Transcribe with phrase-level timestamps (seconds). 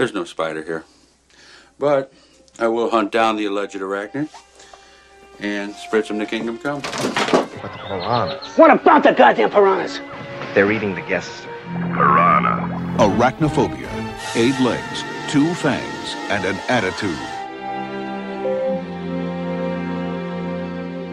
[0.00, 0.82] There's no spider here.
[1.78, 2.10] But
[2.58, 4.30] I will hunt down the alleged arachnid
[5.40, 6.80] and spread some to kingdom come.
[6.80, 10.00] But the piranhas, What about the goddamn piranhas?
[10.54, 11.42] they're eating the guests.
[11.92, 12.96] Piranha.
[12.98, 13.90] Arachnophobia.
[14.36, 17.18] Eight legs, two fangs, and an attitude.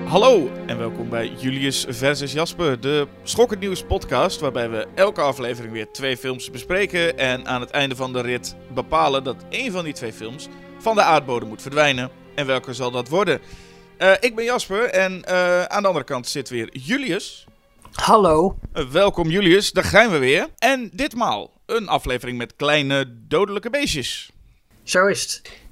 [0.08, 5.74] Hallo en welkom bij Julius versus Jasper, de Schokkend Nieuws podcast, waarbij we elke aflevering
[5.74, 9.84] weer twee films bespreken en aan het einde van de rit bepalen dat één van
[9.84, 10.48] die twee films
[10.80, 12.10] van de aardbodem moet verdwijnen.
[12.36, 13.40] En welke zal dat worden?
[13.98, 17.46] Eh, ik ben Jasper en eh, aan de andere kant zit weer Julius.
[17.92, 18.58] Hallo.
[18.74, 20.48] Eh, welkom Julius, daar gaan we weer.
[20.58, 24.32] En ditmaal een aflevering met kleine dodelijke beestjes.
[24.84, 25.67] Zo is het.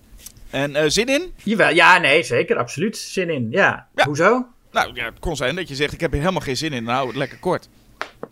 [0.50, 1.34] En eh, zin in?
[1.44, 2.98] Jawel, ja, nee, zeker, absoluut.
[2.98, 3.88] Zin in, ja.
[3.96, 4.06] Ja.
[4.06, 4.48] Hoezo?
[4.72, 6.84] Nou ja, het kon zijn dat je zegt ik heb er helemaal geen zin in.
[6.84, 7.70] Nou, lekker kort.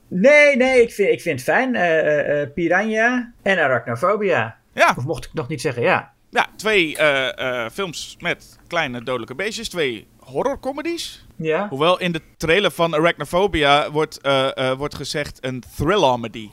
[0.07, 1.75] Nee, nee, ik vind, ik vind het fijn.
[1.75, 4.57] Eh, Piranha en Arachnophobia.
[4.73, 6.11] Ja, Of mocht ik nog niet zeggen, ja.
[6.29, 6.97] Ja, twee
[7.71, 9.69] films met kleine dodelijke beestjes.
[9.69, 11.25] Twee horrorcomedies.
[11.35, 11.67] Ja?
[11.69, 14.19] Hoewel in de trailer van Arachnophobia wordt,
[14.77, 16.49] wordt gezegd een thrillamedy.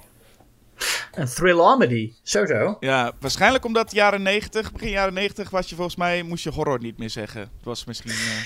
[1.15, 2.13] Een thrillamedy.
[2.23, 2.77] Zo zo.
[2.81, 6.79] Ja, waarschijnlijk omdat jaren 90, begin jaren 90 was je volgens mij, moest je horror
[6.81, 7.41] niet meer zeggen.
[7.41, 8.11] Het was misschien...
[8.11, 8.45] eh,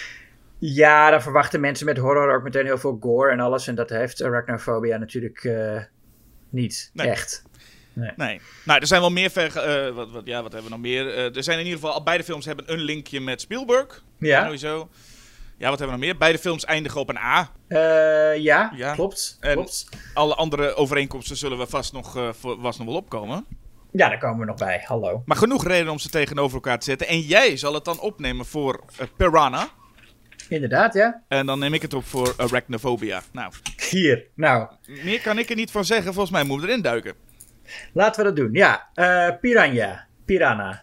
[0.58, 3.66] Ja, dan verwachten mensen met horror ook meteen heel veel gore en alles.
[3.66, 5.82] En dat heeft Arachnophobia natuurlijk eh,
[6.50, 7.08] niet Nee.
[7.08, 7.42] echt.
[8.16, 8.40] Nee.
[8.64, 9.56] Nou, er zijn wel meer ver...
[9.56, 11.16] eh, wat, wat, ja, wat hebben we nog meer?
[11.36, 12.02] Er zijn in ieder geval...
[12.02, 14.02] Beide films hebben een linkje met Spielberg.
[14.18, 14.88] Ja, Sowieso.
[15.58, 16.18] Ja, wat hebben we nog meer?
[16.18, 17.50] Beide films eindigen op een A.
[17.68, 17.78] Eh,
[18.42, 18.92] ja, Ja.
[18.94, 19.36] klopt.
[19.40, 19.88] En- klopt.
[20.14, 23.44] Alle andere overeenkomsten zullen we vast nog, voor- vast nog wel opkomen.
[23.92, 24.82] Ja, daar komen we nog bij.
[24.86, 25.22] Hallo.
[25.26, 27.06] Maar genoeg reden om ze tegenover elkaar te zetten.
[27.08, 29.68] En jij zal het dan opnemen voor eh, Piranha.
[30.48, 31.22] Inderdaad, ja.
[31.28, 33.22] En dan neem ik het op voor Arachnophobia.
[33.32, 33.52] Nou,
[33.90, 34.26] Hier.
[34.34, 34.68] Nou,
[35.04, 36.12] meer kan ik er niet van zeggen.
[36.12, 37.14] Volgens mij moeten we erin duiken.
[37.92, 38.52] Laten we dat doen.
[38.52, 38.88] Ja,
[39.40, 40.06] Piranha.
[40.24, 40.82] Piranha.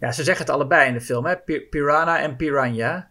[0.00, 1.36] Ja, ze zeggen het allebei in de film, hè?
[1.36, 3.10] Pi- Piranha en Piranha.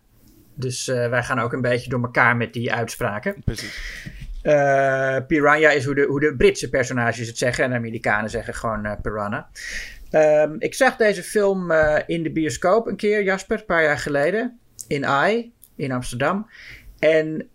[0.57, 3.43] Dus eh, wij gaan ook een beetje door elkaar met die uitspraken.
[3.45, 4.09] Precies.
[4.41, 7.63] Eh, Piranha is hoe de, hoe de Britse personages het zeggen.
[7.63, 9.49] En de Amerikanen zeggen gewoon eh, Piranha.
[10.11, 11.71] Ehm, ik zag deze film
[12.05, 14.59] in de bioscoop een keer, Jasper, een paar jaar geleden.
[14.87, 16.49] In AI, in Amsterdam.
[16.99, 17.49] En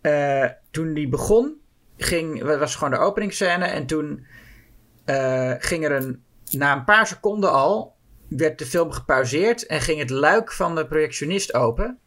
[0.71, 1.57] toen die begon,
[1.97, 3.65] ging, was gewoon de openingsscène.
[3.65, 4.27] En toen
[5.59, 7.95] ging er een, na een paar seconden al,
[8.29, 9.67] werd de film gepauzeerd.
[9.67, 11.99] En ging het luik van de projectionist open.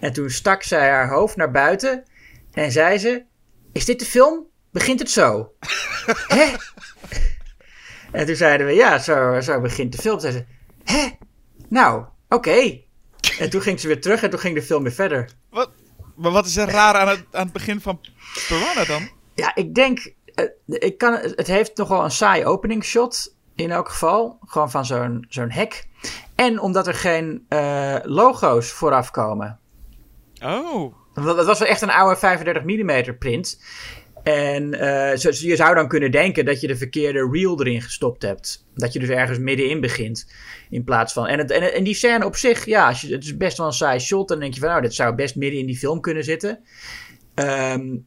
[0.00, 2.04] En toen stak zij haar hoofd naar buiten.
[2.52, 3.24] En zei ze:
[3.72, 4.46] Is dit de film?
[4.72, 5.52] Begint het zo?
[6.36, 6.54] Hè?
[8.12, 10.20] En toen zeiden we: Ja, zo, zo begint de film.
[10.20, 10.44] Zei ze:
[10.84, 11.08] Hè?
[11.68, 12.80] Nou, oké.
[13.38, 15.30] En toen ging ze weer terug en toen ging de film weer verder.
[15.50, 15.70] Wat,
[16.16, 18.00] maar wat is er raar aan het, aan het begin van
[18.48, 19.08] Piranha dan?
[19.34, 20.12] Ja, ik denk.
[20.34, 23.34] eh, ik kan, het heeft nogal een saai openingsshot.
[23.54, 24.38] In elk geval.
[24.46, 25.86] Gewoon van zo'n zo'n hek.
[26.34, 29.58] En omdat er geen eh, logo's vooraf komen.
[30.42, 30.94] Oh.
[31.14, 33.60] Het was wel echt een oude 35 mm print.
[34.22, 38.66] En eh, je zou dan kunnen denken dat je de verkeerde reel erin gestopt hebt.
[38.74, 40.32] Dat je dus ergens middenin begint.
[40.70, 41.26] In plaats van.
[41.26, 44.28] En, en, en die scène op zich, ja, het is best wel een saai shot.
[44.28, 46.58] Dan denk je van, nou, dit zou best midden in die film kunnen zitten.
[47.34, 47.98] Ehm,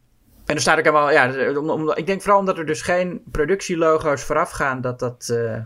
[0.46, 3.22] en dan staat ook helemaal, ja, om, om, ik denk vooral omdat er dus geen
[3.32, 5.60] productielogo's vooraf gaan, dat dat, eh,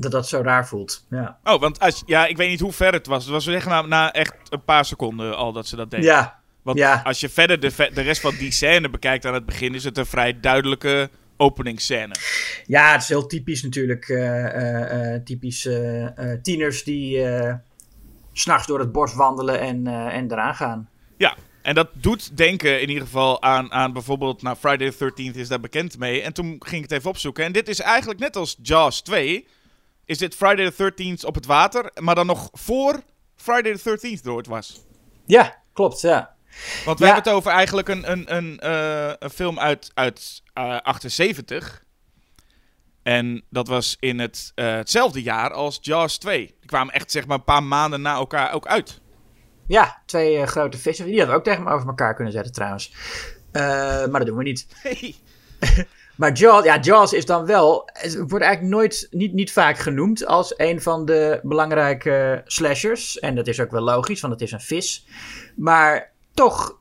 [0.00, 1.06] dat, dat zo raar voelt.
[1.10, 3.24] Ja, Oh, want als, ja, ik weet niet hoe ver het was.
[3.24, 6.06] Het was echt na, na echt een paar seconden al dat ze dat deden.
[6.06, 7.00] ja, Want ja.
[7.04, 9.98] als je verder de, de rest van die scène bekijkt aan het begin, is het
[9.98, 12.14] een vrij duidelijke openingsscène.
[12.66, 14.08] Ja, het is heel typisch natuurlijk.
[14.08, 15.68] eh, typisch
[16.42, 17.24] tieners die
[18.32, 20.88] s s'nachts door het bos wandelen en, en eraan gaan.
[21.16, 25.36] Ja, en dat doet denken in ieder geval aan, aan bijvoorbeeld, nou, Friday the 13th
[25.36, 26.22] is daar bekend mee.
[26.22, 27.44] En toen ging ik het even opzoeken.
[27.44, 29.46] En dit is eigenlijk net als Jaws 2,
[30.10, 33.00] is dit Friday the 13th op het water, maar dan nog voor
[33.36, 34.80] Friday the 13th er ooit was.
[35.26, 36.34] Ja, klopt, ja.
[36.84, 37.12] Want we Ja.
[37.12, 41.84] hebben het over eigenlijk een, een, een, eh, een film uit, uit eh, 78.
[43.02, 46.46] En dat was in het, eh, hetzelfde jaar als Jaws 2.
[46.46, 49.00] Die kwamen echt zeg maar een paar maanden na elkaar ook uit.
[49.66, 51.04] Ja, twee eh, grote vissen.
[51.06, 52.92] Die hadden we ook tegen me over elkaar kunnen zetten trouwens.
[53.52, 53.62] Eh,
[54.06, 54.66] maar dat doen we niet.
[56.20, 57.82] Maar Jaws, ja, Jaws is dan wel.
[57.92, 63.18] Het wordt eigenlijk nooit, niet, niet vaak genoemd als een van de belangrijke slashers.
[63.18, 65.06] En dat is ook wel logisch, want het is een vis.
[65.56, 66.78] Maar toch.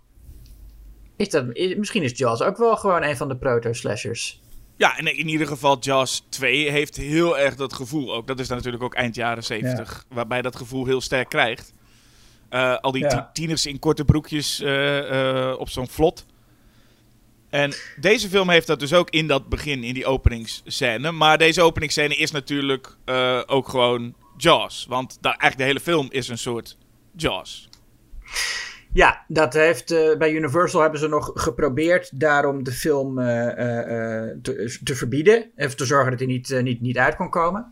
[1.15, 4.41] Is dat, is- misschien is Jaws ook wel gewoon een van de proto-slashers.
[4.77, 8.27] Ja, en in ieder geval Jaws 2 heeft heel erg dat gevoel ook.
[8.27, 10.05] Dat is dan natuurlijk ook eind jaren 70.
[10.09, 11.73] Waarbij dat gevoel heel sterk krijgt.
[12.49, 13.29] Eh, al die Ja.
[13.33, 16.25] tieners in korte broekjes eh, eh, op zo'n vlot.
[17.49, 21.11] En deze film heeft dat dus ook in dat begin, in die openingsscène.
[21.11, 24.85] Maar deze openingsscène is natuurlijk eh, ook gewoon Jaws.
[24.89, 26.77] Want eigenlijk de hele film is een soort
[27.15, 27.69] Jaws.
[28.93, 33.25] Ja, dat heeft, eh, bij Universal hebben ze nog geprobeerd daarom de film eh,
[34.41, 35.51] te, te verbieden.
[35.55, 37.71] Even te zorgen dat hij niet, niet, niet uit kon komen.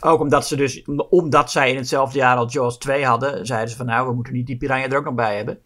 [0.00, 3.76] Ook omdat ze dus, omdat zij in hetzelfde jaar al Jaws 2 hadden, zeiden ze
[3.76, 5.58] van nou, we moeten niet die piranha er ook nog bij hebben.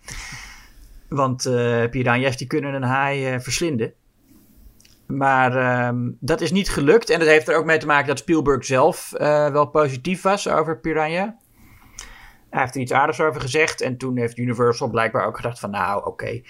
[1.08, 3.92] Want eh piranha's die kunnen een haai eh, verslinden.
[5.08, 7.10] Maar ehm, dat is niet gelukt.
[7.10, 10.48] En dat heeft er ook mee te maken dat Spielberg zelf eh, wel positief was
[10.48, 11.36] over Piranha.
[12.50, 13.80] Hij heeft er iets aardigs over gezegd.
[13.80, 16.42] En toen heeft Universal blijkbaar ook gedacht van nou, oké.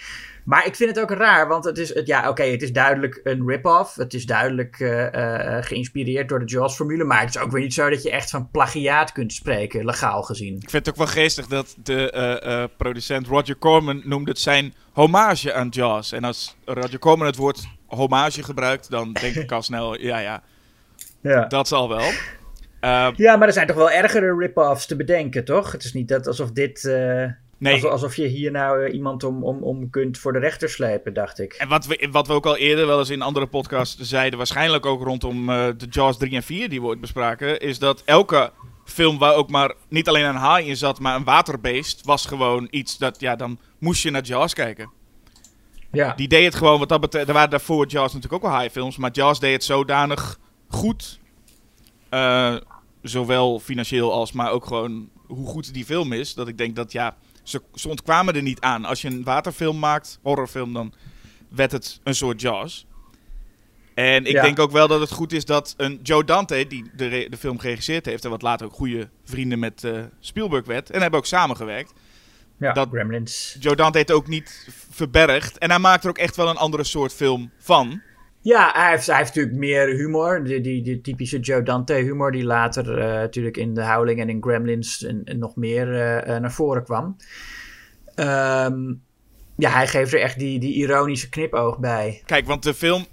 [0.49, 3.21] Maar ik vind het ook raar, want het is, het, ja, oké, het is duidelijk
[3.25, 3.95] een rip-off.
[3.95, 7.05] Het is duidelijk eh, eh, geïnspireerd door de Jaws-formule.
[7.05, 10.23] Maar het is ook weer niet zo dat je echt van plagiaat kunt spreken, legaal
[10.23, 10.55] gezien.
[10.55, 14.39] Ik vind het ook wel geestig dat de eh, eh, producent Roger Corman noemde het
[14.39, 16.13] zijn hommage aan Jaws.
[16.13, 20.43] En als Roger Corman het woord hommage gebruikt, dan denk ik al snel, ja ja,
[21.23, 21.45] Ja.
[21.45, 22.11] dat zal wel.
[23.17, 25.73] Ja, maar er zijn toch wel ergere rip-offs te bedenken, toch?
[25.73, 26.83] Het is niet dat alsof dit...
[27.59, 30.69] nee, alsof, alsof je hier nou eh, iemand om, om, om kunt voor de rechter
[30.69, 31.53] slepen, dacht ik.
[31.53, 34.87] En wat we, wat we ook al eerder wel eens in andere podcasts zeiden, waarschijnlijk
[34.87, 38.53] ook rondom eh, de Jaws 3 en 4 die we ooit bespraken, is dat elke
[38.85, 42.69] film waar ook maar niet alleen een haai in zat, maar een waterbeest, was gewoon
[42.71, 44.91] iets dat, ja, dan moest je naar Jaws kijken.
[45.93, 46.15] Ja.
[46.15, 48.97] Die deed het gewoon, wat dat betreft, er waren daarvoor Jaws natuurlijk ook wel haaienfilms,
[48.97, 50.39] maar Jaws deed het zodanig
[50.69, 51.19] goed,
[52.09, 52.57] eh,
[53.03, 56.93] zowel financieel als, maar ook gewoon hoe goed die film is, dat ik denk dat,
[56.93, 57.17] ja,
[57.49, 58.85] ze, ze ontkwamen er niet aan.
[58.85, 60.93] Als je een waterfilm maakt, horrorfilm, dan
[61.49, 62.87] werd het een soort Jaws.
[63.95, 64.43] En ik Ja.
[64.43, 67.59] denk ook wel dat het goed is dat een Joe Dante, die de, de film
[67.59, 68.25] geregisseerd heeft...
[68.25, 70.91] en wat later ook goede vrienden met eh, Spielberg werd...
[70.91, 71.93] en hebben ook samengewerkt.
[72.59, 73.57] Ja, dat- Gremlins.
[73.61, 75.59] Joe Dante heeft ook niet verbergd.
[75.59, 78.03] En hij maakt er ook echt wel een andere soort film van.
[78.49, 80.45] Ja, hij heeft, hij heeft natuurlijk meer humor.
[80.45, 84.29] Die, die, die typische Joe Dante humor die later eh, natuurlijk in The Howling en
[84.29, 87.17] in Gremlins en, en nog meer eh, eh, naar voren kwam.
[88.15, 88.95] Ehm,
[89.57, 92.23] ja, hij geeft er echt die, die ironische knipoog bij.
[92.27, 93.07] Kijk, want de film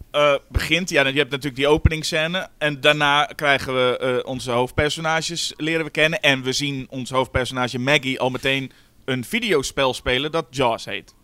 [0.49, 0.89] begint...
[0.89, 2.47] Ja, je hebt natuurlijk die openingsscène.
[2.57, 6.19] En daarna krijgen we onze hoofdpersonages leren we kennen.
[6.19, 8.71] En we zien ons hoofdpersonage Maggie al meteen
[9.05, 11.15] een videospel spelen dat Jaws heet.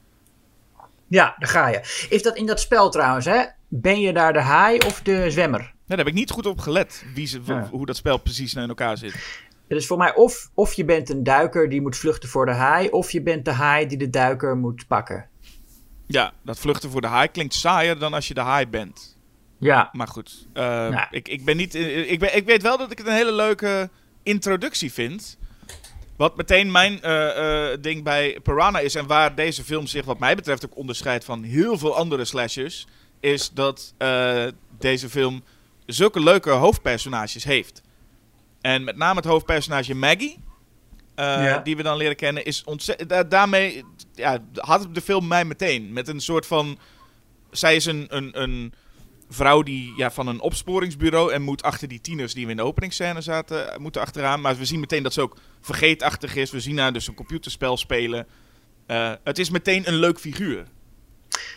[1.08, 2.08] Ja, daar ga je.
[2.10, 3.44] Is dat in dat spel trouwens, hè?
[3.74, 5.60] Ben je daar de haai of de zwemmer?
[5.60, 7.68] Nou, daar heb ik niet goed op gelet wie ze, Ja.
[7.72, 9.14] hoe dat spel precies in elkaar zit.
[9.68, 12.52] Het is voor mij of, of je bent een duiker die moet vluchten voor de
[12.52, 15.26] haai, of je bent de haai die de duiker moet pakken.
[16.08, 19.18] Ja, dat vluchten voor de haai klinkt saaier dan als je de haai bent.
[19.60, 21.08] Ja, Maar goed, eh, Nou.
[21.12, 21.76] ik, ik ben niet.
[21.76, 23.90] Ik, ben, ik weet wel dat ik het een hele leuke
[24.24, 25.38] introductie vind.
[26.18, 30.20] Wat meteen mijn eh, eh, ding bij Piranha is en waar deze film zich, wat
[30.20, 32.88] mij betreft, ook onderscheidt van heel veel andere slashers,
[33.22, 34.46] is dat eh,
[34.80, 35.44] deze film
[35.86, 37.82] zulke leuke hoofdpersonages heeft.
[38.62, 40.40] En met name het hoofdpersonage Maggie,
[41.16, 41.58] eh, Ja.
[41.58, 43.10] die we dan leren kennen, is ontzettend.
[43.10, 43.84] da- daarmee
[44.14, 45.94] ja, had de film mij meteen.
[45.94, 46.78] Met een soort van.
[47.52, 48.74] Zij is een, een, een
[49.30, 52.64] vrouw die ja, van een opsporingsbureau en moet achter die tieners die we in de
[52.64, 54.42] openingsscène zaten, eh, moeten achteraan.
[54.42, 56.52] Maar we zien meteen dat ze ook vergeetachtig is.
[56.52, 58.28] We zien haar dus een computerspel spelen.
[59.24, 60.66] Het is meteen een leuk figuur.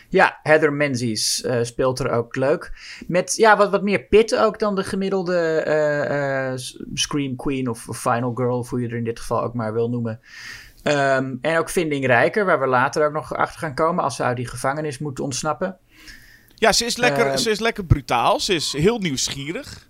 [0.09, 2.71] Ja, Heather Menzies eh, speelt er ook leuk.
[3.07, 6.59] Met ja, wat, wat meer pit ook dan de gemiddelde eh, eh,
[6.93, 9.73] Scream Queen of, of Final Girl, of hoe je er in dit geval ook maar
[9.73, 10.19] wil noemen.
[10.83, 14.37] Ehm, en ook vindingrijker, waar we later ook nog achter gaan komen als ze uit
[14.37, 15.77] die gevangenis moeten ontsnappen.
[16.55, 18.39] Ja, ze is lekker, Eh, ze is lekker brutaal.
[18.39, 19.87] Ze is heel nieuwsgierig.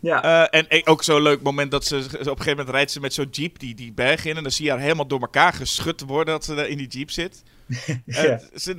[0.00, 3.14] Ja, en ook zo'n leuk moment dat ze op een gegeven moment rijdt ze met
[3.14, 4.36] zo'n jeep die, die berg in.
[4.36, 6.86] En dan zie je haar helemaal door elkaar geschud worden dat ze daar in die
[6.86, 7.42] jeep zit.
[8.06, 8.22] Eh,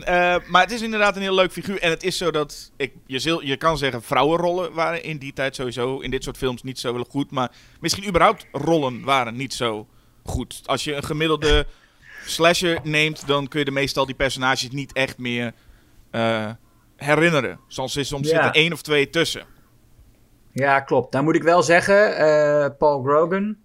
[0.05, 0.41] Ja.
[0.47, 1.81] maar het is inderdaad een heel leuk figuur.
[1.81, 5.55] En het is zo dat, ik, je, je kan zeggen, vrouwenrollen waren in die tijd
[5.55, 7.31] sowieso in dit soort films niet zo goed.
[7.31, 9.87] Maar misschien überhaupt rollen waren niet zo
[10.23, 10.61] goed.
[10.65, 11.65] Als je een gemiddelde
[12.25, 15.53] slasher neemt, dan kun je de meestal die personages niet echt meer
[16.11, 16.51] eh,
[16.95, 17.59] herinneren.
[17.67, 18.35] Soms, is, soms Ja.
[18.35, 19.45] zit er één of twee tussen.
[20.51, 21.13] ja, klopt.
[21.13, 23.57] Nou moet ik wel zeggen, eh, Paul Grogan,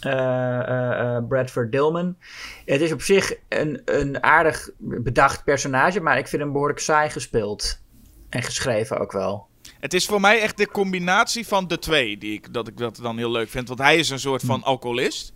[0.00, 2.16] eh, eh, eh, Bradford Dillman.
[2.64, 7.10] Het is op zich een, een aardig bedacht personage, maar ik vind hem behoorlijk saai
[7.10, 7.82] gespeeld.
[8.28, 9.48] En geschreven ook wel.
[9.80, 12.96] Het is voor mij echt de combinatie van de twee die ik, dat ik dat
[13.02, 13.68] dan heel leuk vind.
[13.68, 15.32] Want hij is een soort van alcoholist.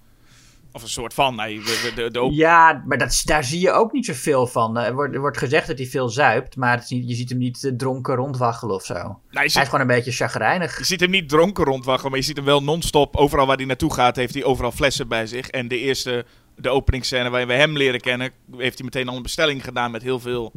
[0.74, 1.38] Of een soort van.
[1.38, 1.60] Hij,
[1.94, 4.78] de, de, Ja, maar dat, daar zie je ook niet zoveel van.
[4.78, 7.14] Eh, Er wordt, er wordt gezegd dat hij veel zuipt, maar het is niet, je
[7.14, 8.94] ziet hem niet eh, dronken rondwaggelen of zo.
[8.94, 10.78] Nou, Hij is gewoon een beetje chagrijnig.
[10.78, 13.16] je ziet hem niet dronken rondwaggelen, maar je ziet hem wel non-stop.
[13.16, 15.48] Overal waar hij naartoe gaat, heeft hij overal flessen bij zich.
[15.48, 16.24] En de eerste,
[16.56, 20.02] de openingsscène waarin we hem leren kennen, heeft hij meteen al een bestelling gedaan met
[20.02, 20.52] heel veel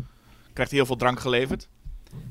[0.54, 1.68] krijgt hij heel veel drank geleverd.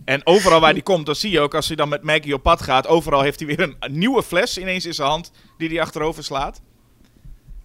[0.04, 2.42] En overal waar hij komt, dan zie je ook als hij dan met Maggie op
[2.42, 2.86] pad gaat.
[2.86, 6.24] Overal heeft hij weer een, een nieuwe fles ineens in zijn hand die hij achterover
[6.24, 6.60] slaat.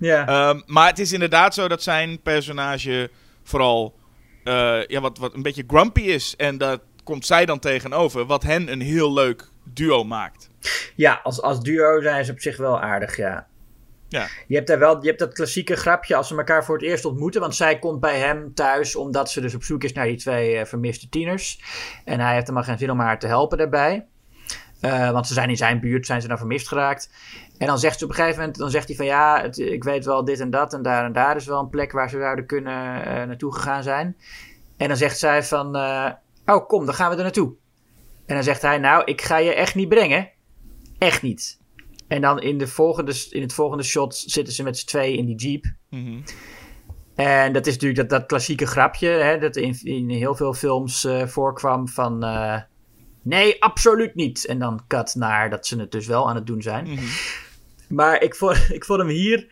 [0.02, 0.28] Ja.
[0.28, 3.10] Ehm, maar het is inderdaad zo dat zijn personage
[3.44, 3.96] vooral
[4.44, 6.36] eh, ja, wat, wat een beetje grumpy is.
[6.38, 10.50] En daar komt zij dan tegenover, wat hen een heel leuk duo maakt.
[10.96, 13.48] Ja, als, als duo zijn ze op zich wel aardig, ja.
[14.08, 14.28] Ja.
[14.48, 17.06] Je hebt, daar wel, je hebt dat klassieke grapje als ze elkaar voor het eerst
[17.06, 17.42] ontmoeten.
[17.42, 20.58] Want zij komt bij hem thuis omdat ze dus op zoek is naar die twee
[20.58, 21.62] eh, vermiste tieners.
[22.06, 24.06] En hij heeft helemaal geen zin om haar te helpen daarbij.
[24.82, 27.10] Eh, want ze zijn in zijn buurt, zijn ze dan vermist geraakt.
[27.62, 29.84] En dan zegt ze op een gegeven moment, dan zegt hij van ja, het- ik
[29.84, 32.18] weet wel dit en dat en daar en daar is wel een plek waar ze
[32.20, 34.18] zouden kunnen eh, naartoe gegaan zijn.
[34.78, 36.10] En dan zegt zij van, eh,
[36.46, 37.54] oh kom, dan gaan we er naartoe.
[38.26, 40.30] En dan zegt hij, nou, ik ga je echt niet brengen.
[40.98, 41.60] Echt niet.
[42.08, 45.26] En dan in, de volgende, in het volgende shot zitten ze met z'n twee in
[45.26, 45.66] die jeep.
[45.90, 46.20] Mhm.
[47.16, 51.04] En dat is natuurlijk dat, dat klassieke grapje, hè, dat in, in heel veel films
[51.06, 52.20] eh, voorkwam van...
[53.22, 54.46] nee, absoluut niet.
[54.46, 56.84] En dan cut naar dat ze het dus wel aan het doen zijn.
[56.88, 57.06] Mhm.
[57.92, 59.48] Maar ik vond, ik vond hem hier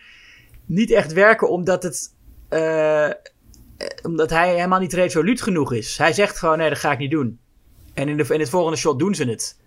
[0.65, 2.15] niet echt werken, omdat het...
[2.49, 3.09] eh,
[4.03, 5.97] omdat hij helemaal niet resoluut genoeg is.
[5.97, 7.39] Hij zegt gewoon, nee, dat ga ik niet doen.
[7.93, 9.57] En in, de, in het volgende shot doen ze het.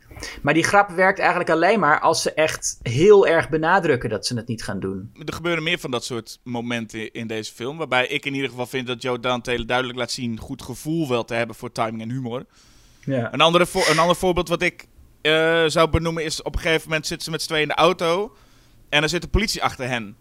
[0.42, 4.36] Maar die grap werkt eigenlijk alleen maar als ze echt heel erg benadrukken dat ze
[4.36, 5.10] het niet gaan doen.
[5.26, 7.76] Er gebeuren meer van dat soort momenten in deze film.
[7.78, 11.24] Waarbij ik in ieder geval vind dat Joe Dante duidelijk laat zien goed gevoel wel
[11.24, 12.44] te hebben voor timing en humor.
[13.04, 13.32] Ja.
[13.32, 14.86] Een, andere een ander voorbeeld wat ik
[15.22, 17.74] eh, zou benoemen is op een gegeven moment zitten ze met z'n tweeën in de
[17.74, 18.36] auto.
[18.92, 20.16] En er zit de politie achter hen.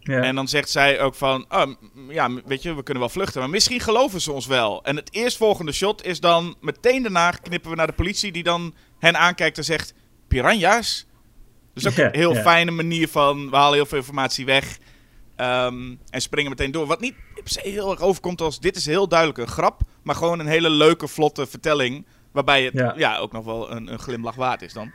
[0.00, 0.20] Ja.
[0.22, 1.66] En dan zegt zij ook van, oh,
[2.08, 3.40] ja, weet je, we kunnen wel vluchten.
[3.40, 4.84] Maar misschien geloven ze ons wel.
[4.84, 8.74] En het eerstvolgende shot is dan, meteen daarna knippen we naar de politie die dan
[8.98, 9.94] hen aankijkt en zegt,
[10.28, 11.06] piranha's?
[11.74, 12.42] Dus ook Ja, een heel ja.
[12.42, 14.78] fijne manier van, we halen heel veel informatie weg.
[15.36, 16.86] ehm, en springen meteen door.
[16.86, 19.80] Wat niet heel erg overkomt als, dit is heel duidelijk een grap.
[20.02, 22.06] Maar gewoon een hele leuke, vlotte vertelling.
[22.32, 22.94] Waarbij het Ja.
[22.96, 23.16] ja.
[23.18, 24.92] ook nog wel een, een glimlach waard is dan.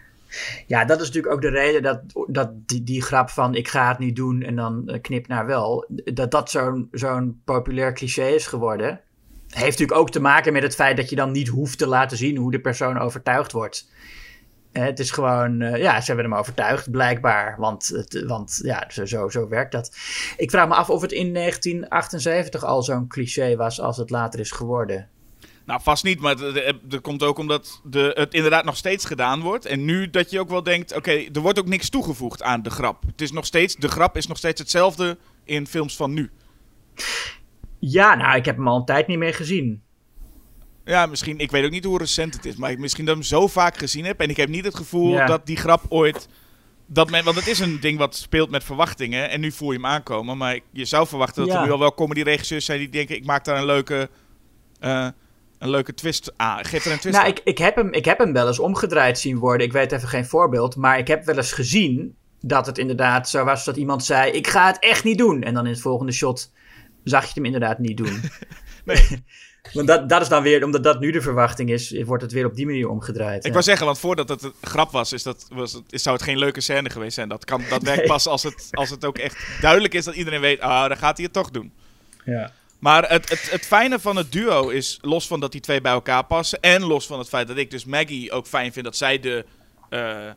[0.68, 3.88] Ja, dat is natuurlijk ook de reden dat, dat die, die grap van ik ga
[3.88, 8.28] het niet doen en dan eh, knip naar wel, dat dat zo'n zo'n populair cliché
[8.28, 9.02] is geworden.
[9.48, 12.18] Heeft natuurlijk ook te maken met het feit dat je dan niet hoeft te laten
[12.18, 13.90] zien hoe de persoon overtuigd wordt.
[14.72, 17.56] Eh, het is gewoon, eh, ja, ze hebben hem overtuigd, blijkbaar.
[17.58, 19.96] Want, het, want ja, zo, zo, zo werkt dat.
[20.38, 24.40] Ik vraag me af of het in 1978 al zo'n cliché was als het later
[24.40, 25.10] is geworden.
[25.68, 29.42] Nou, vast niet, maar het- dat komt ook omdat de, het inderdaad nog steeds gedaan
[29.42, 29.66] wordt.
[29.66, 32.70] En nu dat je ook wel denkt, oké, er wordt ook niks toegevoegd aan de
[32.70, 33.04] grap.
[33.06, 36.32] Het is nog steeds, de grap is nog steeds hetzelfde in films van nu.
[37.80, 39.82] Ja, nou, ik heb hem al een tijd niet meer gezien.
[40.86, 43.22] Ja, misschien, ik weet ook niet hoe recent het is, maar ik- misschien dat ik
[43.22, 44.20] hem zo vaak gezien heb.
[44.20, 45.26] En ik heb niet het gevoel Ja.
[45.26, 46.28] dat die grap ooit,
[46.86, 49.30] dat men, want het is een ding wat speelt met verwachtingen.
[49.30, 51.60] En nu voel je hem aankomen, maar je zou verwachten dat Ja.
[51.60, 54.10] er nu al wel comedy-regisseurs zijn die denken, ik maak daar een leuke,
[54.80, 55.08] eh,
[55.60, 56.66] een leuke twist aan.
[56.66, 57.36] Geef er een twist Nou, aan.
[57.36, 59.68] ik, ik, heb hem, ik heb hem wel eens omgedraaid zien worden.
[59.68, 60.76] Ik weet even geen voorbeeld.
[60.76, 64.48] Maar ik heb wel eens gezien dat het inderdaad zo was dat iemand zei: Ik
[64.48, 65.44] ga het echt niet doen.
[65.44, 66.52] En dan in het volgende shot
[67.04, 68.22] zag je het hem inderdaad niet doen.
[68.86, 69.08] Nee.
[69.74, 72.46] Want dat, dat is dan weer, omdat dat nu de verwachting is, wordt het weer
[72.46, 73.38] op die manier omgedraaid.
[73.38, 73.52] Ik ja.
[73.52, 76.26] wou zeggen, want voordat het een grap was, is dat, was het, is, zou het
[76.26, 77.30] geen leuke scène geweest zijn.
[77.30, 80.42] Dat, kan, dat werkt pas als het, als het ook echt duidelijk is dat iedereen
[80.42, 81.72] weet, ah, dan gaat hij het toch doen.
[82.26, 82.52] ja.
[82.80, 85.92] Maar het, het, het fijne van het duo is, los van dat die twee bij
[85.92, 88.96] elkaar passen, en los van het feit dat ik dus Maggie ook fijn vind dat
[88.98, 89.46] zij de,
[89.90, 90.30] eh,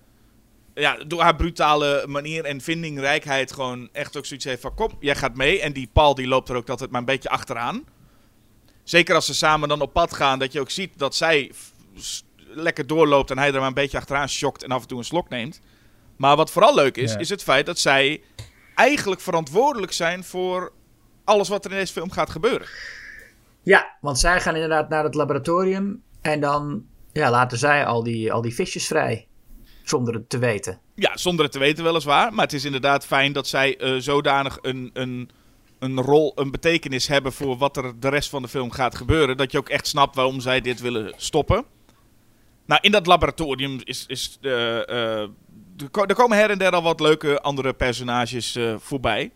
[0.74, 5.14] ja, door haar brutale manier en vindingrijkheid gewoon echt ook zoiets heeft van, kom, jij
[5.16, 5.60] gaat mee.
[5.60, 7.84] En die Paul die loopt er ook altijd maar een beetje achteraan.
[8.84, 11.52] Zeker als ze samen dan op pad gaan, dat je ook ziet dat zij
[12.54, 15.04] lekker doorloopt en hij er maar een beetje achteraan schokt en af en toe een
[15.04, 15.60] slok neemt.
[16.16, 17.18] Maar wat vooral leuk is, Ja.
[17.18, 18.22] is het feit dat zij
[18.74, 20.72] eigenlijk verantwoordelijk zijn voor
[21.30, 22.66] alles wat er in deze film gaat gebeuren.
[23.62, 26.02] ja, want zij gaan inderdaad naar het laboratorium.
[26.20, 29.26] En dan ja, laten zij al die, al die visjes vrij.
[29.84, 30.80] Zonder het te weten.
[30.94, 32.32] Ja, zonder het te weten weliswaar.
[32.32, 35.30] Maar het is inderdaad fijn dat zij eh, zodanig een, een,
[35.78, 39.36] een rol, een betekenis hebben voor wat er de rest van de film gaat gebeuren.
[39.36, 41.64] Dat je ook echt snapt waarom zij dit willen stoppen.
[42.66, 44.04] Nou, in dat laboratorium is.
[44.06, 45.30] is eh, er
[45.90, 49.32] ko- komen her en der al wat leuke andere personages voorbij.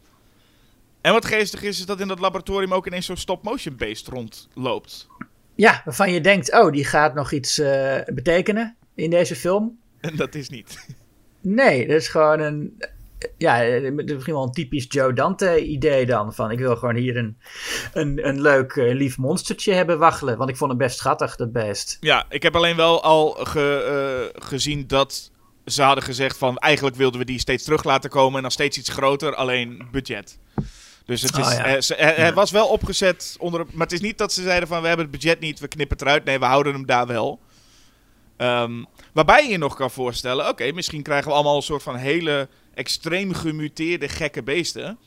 [1.04, 5.06] En wat geestig is, is dat in dat laboratorium ook ineens zo'n stop-motion beest rondloopt.
[5.54, 9.78] Ja, waarvan je denkt, oh, die gaat nog iets eh, betekenen in deze film.
[10.00, 10.86] En dat is niet.
[11.40, 12.82] Nee, dat is gewoon een.
[13.38, 16.34] Ja, misschien wel een typisch Joe Dante-idee dan.
[16.34, 17.36] Van ik wil gewoon hier een,
[17.92, 20.36] een, een leuk, eh, lief monstertje hebben waggelen.
[20.38, 21.96] Want ik vond hem best schattig, dat beest.
[22.00, 25.30] Ja, ik heb alleen wel al ge- eh, gezien dat
[25.66, 28.78] ze hadden gezegd van eigenlijk wilden we die steeds terug laten komen en dan steeds
[28.78, 30.38] iets groter, alleen budget.
[31.04, 31.64] Dus het, is, Oh, ja.
[31.64, 33.66] eh, ze- hij, hij was wel opgezet onder.
[33.72, 35.96] Maar het is niet dat ze zeiden van we hebben het budget niet, we knippen
[35.96, 36.24] het eruit.
[36.24, 37.40] Nee, we houden hem daar wel.
[38.36, 41.96] Ehm, waarbij je je nog kan voorstellen, oké, misschien krijgen we allemaal een soort van
[41.96, 44.98] hele extreem gemuteerde gekke beesten.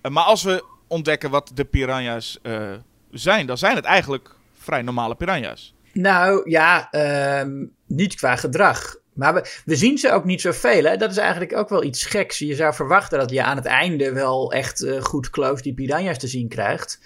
[0.00, 2.72] Eh, maar als we ontdekken wat de piranha's eh,
[3.10, 5.74] zijn, dan zijn het eigenlijk vrij normale piranha's.
[5.92, 8.96] Nou ja, ehm, niet qua gedrag.
[9.14, 10.84] Maar we, zien ze ook niet zoveel.
[10.84, 10.96] Hè?
[10.96, 12.38] Dat is eigenlijk ook wel iets geks.
[12.38, 16.18] Je zou verwachten dat je aan het einde wel echt eh, goed close die piranha's
[16.18, 16.98] te zien krijgt.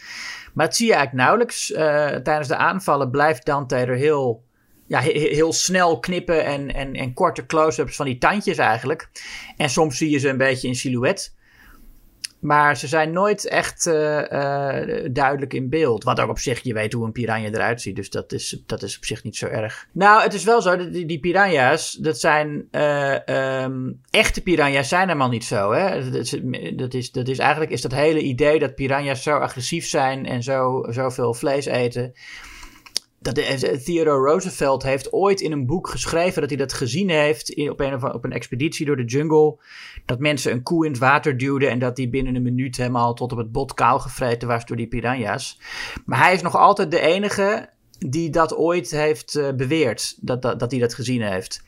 [0.54, 1.72] Maar dat zie je eigenlijk nauwelijks.
[1.72, 4.44] Eh, tijdens de aanvallen blijft Dante er heel,
[4.86, 9.08] ja, he- he- heel snel knippen en, en, en korte close-ups van die tandjes eigenlijk.
[9.56, 11.36] En soms zie je ze een beetje in silhouet.
[12.40, 16.04] Maar ze zijn nooit echt eh, eh, duidelijk in beeld.
[16.04, 17.96] Wat ook op zich, je weet hoe een piranha eruit ziet.
[17.96, 19.88] Dus dat is, dat is op zich niet zo erg.
[19.92, 22.68] Nou, het is wel zo, die, die piranha's, dat zijn...
[22.70, 25.72] eh, ehm, echte piranha's zijn helemaal niet zo.
[25.72, 26.10] Hè?
[26.10, 26.40] Dat, is,
[26.76, 30.42] dat, is, dat is eigenlijk is dat hele idee dat piranha's zo agressief zijn en
[30.42, 32.12] zo, zoveel vlees eten...
[33.20, 33.34] Dat
[33.84, 37.80] Theodore Roosevelt heeft ooit in een boek geschreven dat hij dat gezien heeft in, op,
[37.80, 39.58] een, op een expeditie door de jungle
[40.08, 43.14] dat mensen een koe in het water duwden en dat die binnen een minuut helemaal
[43.14, 45.60] tot op het bot kaal gevreten was door die piranha's.
[46.04, 50.60] Maar hij is nog altijd de enige die dat ooit heeft eh, beweerd, dat, dat,
[50.60, 51.62] dat hij dat gezien heeft.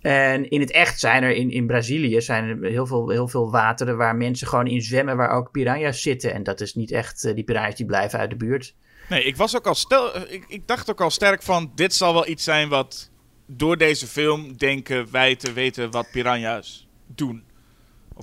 [0.00, 3.50] En in het echt zijn er in, in Brazilië zijn er heel veel, heel veel
[3.50, 6.32] wateren waar mensen gewoon in zwemmen waar ook piranha's zitten.
[6.32, 8.74] En dat is niet echt, eh, die piranha's die blijven uit de buurt.
[9.08, 11.94] Nee, ik was ook al stel, eh, ik, ik dacht ook al sterk van dit
[11.94, 13.10] zal wel iets zijn wat
[13.46, 17.48] door deze film denken wij te weten wat piranha's doen.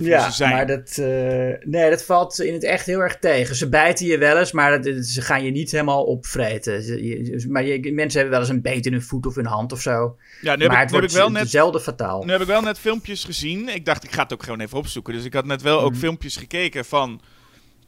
[0.00, 0.50] Of zijn.
[0.52, 3.56] maar dat, eh, nee, dat valt in het echt heel erg tegen.
[3.56, 6.82] Ze bijten je wel eens, maar dat, ze gaan je niet helemaal opvreten.
[6.82, 9.46] Ze- je- maar je, mensen hebben wel eens een beet in hun voet of hun
[9.46, 10.16] hand of zo.
[10.40, 12.24] ja, nu heb, maar ik, het heb wordt ik wel net zelden fataal.
[12.24, 13.68] Nu heb ik wel net filmpjes gezien.
[13.68, 15.14] Ik dacht, ik ga het ook gewoon even opzoeken.
[15.14, 16.00] Dus ik had net wel ook Mhm.
[16.00, 17.20] filmpjes gekeken van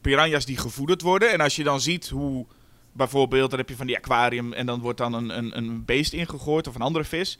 [0.00, 1.32] piranha's die gevoederd worden.
[1.32, 2.46] En als je dan ziet hoe,
[2.92, 6.12] bijvoorbeeld, dan heb je van die aquarium en dan wordt dan een, een, een beest
[6.12, 7.38] ingegooid of een andere vis.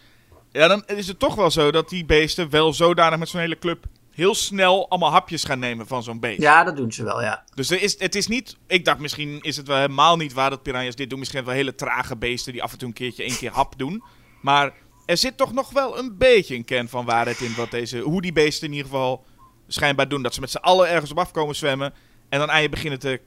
[0.53, 3.59] Ja, dan is het toch wel zo dat die beesten wel zodanig met zo'n hele
[3.59, 3.85] club
[4.21, 6.41] heel snel allemaal hapjes gaan nemen van zo'n beest.
[6.41, 7.45] Ja, dat doen ze wel, ja.
[7.54, 8.56] Dus er is, het is niet.
[8.67, 11.19] Ik dacht misschien is het wel helemaal niet waar dat piranha's dit doen.
[11.19, 14.02] Misschien wel hele trage beesten die af en toe een keertje één keer hap doen.
[14.43, 14.73] Maar
[15.06, 18.23] er zit toch nog wel een beetje een kern van waarheid in wat deze, hoe
[18.23, 19.25] die beesten in ieder geval
[19.67, 20.23] schijnbaar doen.
[20.23, 21.95] Dat ze met z'n allen ergens op afkomen zwemmen
[22.28, 23.21] en dan aan je beginnen te,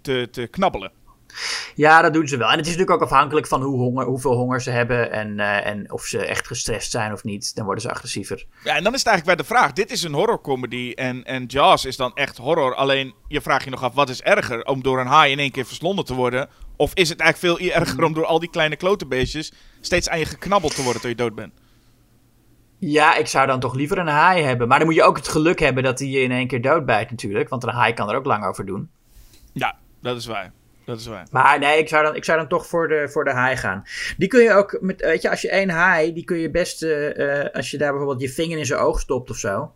[0.00, 0.92] te, te knabbelen.
[1.74, 2.50] Ja, dat doen ze wel.
[2.50, 5.66] En het is natuurlijk ook afhankelijk van hoe honger, hoeveel honger ze hebben en, eh,
[5.66, 7.54] en of ze echt gestrest zijn of niet.
[7.54, 8.46] Dan worden ze agressiever.
[8.64, 11.44] Ja, en dan is het eigenlijk bij de vraag: dit is een horrorcomedy en, en
[11.44, 12.74] Jaws is dan echt horror.
[12.74, 14.64] Alleen je vraagt je nog af: wat is erger?
[14.64, 16.48] Om door een haai in één keer verslonden te worden?
[16.76, 20.24] Of is het eigenlijk veel erger om door al die kleine klotenbeestjes steeds aan je
[20.24, 21.52] geknabbeld te worden tot je dood bent?
[22.78, 24.68] Ja, ik zou dan toch liever een haai hebben.
[24.68, 27.10] Maar dan moet je ook het geluk hebben dat hij je in één keer doodbijt
[27.10, 27.48] natuurlijk.
[27.48, 28.90] Want een haai kan er ook lang over doen.
[29.52, 30.52] Ja, dat is waar.
[30.88, 31.26] Dat is waar.
[31.30, 33.82] Maar nee, ik zou dan, ik zou dan toch voor de, voor de haai gaan.
[34.16, 36.82] Die kun je ook, met, weet je, als je één haai, die kun je best,
[36.82, 39.72] eh, eh, als je daar bijvoorbeeld je vinger in zijn oog stopt of zo.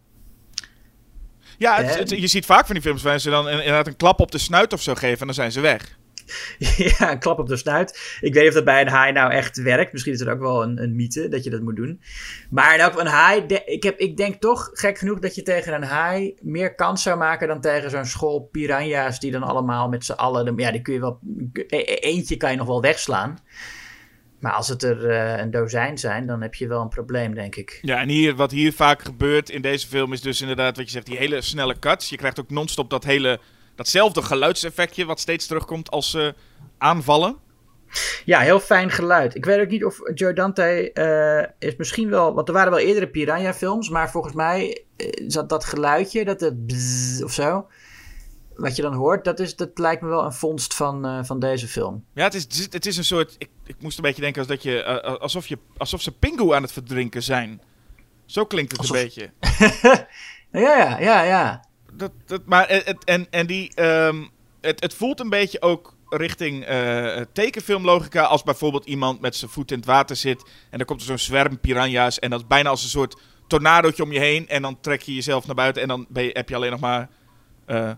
[1.59, 1.99] Ja, het- Hè?
[1.99, 4.39] het- je ziet vaak van die films waar ze dan inderdaad een klap op de
[4.39, 5.99] snuit of zo geven en dan zijn ze weg.
[6.99, 8.19] ja, een klap op de snuit.
[8.21, 9.93] Ik weet niet of dat bij een haai nou echt werkt.
[9.93, 12.01] Misschien is het ook wel een, een mythe dat je dat moet doen.
[12.51, 15.83] Maar geval een haai, ik, heb, ik denk toch, gek genoeg, dat je tegen een
[15.83, 20.13] haai meer kans zou maken dan tegen zo'n school piranha's die dan allemaal met z'n
[20.13, 21.19] allen, ja, die kun je wel,
[21.53, 23.39] e- e- eentje kan je nog wel wegslaan.
[24.43, 27.57] Maar als het er eh, een dozijn zijn, dan heb je wel een probleem, denk
[27.57, 27.79] ik.
[27.83, 30.91] Ja, en hier, wat hier vaak gebeurt in deze film is dus inderdaad wat je
[30.91, 32.09] zegt, die hele snelle cuts.
[32.09, 33.41] Je krijgt ook non-stop dat hele,
[33.75, 36.35] datzelfde geluidseffectje wat steeds terugkomt als ze
[36.79, 37.37] aanvallen.
[38.25, 39.35] Ja, heel fijn geluid.
[39.35, 42.35] Ik weet ook niet of Joe Dante eh, is misschien wel...
[42.35, 46.67] Want er waren wel eerdere Piranha-films, maar volgens mij eh, zat dat geluidje, dat het
[46.67, 47.67] bzzz of zo,
[48.55, 51.39] wat je dan hoort, dat, is, dat lijkt me wel een vondst van, eh, van
[51.39, 52.05] deze film.
[52.15, 54.63] Ja, het is, het is- een soort, ik, ik moest een beetje denken als dat
[54.63, 57.61] je, alsof, je alsof ze pingu aan het verdrinken zijn.
[58.27, 59.31] Zo klinkt het Alsof- een beetje.
[60.53, 61.65] Ja, ja, ja, ja.
[62.03, 64.25] Dat, dat, maar het, en, en die, ehm,
[64.61, 68.23] het, het voelt een beetje ook richting eh, tekenfilmlogica.
[68.23, 70.43] Als bijvoorbeeld iemand met zijn voet in het water zit.
[70.71, 72.19] En dan komt er zo'n zwerm piranha's.
[72.19, 74.49] En dat is bijna als een soort tornadootje om je heen.
[74.49, 75.83] En dan trek je jezelf naar buiten.
[75.83, 77.09] En dan ben je, heb je alleen nog maar,
[77.67, 77.91] eh,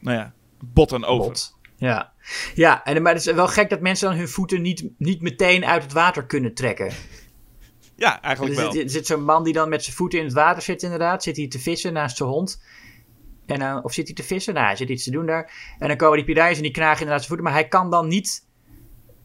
[0.00, 0.32] nou ja,
[0.64, 1.26] botten over.
[1.26, 1.58] Bot.
[1.76, 2.12] Ja,
[2.54, 5.64] ja en, maar het is wel gek dat mensen dan hun voeten niet, niet meteen
[5.64, 6.92] uit het water kunnen trekken.
[7.96, 8.82] Ja, Er eigenlijk zit, wel.
[8.82, 11.22] er zit zo'n man die dan met zijn voeten in het water zit inderdaad.
[11.22, 12.62] Zit hij te vissen naast zijn hond.
[13.50, 14.54] En dan, of zit hij te vissen?
[14.54, 15.52] Nou, hij zit iets te doen daar.
[15.78, 17.46] En dan komen die piranha's en die knagen inderdaad zijn voeten.
[17.46, 18.48] Maar hij kan dan niet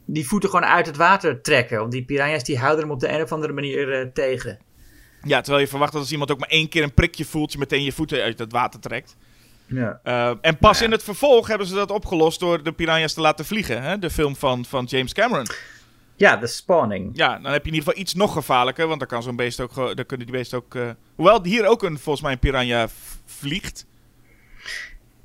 [0.05, 1.79] die voeten gewoon uit het water trekken.
[1.79, 4.59] Want die piranha's die houden hem op de een of andere manier eh, tegen.
[5.23, 7.57] Ja, terwijl je verwacht dat als iemand ook maar één keer een prikje voelt, je
[7.57, 9.15] meteen je voeten uit het water trekt.
[9.65, 9.99] Ja.
[10.03, 13.45] Uh, en pas in het vervolg hebben ze dat opgelost door de piranha's te laten
[13.45, 13.81] vliegen.
[13.81, 13.99] Hè?
[13.99, 15.47] De film van, van James Cameron.
[16.15, 17.09] Ja, de spawning.
[17.13, 18.87] Ja, dan heb je in ieder geval iets nog gevaarlijker.
[18.87, 19.75] Want dan kan zo'n beest ook.
[19.75, 20.75] Dan kunnen die beesten ook.
[20.75, 22.87] Uh, hoewel hier ook een, volgens mij een piranha
[23.25, 23.85] vliegt.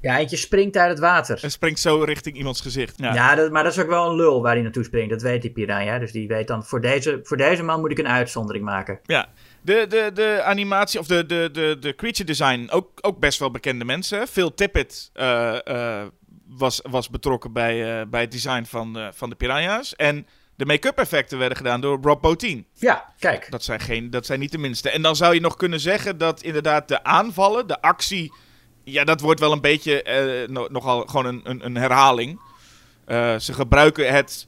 [0.01, 1.39] Ja, eentje springt uit het water.
[1.43, 2.95] En springt zo richting iemands gezicht.
[2.97, 5.11] Ja, ja dat, maar dat is ook wel een lul waar hij naartoe springt.
[5.11, 5.99] Dat weet die piranha.
[5.99, 9.01] Dus die weet dan, voor deze, voor deze man moet ik een uitzondering maken.
[9.03, 9.29] Ja,
[9.63, 13.51] de, de, de animatie, of de, de, de, de creature design, ook, ook best wel
[13.51, 14.29] bekende mensen.
[14.29, 16.03] Phil Tippett uh, uh,
[16.47, 19.97] was, was betrokken bij, uh, bij het design van, van de piranha's.
[19.97, 22.67] En de make-up effecten werden gedaan door Rob Bottin.
[22.75, 23.51] Ja, kijk.
[23.51, 24.91] Dat zijn, geen, dat zijn niet de minste.
[24.91, 28.33] En dan zou je nog kunnen zeggen dat inderdaad de aanvallen, de actie...
[28.91, 32.41] Ja, dat wordt wel een beetje uh, nogal gewoon een, een, een herhaling.
[33.07, 34.47] Uh, ze gebruiken het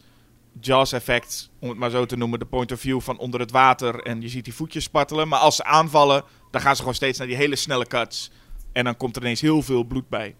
[0.60, 4.02] Jaws-effect, om het maar zo te noemen, de point of view van onder het water.
[4.02, 5.28] En je ziet die voetjes spartelen.
[5.28, 8.30] Maar als ze aanvallen, dan gaan ze gewoon steeds naar die hele snelle cuts.
[8.72, 10.34] En dan komt er ineens heel veel bloed bij.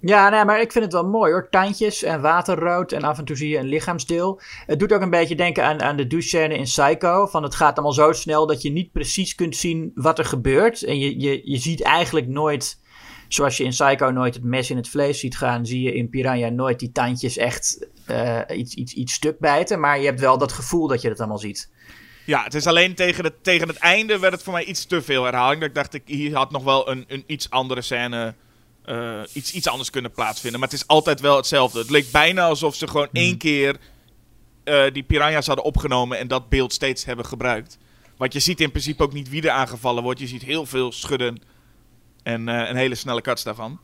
[0.00, 1.48] Ja, nee, maar ik vind het wel mooi hoor.
[1.50, 4.40] Tandjes en waterrood en af en toe zie je een lichaamsdeel.
[4.66, 7.26] Het doet ook een beetje denken aan, aan de douche-scène in Psycho.
[7.26, 10.82] Van het gaat allemaal zo snel dat je niet precies kunt zien wat er gebeurt.
[10.82, 12.80] En je, je, je ziet eigenlijk nooit,
[13.28, 16.08] zoals je in Psycho nooit het mes in het vlees ziet gaan, zie je in
[16.08, 19.80] Piranha nooit die tandjes echt uh, iets, iets, iets stuk bijten.
[19.80, 21.70] Maar je hebt wel dat gevoel dat je het allemaal ziet.
[22.24, 25.02] Ja, het is alleen tegen het, tegen het einde werd het voor mij iets te
[25.02, 25.60] veel herhaling.
[25.60, 28.34] Dat ik dacht, ik, hier had nog wel een, een iets andere scène
[28.86, 30.60] uh, iets, iets anders kunnen plaatsvinden.
[30.60, 31.78] Maar het is altijd wel hetzelfde.
[31.78, 33.76] Het leek bijna alsof ze gewoon één keer
[34.64, 37.78] uh, die piranha's hadden opgenomen en dat beeld steeds hebben gebruikt.
[38.16, 40.20] Want je ziet in principe ook niet wie er aangevallen wordt.
[40.20, 41.42] Je ziet heel veel schudden
[42.28, 43.80] en uh, een hele snelle cuts daarvan.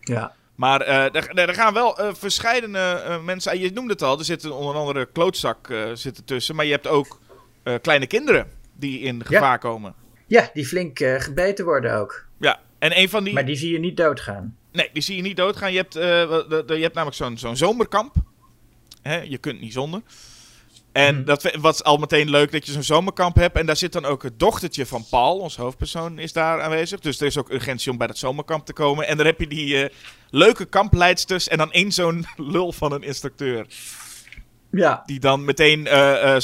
[0.00, 0.34] Ja.
[0.54, 3.58] Maar er, er, gaan wel verscheidene mensen...
[3.60, 6.56] Je noemde het al, er zit een onder andere klootzak zitten tussen.
[6.56, 7.20] Maar je hebt ook
[7.82, 9.56] kleine kinderen die in gevaar ja.
[9.56, 9.94] komen.
[10.26, 12.26] Ja, die flink gebeten worden ook.
[12.38, 13.34] Ja, en een van die...
[13.34, 14.56] Maar die zie je niet doodgaan.
[14.76, 15.72] Nee, die zie je niet doodgaan.
[15.72, 18.14] Je hebt, uh, de, de, je hebt namelijk zo'n zo'n zomerkamp.
[19.02, 20.02] Hè, je kunt niet zonder.
[20.96, 21.24] En Mhm.
[21.24, 23.56] dat was al meteen leuk dat je zo'n zomerkamp hebt.
[23.56, 27.00] En daar zit dan ook het dochtertje van Paul, ons hoofdpersoon, is daar aanwezig.
[27.00, 29.06] Dus er is ook urgentie om bij dat zomerkamp te komen.
[29.06, 29.88] En dan heb je die uh,
[30.30, 33.66] leuke kampleidsters en dan één zo'n lul van een instructeur.
[34.76, 35.02] Ja.
[35.06, 35.90] Die dan meteen uh,
[36.24, 36.36] uh,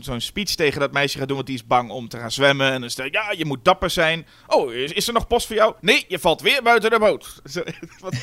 [0.00, 2.72] zo'n speech tegen dat meisje gaat doen, want die is bang om te gaan zwemmen.
[2.72, 4.26] En dan stelt ja, je moet dapper zijn.
[4.46, 5.74] Oh, is, is er nog post voor jou?
[5.80, 7.42] Nee, je valt weer buiten de boot.
[8.00, 8.14] Wat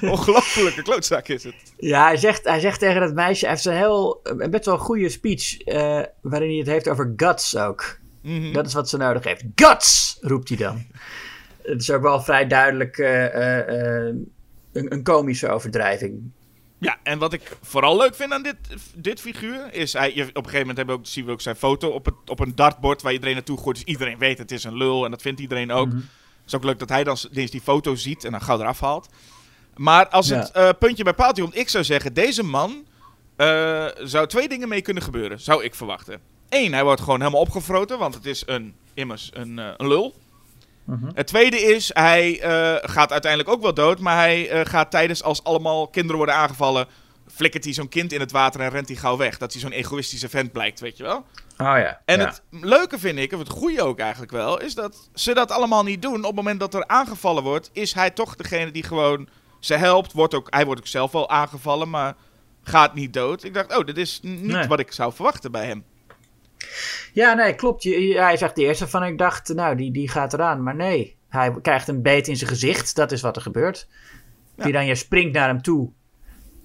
[0.00, 1.54] ongelofelijke klootzak is het.
[1.76, 4.74] Ja, hij zegt, hij zegt tegen dat meisje, hij heeft een heel, een best wel
[4.74, 7.98] een goede speech, uh, waarin hij het heeft over guts ook.
[8.22, 8.32] Mhm.
[8.32, 8.52] Mm -hmm.
[8.52, 9.44] Dat is wat ze nodig heeft.
[9.54, 10.86] Guts, roept hij dan.
[11.62, 14.32] Het is ook wel vrij duidelijk een,
[14.72, 16.32] een komische overdrijving.
[16.78, 18.56] Ja, en wat ik vooral leuk vind aan dit,
[18.94, 19.92] dit figuur is...
[19.92, 22.04] Hij, je, op een gegeven moment hebben we ook, zien we ook zijn foto op,
[22.04, 23.76] het, op een dartbord waar iedereen naartoe gooit.
[23.76, 25.84] Dus iedereen weet het is een lul en dat vindt iedereen ook.
[25.84, 26.08] Het mm -hmm.
[26.46, 29.08] is ook leuk dat hij dan eens die foto ziet en dan gauw eraf haalt.
[29.76, 30.38] Maar als ja.
[30.38, 32.14] het uh, puntje bij paaltje komt, ik zou zeggen...
[32.14, 32.86] Deze man
[33.36, 36.20] uh, zou twee dingen mee kunnen gebeuren, zou ik verwachten.
[36.48, 40.14] Eén, hij wordt gewoon helemaal opgefroten, want het is een, immers een, uh, een lul.
[40.88, 41.10] Mhm.
[41.14, 45.22] Het tweede is, hij uh, gaat uiteindelijk ook wel dood, maar hij uh, gaat tijdens
[45.22, 46.86] als allemaal kinderen worden aangevallen,
[47.26, 49.38] flikkert hij zo'n kind in het water en rent hij gauw weg.
[49.38, 51.16] Dat hij zo'n egoïstische vent blijkt, weet je wel.
[51.58, 52.00] Oh ja.
[52.04, 52.26] En ja.
[52.26, 55.82] het leuke vind ik, of het goede ook eigenlijk wel, is dat ze dat allemaal
[55.82, 56.18] niet doen.
[56.18, 59.28] Op het moment dat er aangevallen wordt, is hij toch degene die gewoon
[59.60, 60.12] ze helpt.
[60.12, 62.14] Wordt ook, hij wordt ook zelf wel aangevallen, maar
[62.62, 63.42] gaat niet dood.
[63.42, 64.66] Ik dacht, oh, dit is niet nee.
[64.66, 65.84] wat ik zou verwachten bij hem.
[67.12, 67.82] Ja, nee, klopt.
[67.82, 70.62] Je, hij zegt de eerste van, ik dacht, nou, die, die gaat eraan.
[70.62, 72.96] Maar nee, hij krijgt een beet in zijn gezicht.
[72.96, 73.88] Dat is wat er gebeurt.
[74.56, 74.64] Ja.
[74.64, 75.90] Piranha springt naar hem toe.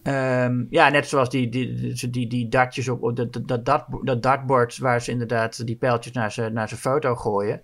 [0.03, 4.23] Um, ja, net zoals die, die, die, die, die dartjes op, dat, dat, dat, dat
[4.23, 4.77] dartbord...
[4.77, 7.61] waar ze inderdaad die pijltjes naar zijn naar foto gooien.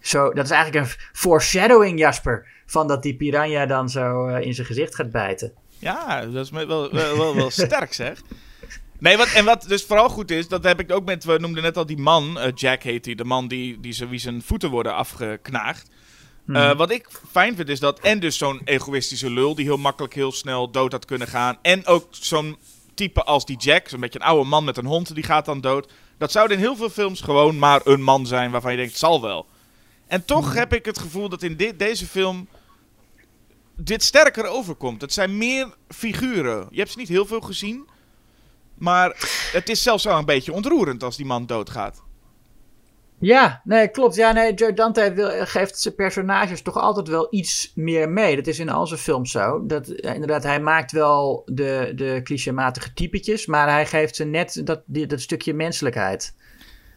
[0.00, 2.46] Zo, dat is eigenlijk een foreshadowing, Jasper...
[2.66, 5.52] van dat die piranha dan zo uh, in zijn gezicht gaat bijten.
[5.78, 8.22] Ja, dat is wel, wel, wel, wel sterk, zeg.
[9.02, 11.62] Nee, wat, en wat dus vooral goed is, dat heb ik ook met, we noemden
[11.62, 14.42] net al die man, uh, Jack heet hij, de man die, die zijn, wie zijn
[14.42, 15.90] voeten worden afgeknaagd.
[16.44, 16.56] Hmm.
[16.56, 20.14] Uh, wat ik fijn vind is dat, en dus zo'n egoïstische lul die heel makkelijk
[20.14, 21.58] heel snel dood had kunnen gaan.
[21.62, 22.56] En ook zo'n
[22.94, 25.60] type als die Jack, zo'n beetje een oude man met een hond, die gaat dan
[25.60, 25.92] dood.
[26.18, 29.22] Dat zou in heel veel films gewoon maar een man zijn waarvan je denkt, zal
[29.22, 29.46] wel.
[30.06, 30.58] En toch hmm.
[30.58, 32.48] heb ik het gevoel dat in dit, deze film
[33.76, 35.00] dit sterker overkomt.
[35.00, 36.66] Het zijn meer figuren.
[36.70, 37.90] Je hebt ze niet heel veel gezien.
[38.82, 39.16] Maar
[39.52, 42.02] het is zelfs wel een beetje ontroerend als die man doodgaat.
[43.18, 44.14] Ja, nee, klopt.
[44.14, 48.36] Ja, nee, Joe Dante wil, geeft zijn personages toch altijd wel iets meer mee.
[48.36, 49.66] Dat is in al zijn films zo.
[49.66, 54.82] Dat, inderdaad, hij maakt wel de, de clichématige typetjes, maar hij geeft ze net dat,
[54.86, 56.34] die, dat stukje menselijkheid.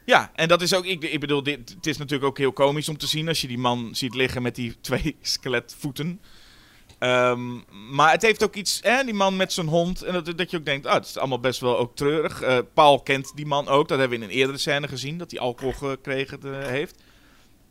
[0.06, 2.90] Ja, en dat is ook, ik, ik bedoel, dit, het is natuurlijk ook heel komisch
[2.90, 6.20] om te zien als je die man ziet liggen met die twee skeletvoeten.
[7.00, 7.54] Ehm,
[7.92, 10.58] maar het heeft ook iets, hè, die man met zijn hond, en dat, dat je
[10.58, 12.42] ook denkt, ah, het is allemaal best wel ook treurig.
[12.42, 15.32] Eh, Paul kent die man ook, dat hebben we in een eerdere scène gezien, dat
[15.32, 17.04] hij alcohol gekregen heeft.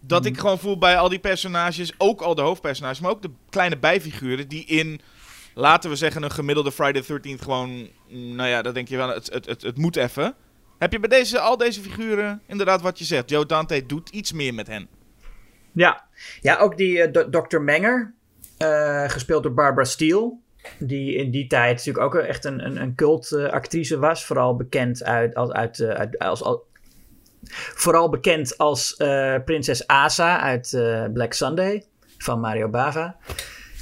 [0.01, 3.31] Dat ik gewoon voel bij al die personages, ook al de hoofdpersonages, maar ook de
[3.51, 5.01] kleine bijfiguren die in,
[5.55, 9.09] laten we zeggen, een gemiddelde Friday the 13th gewoon, nou ja, dan denk je wel,
[9.09, 10.35] het, het, het, het moet even.
[10.79, 13.31] Heb je bij deze, al deze figuren inderdaad wat je zegt?
[13.31, 14.89] Joe Dante doet iets meer met hen.
[15.73, 16.05] Ja,
[16.41, 17.59] ja ook die eh, Dr.
[17.59, 18.15] Menger,
[18.65, 20.33] eh, gespeeld door Barbara Steele.
[20.79, 24.25] Die in die tijd natuurlijk ook echt een, een, een cultactrice was.
[24.25, 26.67] Vooral bekend uit, als, uit, eh, als, al-
[27.75, 31.85] vooral bekend als eh, prinses Asa uit eh, Black Sunday
[32.19, 33.17] van Mario Bava.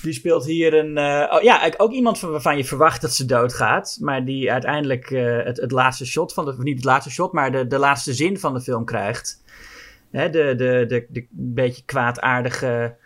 [0.02, 0.96] Die speelt hier een.
[0.98, 3.96] eh, oh, ja, ook iemand van, waarvan je verwacht dat ze doodgaat.
[4.00, 6.54] Maar die uiteindelijk eh, het, het laatste shot van de.
[6.58, 9.42] Niet het laatste shot, maar de, de laatste zin van de film krijgt.
[10.10, 13.01] Hè, de, de, de, de beetje kwaadaardige eh,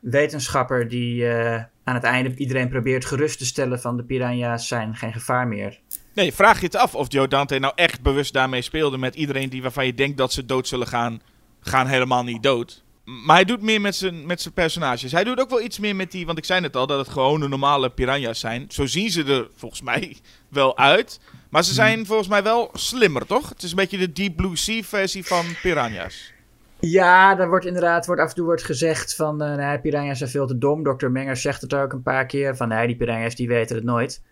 [0.00, 4.96] wetenschapper die eh, aan het einde iedereen probeert gerust te stellen van de piranha's zijn
[4.96, 5.78] geen gevaar meer.
[6.14, 9.48] Nee, vraag je het af of Joe Dante nou echt bewust daarmee speelde met iedereen
[9.48, 11.22] die waarvan je denkt dat ze dood zullen gaan,
[11.60, 12.82] gaan helemaal niet dood.
[13.04, 15.12] Maar hij doet meer met zijn, met zijn personages.
[15.12, 17.08] Hij doet ook wel iets meer met die, want ik zei net al dat het
[17.08, 18.66] gewoon normale piranha's zijn.
[18.68, 20.16] Zo zien ze er volgens mij
[20.48, 21.20] wel uit.
[21.50, 23.48] Maar ze zijn volgens mij wel slimmer, toch?
[23.48, 26.32] Het is een beetje de Deep Blue Sea versie van piranha's.
[26.80, 30.30] Ja, daar wordt inderdaad wordt af en toe wordt gezegd van eh nee, piranha's zijn
[30.30, 30.82] veel te dom.
[30.82, 31.08] Dr.
[31.08, 34.22] Mengers zegt het ook een paar keer van nee, die piranha's die weten het nooit.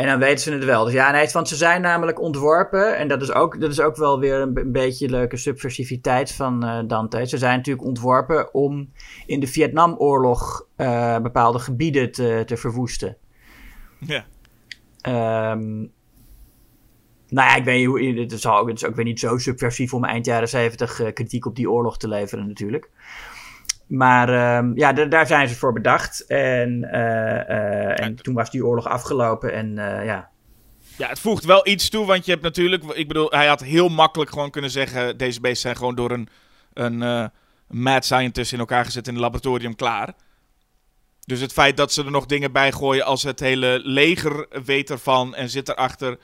[0.00, 0.84] En dan weten ze het wel.
[0.84, 2.96] Dus ja, nee, want ze zijn namelijk ontworpen.
[2.96, 6.64] En dat is ook, dat is ook wel weer een, een beetje leuke subversiviteit van
[6.64, 7.26] eh, Dante.
[7.26, 8.92] Ze zijn natuurlijk ontworpen om
[9.26, 13.16] in de Vietnamoorlog eh, bepaalde gebieden te, te verwoesten.
[13.98, 14.24] Ja.
[15.00, 15.86] Ehm,
[17.30, 18.20] nou ja, ik weet niet hoe.
[18.20, 21.12] Het is, ook, het is ook weer niet zo subversief om eind jaren zeventig eh,
[21.12, 22.90] kritiek op die oorlog te leveren, natuurlijk.
[23.90, 26.26] Maar ehm, ja, daar zijn ze voor bedacht.
[26.26, 29.52] En, eh, eh, en toen was die oorlog afgelopen.
[29.52, 30.28] En eh, ja.
[30.96, 32.84] Ja, het voegt wel iets toe, want je hebt natuurlijk...
[32.84, 35.16] Ik bedoel, hij had heel makkelijk gewoon kunnen zeggen...
[35.18, 36.28] Deze beesten zijn gewoon door een,
[36.72, 37.24] een eh,
[37.68, 40.12] mad scientist in elkaar gezet in een laboratorium klaar.
[41.24, 44.90] Dus het feit dat ze er nog dingen bij gooien als het hele leger weet
[44.90, 46.18] ervan en zit erachter...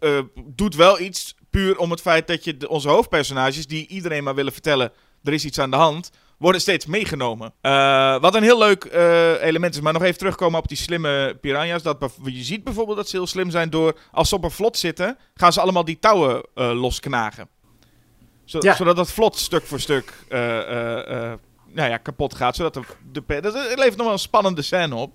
[0.00, 4.24] eh, doet wel iets puur om het feit dat je de- onze hoofdpersonages, die iedereen
[4.24, 4.92] maar willen vertellen...
[5.24, 7.52] Er is iets aan de hand, worden steeds meegenomen.
[7.60, 9.80] Eh, wat een heel leuk eh, element is.
[9.80, 11.82] Maar nog even terugkomen op die slimme piranha's.
[11.82, 13.98] Dat je ziet bijvoorbeeld dat ze heel slim zijn door...
[14.12, 17.48] Als ze op een vlot zitten, gaan ze allemaal die touwen losknagen.
[18.44, 18.74] Zo- Ja.
[18.74, 20.12] Zodat dat vlot stuk voor stuk
[21.72, 22.56] nou ja, kapot gaat.
[22.56, 22.74] Zodat
[23.12, 25.12] de, dat levert nog wel een spannende scène op.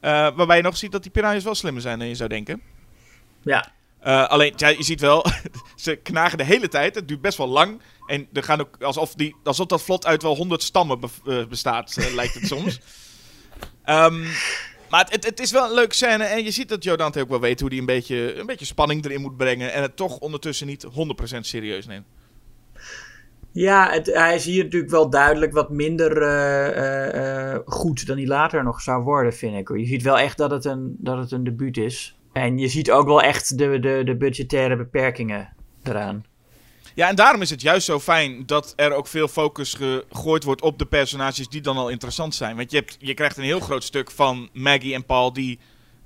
[0.00, 2.62] Waarbij je nog ziet dat die piranha's wel slimmer zijn dan je zou denken.
[3.42, 3.72] Ja.
[4.02, 5.26] Eh, alleen, ja, je ziet wel,
[5.76, 6.94] ze knagen de hele tijd.
[6.94, 7.80] Het duurt best wel lang.
[8.06, 11.46] En er gaan ook, alsof, die, alsof dat vlot uit wel honderd stammen be- eh,
[11.46, 12.80] bestaat, eh, lijkt het soms.
[13.84, 14.20] Ehm,
[14.90, 16.24] maar het, het, is wel een leuke scène.
[16.24, 18.64] En je ziet dat Joe Dante ook wel weet hoe hij een beetje, een beetje
[18.64, 19.72] spanning erin moet brengen.
[19.72, 20.88] En het toch ondertussen niet 100%
[21.40, 22.06] serieus neemt.
[23.52, 26.10] Ja, het, hij is hier natuurlijk wel duidelijk wat minder
[27.64, 29.78] goed dan hij later nog zou worden, vind ik.
[29.78, 32.16] Je ziet wel echt dat het een, dat het een debuut is.
[32.32, 36.24] En je ziet ook wel echt de, de, de budgettaire beperkingen eraan.
[36.94, 40.62] Ja, en daarom is het juist zo fijn dat er ook veel focus gegooid wordt
[40.62, 42.56] op de personages die dan al interessant zijn.
[42.56, 45.58] Want je, hebt, je krijgt een heel groot stuk van Maggie en Paul die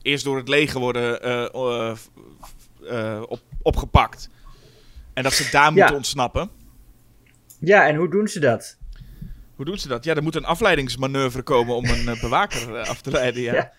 [0.03, 1.97] eerst door het leger worden eh, eh,
[2.89, 4.31] eh, op, opgepakt.
[5.15, 6.51] En dat ze daar moeten ontsnappen.
[7.61, 8.79] Ja, en hoe doen ze dat?
[9.55, 10.05] Hoe doen ze dat?
[10.05, 13.43] Ja, er moet een afleidingsmanoeuvre komen om een bewaker af te leiden.
[13.43, 13.55] Ja.
[13.55, 13.73] Ja.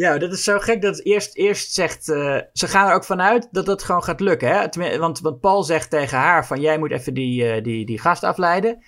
[0.00, 2.08] Ja, dat is zo gek dat het eerst, eerst zegt...
[2.08, 4.48] eh, ze gaan er ook vanuit dat dat gewoon gaat lukken.
[4.48, 4.70] Hè?
[4.70, 6.60] Tenmin- Want, want Paul zegt tegen haar van...
[6.60, 8.84] jij moet even die, eh, die, die gast afleiden.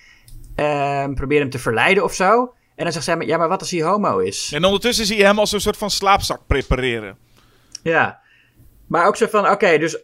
[0.55, 2.53] Ehm, probeer hem te verleiden of zo.
[2.75, 3.17] En dan zegt zij...
[3.19, 4.51] ja, maar wat als hij homo is?
[4.53, 7.17] En ondertussen zie je hem als een soort van slaapzak prepareren.
[7.83, 8.19] Ja.
[8.87, 9.97] Maar ook zo van, oké, dus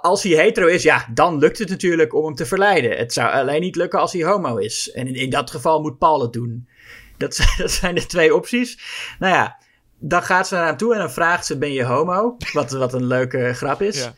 [0.00, 2.96] als hij hetero is, ja, dan lukt het natuurlijk om hem te verleiden.
[2.96, 4.90] Het zou alleen niet lukken als hij homo is.
[4.92, 6.68] En in, in dat geval moet Paul het doen.
[7.16, 8.78] Dat zijn, dat zijn de twee opties.
[9.18, 9.62] Nou ja,
[10.06, 12.36] dan gaat ze naar hem toe en dan vraagt ze, ben je homo?
[12.52, 14.02] Wat, wat een leuke grap is.
[14.02, 14.14] Ja.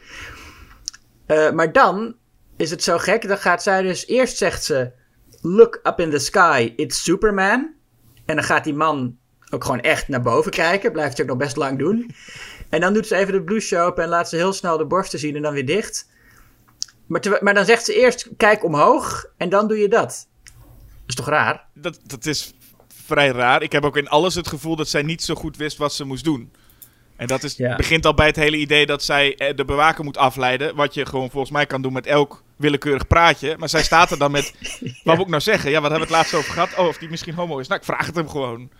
[1.26, 2.14] Eh, maar dan
[2.56, 4.92] is het zo gek, dan gaat zij dus, eerst zegt ze,
[5.40, 7.74] look up in the sky, it's Superman.
[8.24, 9.18] En dan gaat die man
[9.50, 12.10] ook gewoon echt naar boven kijken, blijft hij ook nog best lang doen.
[12.68, 15.18] En dan doet ze even de blouse open en laat ze heel snel de borsten
[15.18, 16.10] zien en dan weer dicht.
[17.06, 20.28] Maar, maar dan zegt ze eerst, kijk omhoog en dan doe je dat.
[20.42, 20.54] Dat
[21.06, 21.66] is toch raar?
[21.74, 22.54] Dat, dat is
[23.06, 23.62] vrij raar.
[23.62, 26.04] Ik heb ook in alles het gevoel dat zij niet zo goed wist wat ze
[26.04, 26.52] moest doen.
[27.16, 27.76] En dat is, Ja.
[27.76, 30.74] begint al bij het hele idee dat zij eh, de bewaker moet afleiden.
[30.74, 33.54] Wat je gewoon volgens mij kan doen met elk willekeurig praatje.
[33.58, 34.54] Maar zij staat er dan met.
[35.04, 35.70] Wat moet ik nou zeggen?
[35.70, 36.78] Ja, wat hebben we het laatst over gehad?
[36.78, 37.68] Oh, of die misschien homo is.
[37.68, 38.70] Nou, ik vraag het hem gewoon.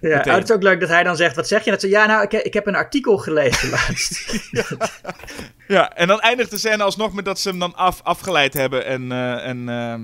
[0.00, 1.70] Ja, oh, het is ook leuk dat hij dan zegt, wat zeg je?
[1.70, 4.24] Dat ze, ja, nou, ik, ik heb een artikel gelezen laatst.
[5.68, 8.84] Ja, en dan eindigt de scène alsnog met dat ze hem dan af, afgeleid hebben.
[8.84, 10.00] En, eh, en ehm,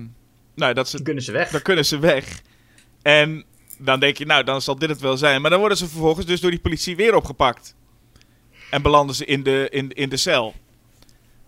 [0.54, 1.50] nou, dat ze, Dan kunnen ze weg.
[1.50, 2.24] dan kunnen ze weg.
[3.02, 3.44] En
[3.84, 5.40] dan denk je, nou, dan zal dit het wel zijn.
[5.40, 7.74] Maar dan worden ze vervolgens dus door die politie weer opgepakt.
[8.70, 10.54] En belanden ze in de, in, in de cel.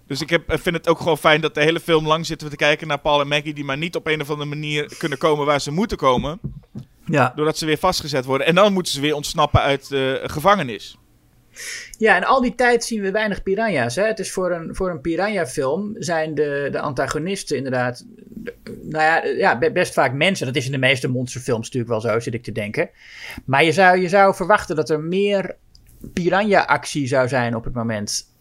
[0.07, 2.53] Dus ik heb, vind het ook gewoon fijn dat de hele film lang zitten we
[2.57, 3.55] te kijken naar Paul en Maggie...
[3.55, 6.41] die maar niet op een of andere manier kunnen komen waar ze moeten komen...
[7.07, 7.33] Ja.
[7.37, 8.47] doordat ze weer vastgezet worden.
[8.47, 10.97] En dan moeten ze weer ontsnappen uit de gevangenis.
[11.99, 13.97] Ja, en al die tijd zien we weinig piranha's.
[13.97, 14.07] Hè?
[14.07, 18.05] Het is voor een, voor een piranha-film zijn de, de antagonisten inderdaad...
[18.07, 20.47] de- nou ja, ja, be- best vaak mensen.
[20.47, 22.91] Dat is in de meeste monsterfilms natuurlijk wel zo, zit ik te denken.
[23.45, 25.57] Maar je zou, je zou verwachten dat er meer
[26.13, 28.33] piranha-actie zou zijn op het moment.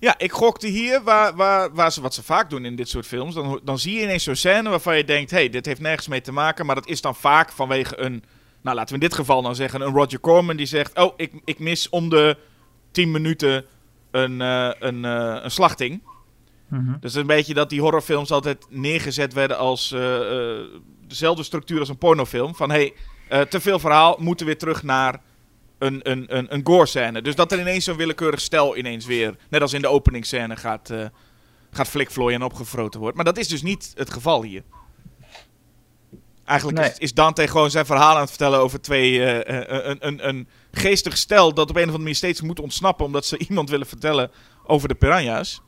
[0.00, 3.06] Ja, ik gokte hier, waar, waar, waar ze, wat ze vaak doen in dit soort
[3.06, 3.34] films.
[3.34, 6.08] Dan, dan zie je ineens zo'n scène waarvan je denkt: hé, hey, dit heeft nergens
[6.08, 6.66] mee te maken.
[6.66, 8.24] Maar dat is dan vaak vanwege een.
[8.62, 11.32] Nou, laten we in dit geval dan zeggen: een Roger Corman die zegt: Oh, ik,
[11.44, 12.36] ik mis om de
[12.98, 13.64] 10 minuten
[14.10, 16.02] een, eh, een, eh, een slachting.
[17.00, 20.20] Dus een beetje dat die horrorfilms altijd neergezet werden als eh,
[21.06, 22.54] dezelfde structuur als een pornofilm.
[22.54, 22.92] Van hé,
[23.28, 25.20] hey, te veel verhaal, moeten weer terug naar
[25.78, 27.22] een, een, een, een gore scène.
[27.22, 30.92] Dus dat er ineens zo'n willekeurig stel ineens weer, net als in de openingsscène, gaat,
[31.70, 33.16] gaat flikvlooien en opgefroten wordt.
[33.16, 34.62] Maar dat is dus niet het geval hier.
[36.48, 36.90] Eigenlijk Nee.
[36.90, 40.28] is, is Dante gewoon zijn verhaal aan het vertellen over twee, eh, eh, een, een,
[40.28, 43.70] een geestig stel dat op een of andere manier steeds moet ontsnappen omdat ze iemand
[43.70, 44.30] willen vertellen
[44.66, 45.62] over de piranha's.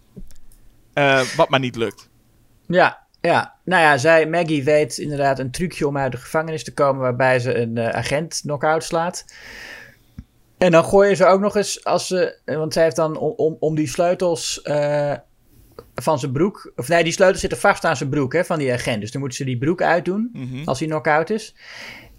[0.93, 2.09] Eh, wat maar niet lukt.
[2.67, 3.55] Ja, ja.
[3.65, 7.39] Nou ja, zij, Maggie weet inderdaad een trucje om uit de gevangenis te komen waarbij
[7.39, 9.25] ze een eh, agent knock-out slaat.
[10.59, 13.33] En dan gooien ze ook nog eens, als ze, eh, want zij heeft dan om,
[13.37, 15.15] om, om die sleutels eh,
[15.95, 18.73] van zijn broek, of nee, die sleutels zitten vast aan zijn broek hè, van die
[18.73, 19.01] agent.
[19.01, 20.63] Dus dan moeten ze die broek uitdoen Mhm.
[20.69, 21.55] als hij knock-out is.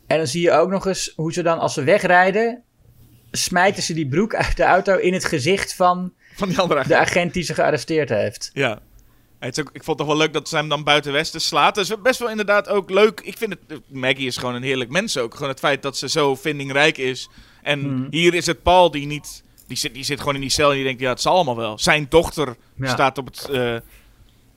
[0.08, 2.62] En dan zie je ook nog eens hoe ze dan, als ze wegrijden,
[3.32, 6.98] smijten ze die broek uit de auto in het gezicht van Van die andere de
[6.98, 8.50] agent die ze gearresteerd heeft.
[8.54, 8.80] Ja.
[9.40, 11.42] Het is ook, ik vond het toch wel leuk dat ze hem dan buiten Westen
[11.42, 11.76] slaat.
[11.76, 13.20] Dat is best wel inderdaad ook leuk.
[13.24, 13.80] Ik vind het...
[13.88, 15.34] Maggie is gewoon een heerlijk mens ook.
[15.34, 17.30] Gewoon het feit dat ze zo vindingrijk is.
[17.62, 18.08] En Mhm.
[18.10, 19.44] hier is het Paul die niet...
[19.72, 21.56] Die zit, die zit gewoon in die cel en die denkt, ja, het zal allemaal
[21.58, 21.80] wel.
[21.80, 22.88] Zijn dochter Ja.
[22.88, 23.50] staat op het...
[23.50, 23.76] eh,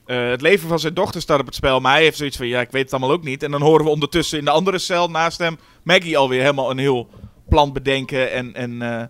[0.06, 1.80] het leven van zijn dochter staat op het spel.
[1.80, 3.42] Maar hij heeft zoiets van, ja, ik weet het allemaal ook niet.
[3.42, 5.58] En dan horen we ondertussen in de andere cel naast hem...
[5.82, 7.08] Maggie alweer helemaal een heel
[7.48, 8.32] plan bedenken.
[8.32, 9.04] En, en eh,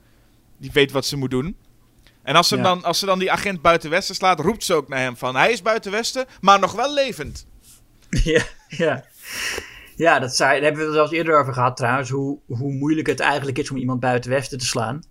[0.58, 1.56] die weet wat ze moet doen.
[2.22, 2.62] En als ze, Ja.
[2.62, 5.36] dan, als ze dan die agent buiten Westen slaat, roept ze ook naar hem van...
[5.36, 7.46] Hij is buiten Westen, maar nog wel levend.
[8.24, 9.04] Ja, ja.
[9.96, 12.10] Ja, dat zei, daar hebben we het zelfs eerder over gehad trouwens.
[12.10, 15.02] Hoe, hoe moeilijk het eigenlijk is om iemand buiten Westen te slaan.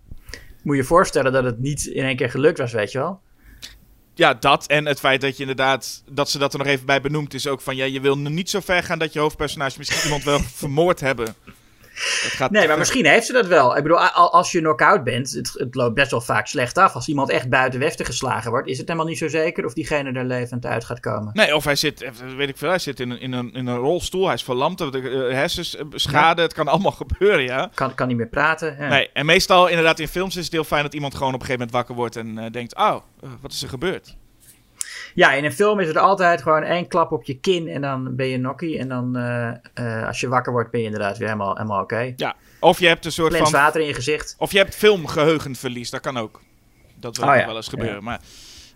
[0.64, 3.20] Moet je voorstellen dat het niet in één keer gelukt was, weet je wel?
[4.14, 4.66] Ja, dat.
[4.66, 6.02] En het feit dat je inderdaad...
[6.10, 7.76] Dat ze dat er nog even bij benoemt is ook van...
[7.76, 11.34] Ja, je wil niet zo ver gaan dat je hoofdpersonage misschien iemand wel vermoord hebben.
[11.94, 13.76] Gaat Nee, maar misschien heeft ze dat wel.
[13.76, 16.94] Ik bedoel, als je knock-out bent, het, het loopt best wel vaak slecht af.
[16.94, 20.12] Als iemand echt buiten Westen geslagen wordt, is het helemaal niet zo zeker of diegene
[20.12, 21.30] er levend uit gaat komen.
[21.32, 23.66] Nee, of hij zit, eh, weet ik veel, hij zit in een, in een, in
[23.66, 27.70] een rolstoel, hij is verlamd, de eh, hersens eh, schade, het kan allemaal gebeuren, ja.
[27.74, 28.76] Kan, kan niet meer praten.
[28.78, 28.88] Ja.
[28.88, 31.46] Nee, en meestal inderdaad in films is het heel fijn dat iemand gewoon op een
[31.46, 32.96] gegeven moment wakker wordt en denkt, oh,
[33.40, 34.16] wat is er gebeurd?
[35.14, 38.16] Ja, in een film is het altijd gewoon één klap op je kin en dan
[38.16, 38.78] ben je nokkie.
[38.78, 42.12] En dan eh, eh, als je wakker wordt ben je inderdaad weer helemaal, helemaal oké.
[42.16, 44.34] Ja, of je hebt een soort Plens van, water in je gezicht.
[44.38, 46.42] of je hebt filmgeheugenverlies, dat kan ook.
[46.96, 48.20] Dat wil Oh ja, wel eens gebeuren, maar...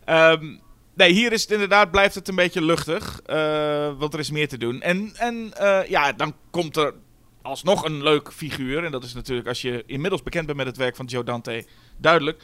[0.05, 0.57] ehm,
[0.95, 4.49] nee, hier is het inderdaad, blijft het een beetje luchtig, eh, want er is meer
[4.49, 4.81] te doen.
[4.81, 5.53] En, en
[5.89, 6.95] ja, dan komt er
[7.43, 8.85] alsnog een leuk figuur.
[8.85, 11.67] En dat is natuurlijk, als je inmiddels bekend bent met het werk van Joe Dante,
[11.97, 12.43] duidelijk.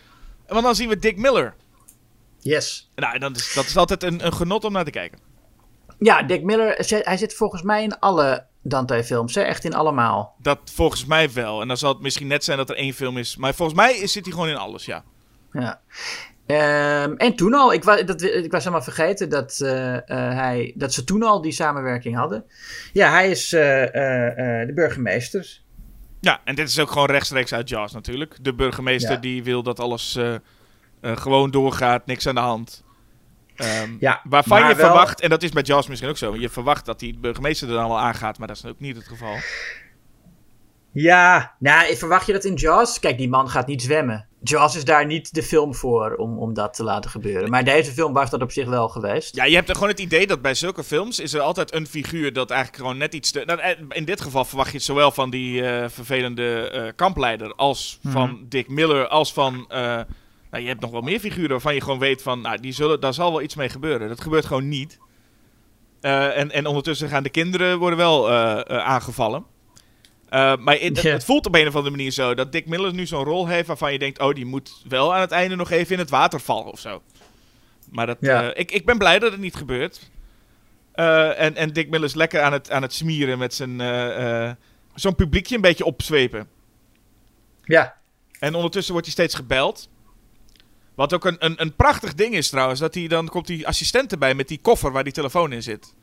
[0.48, 1.54] Want dan zien we Dick Miller.
[2.44, 2.90] Yes.
[2.94, 5.18] Nou, dat is, dat is altijd een, een genot om naar te kijken.
[5.98, 9.40] Ja, Dick Miller, hij zit volgens mij in alle Dante-films, hè?
[9.40, 10.34] echt in allemaal.
[10.38, 11.60] Dat volgens mij wel.
[11.60, 13.36] En dan zal het misschien net zijn dat er één film is.
[13.36, 15.04] Maar volgens mij zit hij gewoon in alles, ja.
[15.52, 15.80] Ja.
[16.46, 20.02] Ehm, en toen al, ik, wa dat, ik was helemaal vergeten dat, eh, eh,
[20.34, 22.44] hij, dat ze toen al die samenwerking hadden.
[22.92, 23.60] Ja, hij is eh,
[24.66, 25.60] de burgemeester.
[26.20, 28.36] Ja, en dit is ook gewoon rechtstreeks uit Jaws natuurlijk.
[28.40, 29.20] De burgemeester Ja.
[29.20, 30.18] die wil dat alles
[31.04, 32.84] eh, gewoon doorgaat, niks aan de hand.
[33.56, 36.48] Ehm, Ja, waarvan je wel- verwacht, en dat is bij Jaws misschien ook zo, je
[36.48, 39.36] verwacht dat die burgemeester er dan wel aangaat, maar dat is ook niet het geval.
[40.92, 42.98] Ja, nou, verwacht je dat in Jaws?
[43.00, 44.26] Kijk, die man gaat niet zwemmen.
[44.42, 47.50] Jaws is daar niet de film voor om, om dat te laten gebeuren.
[47.50, 49.36] Maar deze film was dat op zich wel geweest.
[49.36, 51.86] Ja, je hebt er gewoon het idee dat bij zulke films is er altijd een
[51.86, 53.42] figuur dat eigenlijk gewoon net iets te...
[53.46, 57.98] Nou, in dit geval verwacht je het zowel van die eh, vervelende eh, kampleider als
[58.02, 59.66] van Dick Miller, als van...
[60.54, 63.00] nou, je hebt nog wel meer figuren waarvan je gewoon weet van, nou, die zullen,
[63.00, 64.08] daar zal wel iets mee gebeuren.
[64.08, 64.98] Dat gebeurt gewoon niet.
[66.00, 69.44] Eh, en, en ondertussen gaan de kinderen worden wel eh, eh, aangevallen.
[70.30, 73.24] Maar het, het voelt op een of andere manier zo dat Dick Miller nu zo'n
[73.24, 75.98] rol heeft waarvan je denkt, oh, die moet wel aan het einde nog even in
[75.98, 77.02] het water vallen of zo.
[77.90, 78.16] Maar dat,
[78.56, 80.10] ik, ik ben blij dat het niet gebeurt.
[80.92, 83.78] En, en Dick Miller is lekker aan het, aan het smieren met zijn
[84.94, 86.48] zo'n publiekje een beetje opzwepen.
[87.64, 87.96] Ja,
[88.38, 89.88] En ondertussen wordt hij steeds gebeld.
[90.94, 94.12] Wat ook een, een, een prachtig ding is trouwens, dat hij dan komt die assistent
[94.12, 95.94] erbij met die koffer waar die telefoon in zit.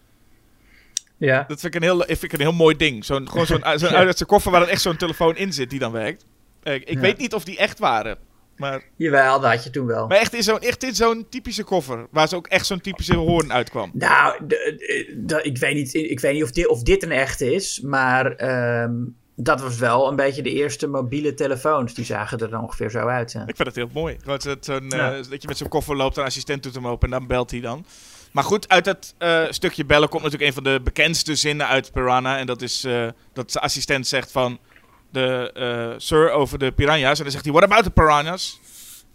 [1.17, 1.45] ja.
[1.47, 3.05] Dat vind ik een heel, vind ik een heel mooi ding.
[3.05, 5.91] Zo'n, gewoon zo'n, zo'n uit koffer waar dan echt zo'n telefoon in zit die dan
[5.91, 6.25] werkt.
[6.63, 6.99] Eh, ik Ja.
[6.99, 8.17] weet niet of die echt waren.
[8.57, 10.07] Maar, Jawel, dat had je toen wel.
[10.07, 12.07] maar echt in zo'n, echt in zo'n typische koffer.
[12.11, 13.91] Waar ze ook echt zo'n typische hoorn uitkwam.
[13.93, 14.35] Nou,
[15.41, 18.93] ik weet niet, ik weet niet of, dit, of dit een echte is, maar ehm,
[19.35, 21.93] dat was wel een beetje de eerste mobiele telefoons.
[21.93, 23.31] Die zagen er dan ongeveer zo uit.
[23.31, 23.41] ja.
[23.47, 24.17] Ik vind het heel mooi.
[24.39, 27.19] Zo- zo'n, eh, dat je met zo'n koffer loopt, een assistent doet hem open en
[27.19, 27.85] dan belt hij dan.
[28.31, 31.91] Maar goed, uit dat eh, stukje bellen komt natuurlijk een van de bekendste zinnen uit
[31.91, 32.37] Piranha.
[32.37, 34.59] En dat is eh, dat de assistent zegt van
[35.11, 37.17] de sir over de piranha's.
[37.17, 38.59] En dan zegt hij, what about the piranhas?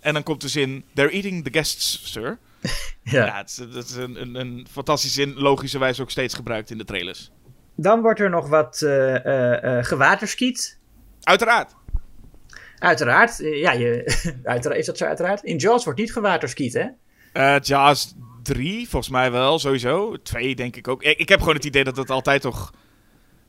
[0.00, 2.38] En dan komt de zin, they're eating the guests, sir.
[3.02, 3.36] Ja, Ja.
[3.36, 6.84] het is, dat is een, een, een fantastische zin, logischerwijs ook steeds gebruikt in de
[6.84, 7.30] trailers.
[7.76, 10.78] Dan wordt er nog wat eh, gewaterskiet.
[11.22, 11.74] Uiteraard.
[12.78, 13.36] Uiteraard.
[13.38, 14.80] Ja, je, uiteraard.
[14.80, 15.42] Is dat zo uiteraard?
[15.44, 16.72] In Jaws wordt niet gewaterskiet,
[17.32, 17.58] hè?
[17.58, 20.16] Jaws 3, volgens mij wel, sowieso.
[20.22, 21.02] 2 denk ik ook.
[21.02, 22.72] Ik, ik heb gewoon het idee dat het altijd toch...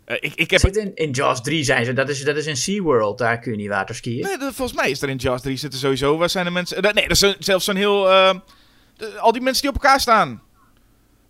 [0.05, 1.93] ik, ik heb Zit in, in Jaws 3 zijn ze.
[1.93, 3.17] Dat is, dat is in SeaWorld.
[3.17, 4.23] Daar kun je niet waterskiën.
[4.23, 6.17] Nee, dat- volgens mij is er in Jaws 3 zitten sowieso.
[6.17, 6.82] Waar zijn de mensen.
[6.82, 8.03] nee, dat is zelfs zo'n heel.
[8.03, 10.41] de- al die mensen die op elkaar staan.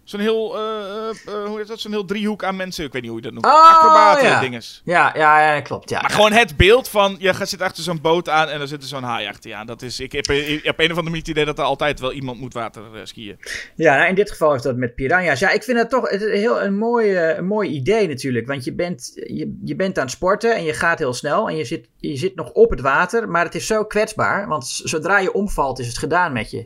[0.07, 0.55] Zo'n heel.
[0.55, 1.79] eh, hoe heet dat?
[1.79, 2.85] Zo'n heel driehoek aan mensen.
[2.85, 3.45] Ik weet niet hoe je dat noemt.
[3.45, 4.39] Oh, Acrobaten ja.
[4.39, 4.81] dinges.
[4.85, 5.89] Ja, ja, ja, klopt.
[5.89, 6.01] Ja.
[6.01, 7.15] Maar gewoon het beeld van.
[7.19, 9.65] Je gaat zit achter zo'n boot aan en er zit zo'n haai achter je aan.
[9.67, 9.99] Dat is.
[9.99, 12.39] Ik heb, ik heb een of andere manier het idee dat er altijd wel iemand
[12.39, 13.39] moet water skiën.
[13.75, 15.39] Ja, nou, in dit geval is dat met piranha's.
[15.39, 18.47] Ja, ik vind dat toch het is heel een mooi, een mooi idee natuurlijk.
[18.47, 21.47] Want je bent, je, je bent aan het sporten en je gaat heel snel.
[21.49, 23.29] En je zit, je zit nog op het water.
[23.29, 24.47] Maar het is zo kwetsbaar.
[24.47, 26.65] Want zodra je omvalt is het gedaan met je.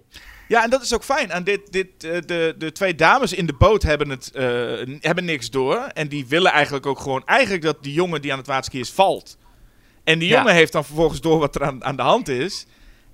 [0.51, 1.33] Ja, en dat is ook fijn.
[1.33, 4.43] Aan dit, dit, eh, de, de twee dames in de boot hebben, het, eh,
[4.99, 5.77] hebben niks door.
[5.77, 7.21] En die willen eigenlijk ook gewoon...
[7.25, 9.37] Eigenlijk dat die jongen die aan het waterskiën is, valt.
[10.03, 10.37] En die Ja.
[10.37, 12.65] jongen heeft dan vervolgens door wat er aan, aan de hand is.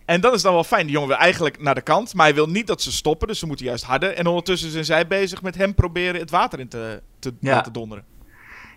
[0.05, 0.83] En dat is dan wel fijn.
[0.85, 2.13] Die jongen wil eigenlijk naar de kant.
[2.13, 3.27] Maar hij wil niet dat ze stoppen.
[3.27, 4.13] Dus ze moeten juist harder.
[4.13, 7.51] En ondertussen zijn zij bezig met hem proberen het water in te, te Ja.
[7.55, 8.05] laten donderen.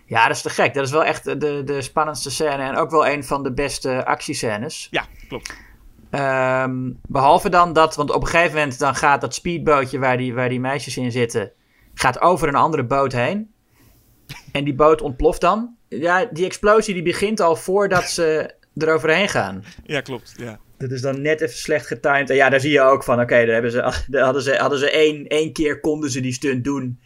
[0.05, 0.73] Ja, dat is te gek.
[0.73, 2.63] Dat is wel echt de, de spannendste scène.
[2.63, 4.87] En ook wel een van de beste actiescènes.
[4.91, 5.53] Ja, klopt.
[6.11, 10.33] Ehm, behalve dan dat, want op een gegeven moment dan gaat dat speedbootje waar die,
[10.33, 11.51] waar die meisjes in zitten,
[11.93, 13.51] gaat over een andere boot heen.
[14.51, 15.75] En die boot ontploft dan.
[15.87, 19.63] Ja, die explosie die begint al voordat ze eroverheen gaan.
[19.85, 20.33] Ja, klopt.
[20.37, 20.59] Ja.
[20.77, 22.29] Dat is dan net even slecht getimed.
[22.29, 24.79] En ja, daar zie je ook van, oké, daar hebben ze, daar hadden ze, hadden
[24.79, 26.99] ze één, één keer konden ze die stunt doen.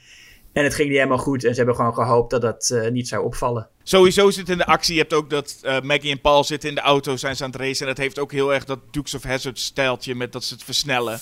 [0.55, 1.43] En het ging niet helemaal goed.
[1.43, 3.67] En ze hebben gewoon gehoopt dat dat eh, niet zou opvallen.
[3.83, 4.93] Sowieso zit in de actie.
[4.93, 7.49] Je hebt ook dat eh, Maggie en Paul zitten in de auto, zijn ze aan
[7.51, 7.81] het racen.
[7.81, 10.63] En dat heeft ook heel erg dat Dukes of Hazzard stijltje met dat ze het
[10.63, 11.19] versnellen.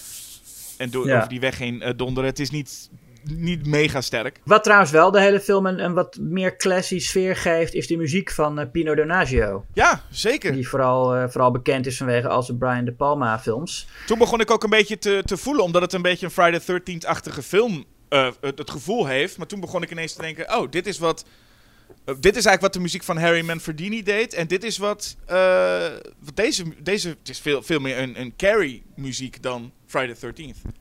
[0.77, 1.15] En door Ja.
[1.17, 2.29] over die weg heen eh, donderen.
[2.29, 2.89] Het is niet,
[3.23, 4.39] niet mega sterk.
[4.45, 7.97] Wat trouwens wel de hele film een, een wat meer classy sfeer geeft, is de
[7.97, 9.65] muziek van Pino Donaggio.
[9.73, 10.51] Ja, zeker.
[10.53, 13.87] Die vooral, vooral bekend is vanwege al zijn Brian De Palma films.
[14.05, 16.59] Toen begon ik ook een beetje te, te voelen, omdat het een beetje een Friday
[16.59, 19.37] the 13th-achtige film eh, het, het gevoel heeft.
[19.37, 21.25] Maar toen begon ik ineens te denken, oh, dit is wat...
[22.05, 24.33] eh, dit is eigenlijk wat de muziek van Harry Manfredini deed.
[24.33, 25.81] En dit is wat, eh,
[26.19, 26.63] wat deze...
[26.79, 30.71] deze het is veel, veel meer een, een Carrie-muziek dan Friday the 13th.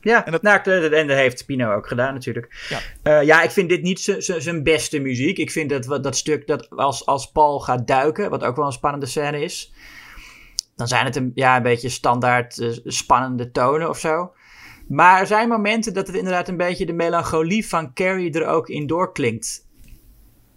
[0.00, 2.66] Ja, En dat- nou, dat, en dat heeft Pino ook gedaan natuurlijk.
[2.68, 2.80] Ja.
[3.02, 5.38] Ja, ja ik vind dit niet zijn beste muziek.
[5.38, 8.72] Ik vind dat, dat stuk dat als, als Paul gaat duiken, wat ook wel een
[8.72, 9.72] spannende scène is.
[10.76, 14.32] Dan zijn het een, ja, een beetje standaard spannende tonen of zo.
[14.88, 18.68] Maar er zijn momenten dat het inderdaad een beetje de melancholie van Carrie er ook
[18.68, 19.66] in doorklinkt.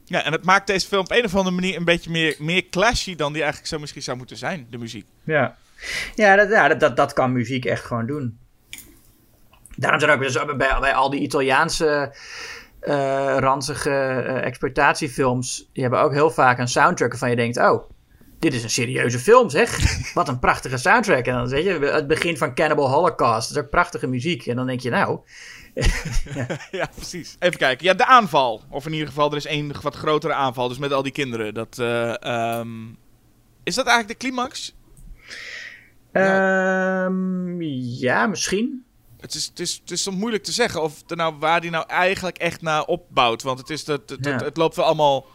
[0.05, 2.69] Ja, en het maakt deze film op een of andere manier een beetje meer, meer
[2.69, 5.05] clashy dan die eigenlijk zo misschien zou moeten zijn, de muziek.
[5.23, 5.57] Ja,
[6.15, 8.39] ja, dat, ja dat, dat, dat kan muziek echt gewoon doen.
[9.75, 12.15] Daarom zijn ook dus bij, bij al die Italiaanse
[12.79, 15.69] eh ranzige eh, exploitatiefilms...
[15.73, 17.57] die hebben ook heel vaak een soundtrack waarvan je denkt...
[17.57, 17.89] oh,
[18.39, 19.79] dit is een serieuze film zeg.
[20.13, 21.25] Wat een prachtige soundtrack.
[21.25, 24.45] En dan weet je, het begin van Cannibal Holocaust, dat is ook prachtige muziek.
[24.45, 25.19] En dan denk je nou,
[26.71, 27.35] ja, precies.
[27.39, 27.85] Even kijken.
[27.85, 28.61] Ja, de aanval.
[28.69, 30.67] Of in ieder geval, er is één wat grotere aanval.
[30.67, 31.53] Dus met al die kinderen.
[31.53, 32.69] Dat, eh, ehm,
[33.63, 34.75] is dat eigenlijk de climax?
[36.11, 37.61] Ehm,
[37.99, 38.83] ja, misschien.
[39.19, 41.71] Het is, het, is, het is zo moeilijk te zeggen of er nou, waar die
[41.71, 43.41] nou eigenlijk echt naar opbouwt.
[43.43, 44.31] Want het, is dat, het, Ja.
[44.31, 45.25] het, het loopt wel allemaal...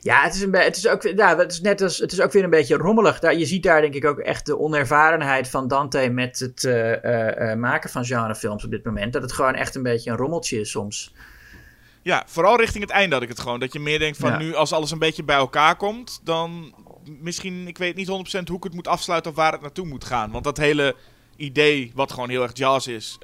[0.00, 2.32] Ja, het is, een het is ook, ja, het is net als, het is ook
[2.32, 3.18] weer een beetje rommelig.
[3.18, 6.92] Daar, je ziet daar denk ik ook echt de onervarenheid van Dante met het eh,
[7.04, 9.12] eh, eh, maken van genrefilms op dit moment.
[9.12, 11.14] Dat het gewoon echt een beetje een rommeltje is soms.
[12.02, 13.60] Ja, vooral richting het einde had ik het gewoon.
[13.60, 14.38] Dat je meer denkt van Ja.
[14.38, 16.74] nu als alles een beetje bij elkaar komt, dan
[17.20, 20.04] misschien, ik weet niet 100% hoe ik het moet afsluiten of waar het naartoe moet
[20.04, 20.30] gaan.
[20.30, 20.94] Want dat hele
[21.36, 23.18] idee, wat gewoon heel erg jazz is,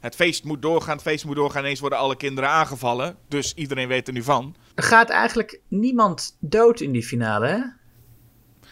[0.00, 3.16] het feest moet doorgaan, het feest moet doorgaan, ineens worden alle kinderen aangevallen.
[3.28, 4.56] Dus iedereen weet er nu van.
[4.74, 7.58] Er gaat eigenlijk niemand dood in die finale, hè?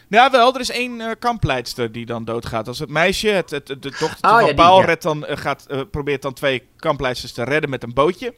[0.09, 2.69] Ja, wel, er is één eh, kampleidster die dan doodgaat.
[2.69, 4.97] Als het meisje, het, het, de dochter Oh, van ja, Paul, ja.
[4.97, 8.27] dan, eh, gaat, eh, probeert dan twee kampleidsters te redden met een bootje.
[8.27, 8.37] Dat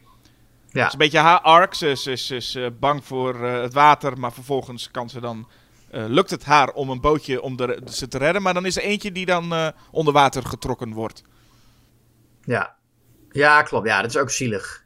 [0.70, 0.86] Ja.
[0.86, 1.74] is een beetje haar arc.
[1.74, 5.49] Ze is, ze is, ze is, bang voor het water, maar vervolgens kan ze dan,
[5.91, 8.43] lukt het haar om een bootje om de, ze te redden.
[8.43, 11.22] Maar dan is er eentje die dan onder water getrokken wordt.
[12.45, 12.76] Ja.
[13.33, 13.87] Ja, klopt.
[13.87, 14.85] Ja, dat is ook zielig.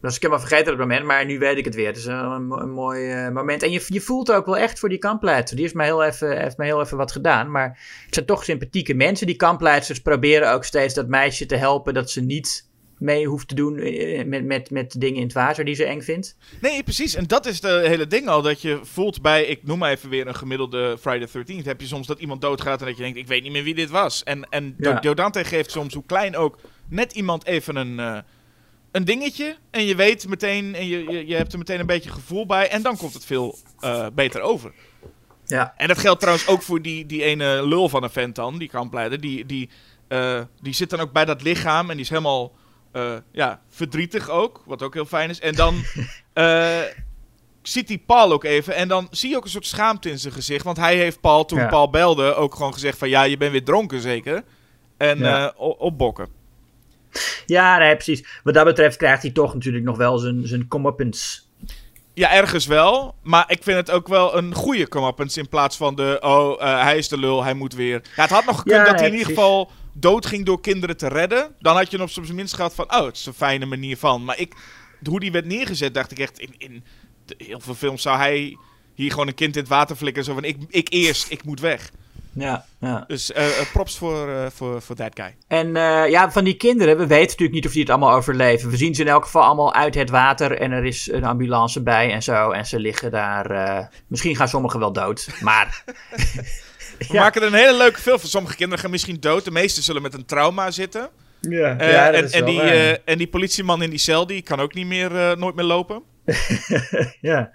[0.00, 1.86] Dat is ik helemaal vergeten dat moment, maar nu weet ik het weer.
[1.86, 3.62] Het is een, een, mo- een mooi eh, moment.
[3.62, 5.54] En je, je voelt ook wel echt voor die kampleidster.
[5.56, 7.50] Die heeft mij, heel even, heeft mij heel even wat gedaan.
[7.50, 7.68] Maar
[8.04, 9.26] het zijn toch sympathieke mensen.
[9.26, 12.66] Die kampleidsters proberen ook steeds dat meisje te helpen dat ze niet
[12.98, 16.00] mee hoeft te doen eh, met, met, met dingen in het water die ze eng
[16.00, 16.36] vindt.
[16.60, 17.14] Nee, precies.
[17.14, 18.42] En dat is de hele ding al.
[18.42, 21.64] Dat je voelt bij, ik noem maar even weer een gemiddelde Friday the 13th.
[21.64, 23.74] Heb je soms dat iemand doodgaat en dat je denkt, ik weet niet meer wie
[23.74, 24.22] dit was.
[24.22, 25.00] En, en Ja.
[25.32, 26.58] Geeft soms, hoe klein ook,
[26.88, 28.18] net iemand even een, eh,
[28.92, 29.56] een dingetje.
[29.70, 32.68] En je weet meteen, en je, je, je hebt er meteen een beetje gevoel bij.
[32.70, 34.72] En dan komt het veel eh, beter over.
[35.44, 38.58] Ja, En dat geldt trouwens ook voor die, die ene lul van een vent dan,
[38.58, 39.20] die kampleider.
[39.20, 39.68] Die, die,
[40.08, 42.52] eh, die zit dan ook bij dat lichaam en die is helemaal
[43.32, 45.40] ja, verdrietig ook, wat ook heel fijn is.
[45.40, 45.74] En dan
[47.62, 50.32] ziet hij Paul ook even en dan zie je ook een soort schaamte in zijn
[50.32, 50.64] gezicht.
[50.64, 51.66] Want hij heeft Paul, toen Ja.
[51.68, 54.44] Paul belde, ook gewoon gezegd van ja, je bent weer dronken zeker.
[54.96, 55.52] En Ja.
[55.56, 56.28] opbokken.
[57.46, 58.40] Ja nee, precies.
[58.42, 61.40] Wat dat betreft krijgt hij toch natuurlijk nog wel zijn, zijn comeuppance.
[62.14, 63.14] Ja, ergens wel.
[63.22, 66.18] Maar ik vind het ook wel een goede comeuppance in plaats van de...
[66.20, 68.02] Oh, eh, hij is de lul, hij moet weer...
[68.16, 71.08] Ja, het had nog gekund Ja, dat hij in ieder geval doodging door kinderen te
[71.08, 71.54] redden.
[71.58, 72.94] Dan had je op zijn minst gehad van...
[72.94, 74.24] Oh, het is een fijne manier van.
[74.24, 74.54] Maar ik,
[75.08, 76.38] hoe die werd neergezet, dacht ik echt...
[76.38, 76.84] In, in
[77.38, 78.56] heel veel films zou hij
[78.94, 80.24] hier gewoon een kind in het water flikken.
[80.24, 81.90] Zo van, ik, ik eerst, ik moet weg.
[82.38, 83.04] Ja, ja.
[83.06, 85.36] Dus eh, eh, props voor, eh, voor, voor that guy.
[85.48, 88.70] En eh, ja, van die kinderen, we weten natuurlijk niet of die het allemaal overleven.
[88.70, 91.82] We zien ze in elk geval allemaal uit het water en er is een ambulance
[91.82, 92.50] bij en zo.
[92.50, 93.50] En ze liggen daar.
[93.50, 95.82] eh, misschien gaan sommigen wel dood, maar
[96.98, 97.20] We Ja.
[97.20, 98.28] maken er een hele leuke film van.
[98.28, 99.44] Sommige kinderen gaan misschien dood.
[99.44, 101.08] De meeste zullen met een trauma zitten.
[101.40, 101.76] ja,
[102.12, 105.16] en, en, die, eh, en die politieman in die cel, die kan ook niet meer,
[105.30, 106.02] eh, nooit meer lopen.
[107.20, 107.50] ja.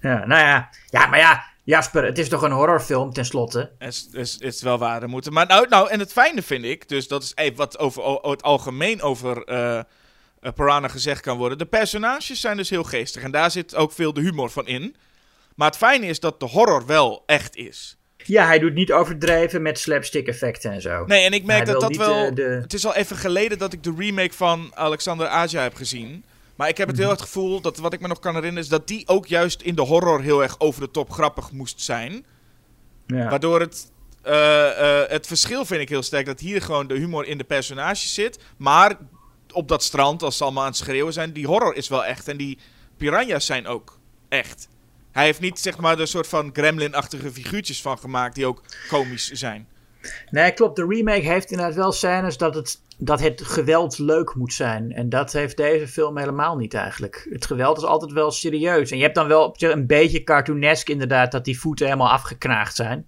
[0.00, 0.68] ja, nou ja.
[0.90, 3.70] Ja, maar ja, Jasper, het is toch een horrorfilm tenslotte?
[3.78, 5.08] Is, is, is wel waar.
[5.08, 5.32] Moeten.
[5.32, 8.30] Maar nou, nou, en het fijne vind ik, dus dat is even wat over o-
[8.30, 9.80] het algemeen over eh,
[10.54, 11.58] Piranha gezegd kan worden.
[11.58, 14.96] De personages zijn dus heel geestig en daar zit ook veel de humor van in.
[15.54, 17.96] Maar het fijne is dat de horror wel echt is.
[18.16, 21.04] Ja, hij doet niet overdreven met slapstick effecten en zo.
[21.06, 22.34] Nee, en ik merk Hij dat dat wel...
[22.34, 26.24] de- Het is al even geleden dat ik de remake van Alexander Aja heb gezien.
[26.56, 27.14] Maar ik heb het heel Mhm.
[27.14, 28.62] erg het gevoel, dat wat ik me nog kan herinneren...
[28.64, 31.80] is dat die ook juist in de horror heel erg over de top grappig moest
[31.80, 32.24] zijn.
[33.06, 33.28] Ja.
[33.28, 33.90] Waardoor het...
[34.22, 37.44] eh, eh, het verschil vind ik heel sterk dat hier gewoon de humor in de
[37.44, 38.38] personages zit.
[38.56, 38.96] Maar
[39.52, 42.28] op dat strand, als ze allemaal aan het schreeuwen zijn, die horror is wel echt.
[42.28, 42.58] En die
[42.96, 43.98] piranha's zijn ook
[44.28, 44.68] echt.
[45.12, 49.30] Hij heeft niet zeg maar de soort van gremlin-achtige figuurtjes van gemaakt die ook komisch
[49.30, 49.68] zijn.
[50.30, 50.76] Nee, klopt.
[50.76, 54.92] De remake heeft inderdaad wel scènes dat het, dat het geweld leuk moet zijn.
[54.92, 57.26] En dat heeft deze film helemaal niet eigenlijk.
[57.30, 58.90] Het geweld is altijd wel serieus.
[58.90, 63.06] En je hebt dan wel een beetje cartoonesk inderdaad dat die voeten helemaal afgekraagd zijn.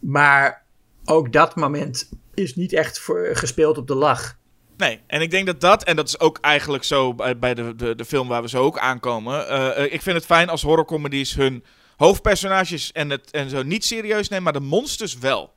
[0.00, 0.64] Maar
[1.04, 4.38] ook dat moment is niet echt voor, gespeeld op de lach.
[4.76, 7.74] Nee, en ik denk dat dat, en dat is ook eigenlijk zo bij, bij de,
[7.76, 9.48] de, de film waar we zo ook aankomen.
[9.48, 11.64] eh, eh, ik vind het fijn als horrorcomedies hun
[11.96, 15.52] hoofdpersonages en, het, en zo niet serieus nemen, maar de monsters wel.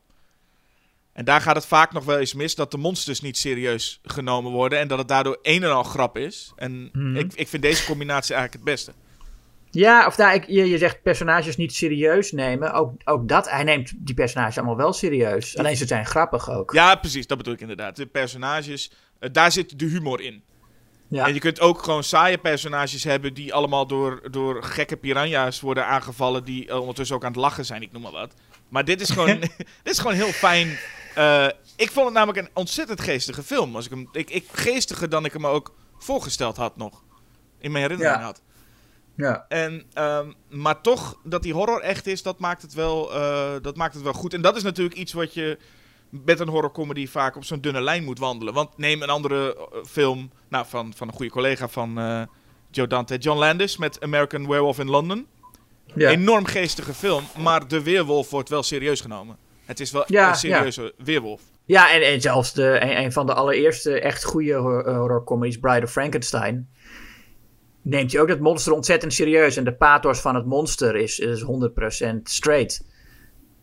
[1.14, 4.52] En daar gaat het vaak nog wel eens mis, dat de monsters niet serieus genomen
[4.52, 6.52] worden en dat het daardoor een en al grap is.
[6.56, 7.16] En Mhm.
[7.16, 8.92] ik, ik vind deze combinatie eigenlijk het beste.
[9.72, 12.74] Ja, of daar, ik, je, je zegt personages niet serieus nemen.
[12.74, 15.58] Ook, ook dat, hij neemt die personages allemaal wel serieus.
[15.58, 16.74] Alleen ze zijn grappig ook.
[16.74, 17.96] Ja, precies, dat bedoel ik inderdaad.
[17.96, 20.44] De personages, eh, daar zit de humor in.
[21.08, 21.28] Ja.
[21.28, 25.86] En je kunt ook gewoon saaie personages hebben die allemaal door, door gekke piranha's worden
[25.86, 26.44] aangevallen.
[26.44, 28.34] Die eh, ondertussen ook aan het lachen zijn, ik noem maar wat.
[28.70, 29.40] Maar dit is gewoon,
[29.84, 30.78] dit is gewoon heel fijn,
[31.16, 33.76] eh, ik vond het namelijk een ontzettend geestige film.
[33.76, 37.04] Als ik, hem, ik, ik, geestiger dan ik hem ook voorgesteld had nog.
[37.60, 38.24] In mijn herinnering Ja.
[38.24, 38.42] had.
[39.16, 39.46] Ja.
[39.50, 43.76] En, ehm, maar toch, dat die horror echt is, dat maakt, het wel, eh, dat
[43.76, 44.34] maakt het wel goed.
[44.34, 45.58] En dat is natuurlijk iets wat je
[46.10, 48.54] met een horrorcomedy vaak op zo'n dunne lijn moet wandelen.
[48.54, 52.00] Want neem een andere eh, film nou, van, van een goede collega van
[52.72, 55.28] Joe Dante, John Landis met American Werewolf in London.
[55.96, 56.10] Ja.
[56.10, 59.38] Enorm geestige film, maar de weerwolf wordt wel serieus genomen.
[59.66, 61.42] Het is wel Ja, een serieuze weerwolf.
[61.66, 65.86] Ja, en, en zelfs de, een, een van de allereerste echt goede eh, horrorcomedies, Bride
[65.86, 66.70] of Frankenstein,
[67.82, 69.58] neemt hij ook dat monster ontzettend serieus.
[69.58, 71.46] En de pathos van het monster is, is 100%
[72.24, 72.86] straight.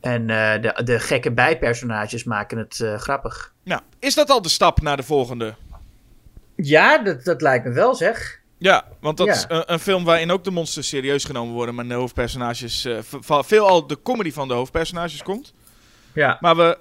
[0.01, 3.55] En eh, de, de gekke bijpersonages maken het eh, grappig.
[3.65, 5.55] Nou, is dat al de stap naar de volgende?
[6.57, 8.41] Ja, dat, dat lijkt me wel, zeg.
[8.59, 9.33] Ja, want dat Ja.
[9.33, 13.15] is een, een film waarin ook de monsters serieus genomen worden, maar de hoofdpersonages, v-
[13.21, 15.55] va- veelal de comedy van de hoofdpersonages komt.
[16.13, 16.39] Ja.
[16.41, 16.79] Maar we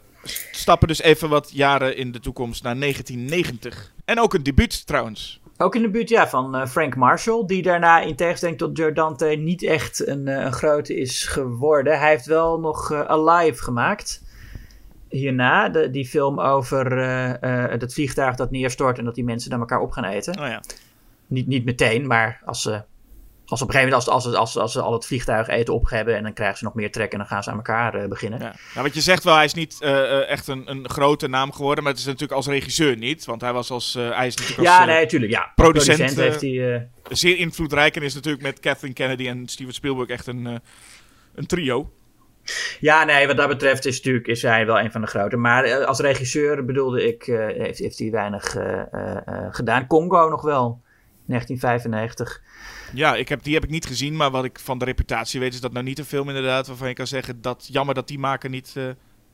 [0.51, 3.93] stappen dus even wat jaren in de toekomst naar 1990.
[4.05, 5.41] En ook een debuut trouwens.
[5.57, 8.91] Ook in de buurt ja, van eh, Frank Marshall, die daarna in tegenstelling tot Joe
[8.91, 11.99] Dante niet echt een, eh, een grote is geworden.
[11.99, 14.23] Hij heeft wel nog eh, Alive gemaakt.
[15.09, 19.49] Hierna, de, die film over eh, eh, dat vliegtuig dat neerstort en dat die mensen
[19.49, 20.39] naar elkaar op gaan eten.
[20.39, 20.61] Oh ja.
[21.27, 22.83] Niet, niet meteen, maar als ze,
[23.49, 25.89] als op een gegeven moment als, als, als, als, ze al het vliegtuig eten op
[25.89, 28.07] hebben en dan krijgen ze nog meer trek en dan gaan ze aan elkaar eh,
[28.07, 28.39] beginnen.
[28.39, 28.55] ja.
[28.73, 31.51] Nou, wat je zegt wel, hij is niet eh, eh, echt een, een grote naam
[31.51, 33.25] geworden, maar het is natuurlijk als regisseur niet.
[33.25, 35.31] Want hij was als, eh, hij is natuurlijk Ja, nee, natuurlijk.
[35.31, 35.51] Ja.
[35.55, 36.89] producent, heeft hij.
[37.09, 40.61] zeer invloedrijk en is natuurlijk met Kathleen Kennedy en Steven Spielberg echt een,
[41.35, 41.91] een trio.
[42.79, 45.37] Ja, nee, wat dat betreft is, natuurlijk, is hij wel een van de grote.
[45.37, 47.23] Maar als regisseur bedoelde ik,
[47.57, 48.55] heeft, heeft hij weinig
[49.51, 49.87] gedaan.
[49.87, 50.81] Congo nog wel,
[51.29, 52.41] 1995.
[52.93, 55.53] Ja, ik heb, die heb ik niet gezien, maar wat ik van de reputatie weet
[55.53, 58.19] is dat nou niet een film inderdaad waarvan je kan zeggen dat jammer dat die
[58.19, 58.83] maker niet eh,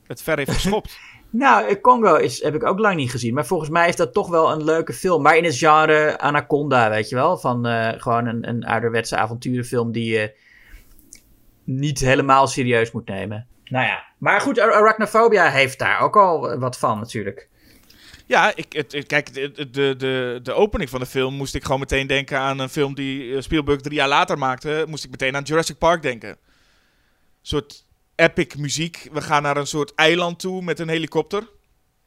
[0.06, 0.98] het ver heeft geschopt.
[1.30, 3.34] Nou, eh, Congo is, heb ik ook lang niet gezien.
[3.34, 5.22] Maar volgens mij is dat toch wel een leuke film.
[5.22, 7.38] Maar in het genre Anaconda, weet je wel.
[7.38, 10.34] Van eh, gewoon een, een ouderwetse avonturenfilm die je
[11.64, 13.46] niet helemaal serieus moet nemen.
[13.64, 17.48] Nou ja, maar goed, Ar- Arachnophobia heeft daar ook al wat van natuurlijk.
[18.26, 22.06] Ja, ik, het, kijk, de, de, de, opening van de film moest ik gewoon meteen
[22.06, 24.84] denken aan een film die eh, Spielberg drie jaar later maakte.
[24.88, 26.28] Moest ik meteen aan Jurassic Park denken.
[26.28, 26.36] Een
[27.42, 29.08] soort epic muziek.
[29.12, 31.48] We gaan naar een soort eiland toe met een helikopter.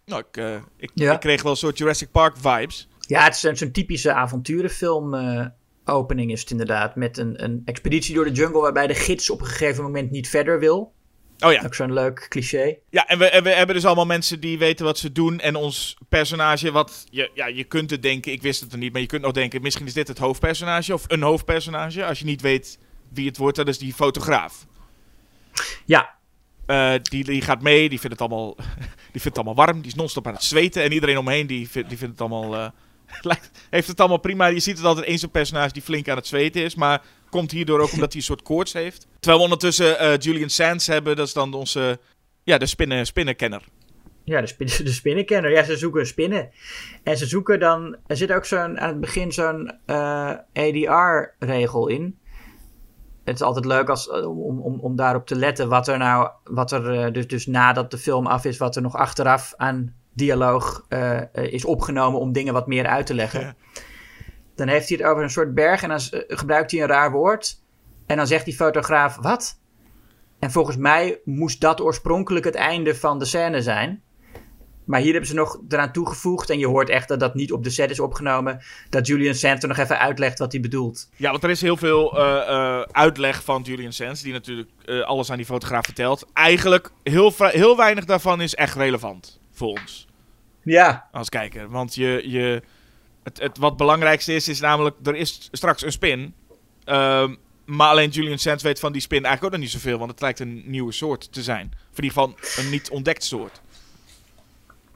[0.05, 1.13] Nou, ik, eh, ik, Ja.
[1.13, 2.87] ik kreeg wel een soort Jurassic Park vibes.
[2.99, 5.45] Ja, het is een- zo'n typische avonturenfilm eh,
[5.85, 6.95] opening is het inderdaad.
[6.95, 10.29] Met een, een expeditie door de jungle waarbij de gids op een gegeven moment niet
[10.29, 10.93] verder wil.
[11.39, 11.61] Oh ja.
[11.65, 12.75] Ook zo'n leuk cliché.
[12.89, 15.39] Ja, en we, en we hebben dus allemaal mensen die weten wat ze doen.
[15.39, 18.91] En ons personage, wat je, ja, je kunt het denken, ik wist het er niet,
[18.91, 22.05] maar je kunt nog denken, misschien is dit het hoofdpersonage of een hoofdpersonage.
[22.05, 22.79] Als je niet weet
[23.13, 24.65] wie het wordt, dat is die fotograaf.
[25.85, 26.17] Ja,
[26.65, 28.55] Eh, die, die gaat mee, die vindt, het allemaal,
[29.13, 30.83] die vindt het allemaal warm, die is non-stop aan het zweten.
[30.83, 32.69] En iedereen omheen, die, vindt- die vindt het allemaal, eh,
[33.69, 34.45] heeft het allemaal prima.
[34.45, 37.51] Je ziet het altijd eens zo'n personage die flink aan het zweten is, maar komt
[37.51, 39.07] hierdoor ook omdat hij een soort koorts heeft.
[39.19, 41.99] Terwijl we ondertussen eh, Julian Sands hebben, dat is dan onze,
[42.43, 43.63] ja, de spinnen, spinnenkenner.
[44.23, 45.51] ja de, spin, de spinnenkenner.
[45.51, 46.49] Ja, ze zoeken spinnen.
[47.03, 47.97] En ze zoeken dan...
[48.07, 52.17] Er zit ook zo'n, aan het begin zo'n eh, ADR-regel in.
[53.23, 56.29] Het is altijd leuk als, eh, om, om, om daarop te letten wat er nou...
[56.43, 60.85] Wat er, dus, dus nadat de film af is, wat er nog achteraf aan dialoog
[60.87, 63.39] eh, eh, is opgenomen om dingen wat meer uit te leggen.
[63.39, 63.55] Ja.
[64.55, 67.11] Dan heeft hij het over een soort berg en dan eh, gebruikt hij een raar
[67.11, 67.61] woord.
[68.05, 69.59] En dan zegt die fotograaf, wat?
[70.39, 74.01] En volgens mij moest dat oorspronkelijk het einde van de scène zijn.
[74.85, 76.49] Maar hier hebben ze nog eraan toegevoegd.
[76.49, 78.61] En je hoort echt dat dat niet op de set is opgenomen.
[78.89, 81.09] Dat Julian Sands er nog even uitlegt wat hij bedoelt.
[81.15, 82.17] Ja, want er is heel veel
[82.91, 84.69] uitleg van Julian Sands, die natuurlijk
[85.05, 86.25] alles aan die fotograaf vertelt.
[86.33, 90.07] Eigenlijk, heel, heel weinig daarvan is echt relevant voor ons
[90.63, 91.69] Ja, als kijker.
[91.69, 92.61] Want je, je,
[93.23, 96.33] het, het, wat belangrijkste is, is namelijk, er is straks een spin.
[96.83, 97.35] Ehm,
[97.65, 100.21] maar alleen Julian Sands weet van die spin eigenlijk ook nog niet zoveel, want het
[100.21, 101.71] lijkt een nieuwe soort te zijn.
[101.91, 103.61] Of in ieder geval een niet ontdekt soort.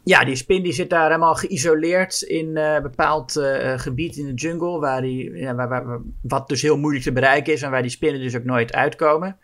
[0.04, 4.34] ja die spin die zit daar helemaal geïsoleerd in een bepaald eh, gebied in de
[4.34, 4.80] jungle.
[4.80, 7.62] Waar die, ja, waar- wat dus heel moeilijk te bereiken is.
[7.62, 9.38] En waar die spinnen dus ook nooit uitkomen.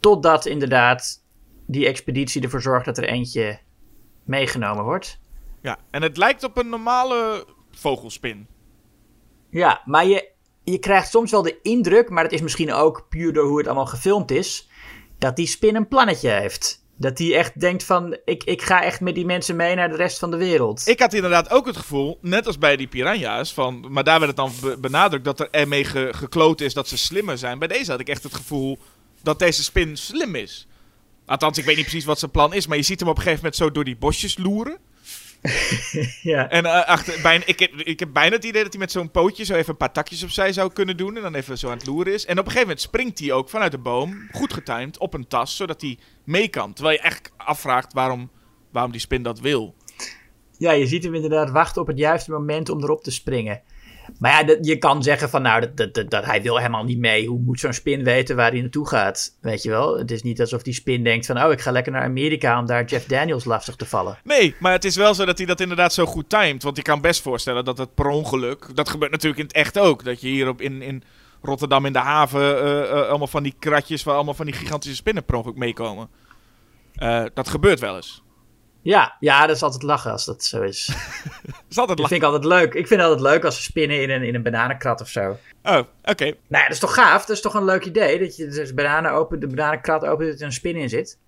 [0.00, 1.22] Totdat inderdaad
[1.66, 3.58] die expeditie ervoor zorgt dat er eentje
[4.24, 5.18] meegenomen wordt.
[5.60, 8.46] Ja, en het lijkt op een normale vogelspin.
[9.50, 10.30] Ja, maar je,
[10.64, 13.66] je krijgt soms wel de indruk, maar dat is misschien ook puur door hoe het
[13.66, 14.68] allemaal gefilmd is,
[15.18, 16.82] dat die spin een plannetje heeft.
[16.96, 19.96] Dat die echt denkt van, ik, ik ga echt met die mensen mee naar de
[19.96, 20.86] rest van de wereld.
[20.86, 24.36] Ik had inderdaad ook het gevoel, net als bij die piranha's, van, maar daar werd
[24.36, 27.58] het dan be- benadrukt dat er ermee ge, gekloot is dat ze slimmer zijn.
[27.58, 28.78] Bij deze had ik echt het gevoel
[29.22, 30.66] dat deze spin slim is.
[31.26, 33.22] Althans, ik weet niet precies wat zijn plan is, maar je ziet hem op een
[33.22, 34.78] gegeven moment zo door die bosjes loeren.
[36.22, 36.48] Ja.
[36.48, 39.10] En eh, achter, bijna, ik, heb, ik heb bijna het idee dat hij met zo'n
[39.10, 41.16] pootje zo even een paar takjes opzij zou kunnen doen.
[41.16, 42.24] En dan even zo aan het loeren is.
[42.24, 45.26] En op een gegeven moment springt hij ook vanuit de boom, goed getimed, op een
[45.26, 46.72] tas, zodat hij mee kan.
[46.72, 48.30] Terwijl je echt afvraagt waarom,
[48.72, 49.74] waarom die spin dat wil.
[50.58, 53.62] Ja, je ziet hem inderdaad wachten op het juiste moment om erop te springen.
[54.18, 57.26] Maar ja, je kan zeggen van nou, dat, dat, dat, hij wil helemaal niet mee.
[57.26, 59.36] Hoe moet zo'n spin weten waar hij naartoe gaat?
[59.40, 59.98] Weet je wel?
[59.98, 62.66] Het is niet alsof die spin denkt van oh, ik ga lekker naar Amerika om
[62.66, 64.18] daar Jeff Daniels lastig te vallen.
[64.24, 66.62] Nee, maar het is wel zo dat hij dat inderdaad zo goed timed.
[66.62, 68.68] Want ik kan best voorstellen dat het per ongeluk.
[68.74, 70.04] Dat gebeurt natuurlijk in het echt ook.
[70.04, 71.02] Dat je hier op in, in
[71.42, 72.62] Rotterdam in de haven.
[72.62, 74.02] eh, eh, allemaal van die kratjes.
[74.02, 76.08] waar allemaal van die gigantische spinnen per ongeluk meekomen.
[76.94, 78.23] Eh, dat gebeurt wel eens.
[78.84, 80.86] Ja, ja, dat is altijd lachen als dat zo is.
[80.86, 82.08] Dat is altijd lachen.
[82.08, 82.74] vind ik altijd leuk.
[82.74, 85.38] Ik vind het altijd leuk als ze spinnen in een, in een bananenkrat of zo.
[85.62, 86.24] Oh, oké.
[86.24, 87.24] Nou ja, dat is toch gaaf?
[87.24, 88.18] Dat is toch een leuk idee?
[88.18, 91.18] Dat je dus bananen open, de bananenkrat opent dat er een spin in zit.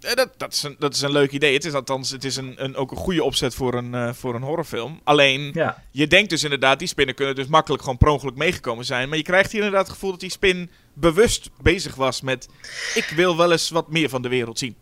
[0.00, 1.54] Eh, Dat, dat, is een, dat is een leuk idee.
[1.54, 4.34] Het is althans het is een, een, ook een goede opzet voor een, eh, voor
[4.34, 5.00] een horrorfilm.
[5.04, 5.82] Alleen, Ja.
[5.90, 9.08] je denkt dus inderdaad, die spinnen kunnen dus makkelijk gewoon per ongeluk meegekomen zijn.
[9.08, 12.48] Maar je krijgt hier inderdaad het gevoel dat die spin bewust bezig was met...
[12.94, 14.76] Ik wil wel eens wat meer van de wereld zien.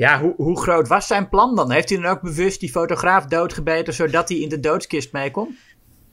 [0.00, 1.70] Ja, hoe, hoe groot was zijn plan dan?
[1.72, 5.56] Heeft hij dan ook bewust die fotograaf doodgebeten zodat hij in de doodskist mee kon?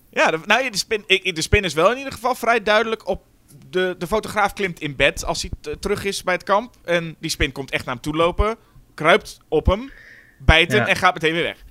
[0.10, 3.08] Ja, de, nou, de, spin, ik, de spin is wel in ieder geval vrij duidelijk
[3.08, 3.24] op...
[3.70, 6.76] De, de fotograaf klimt in bed als hij terug is bij het kamp.
[6.84, 8.56] En die spin komt echt naar hem toe lopen.
[8.94, 9.92] Kruipt op hem.
[10.40, 10.88] Bijt hem Ja.
[10.88, 11.64] en gaat meteen weer weg.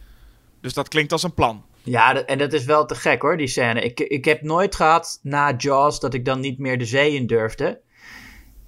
[0.60, 1.64] Dus dat klinkt als een plan.
[1.82, 3.80] Ja, dat- en dat is wel te gek hoor, die scène.
[3.80, 7.26] Ik, ik heb nooit gehad na Jaws dat ik dan niet meer de zee in
[7.26, 7.80] durfde.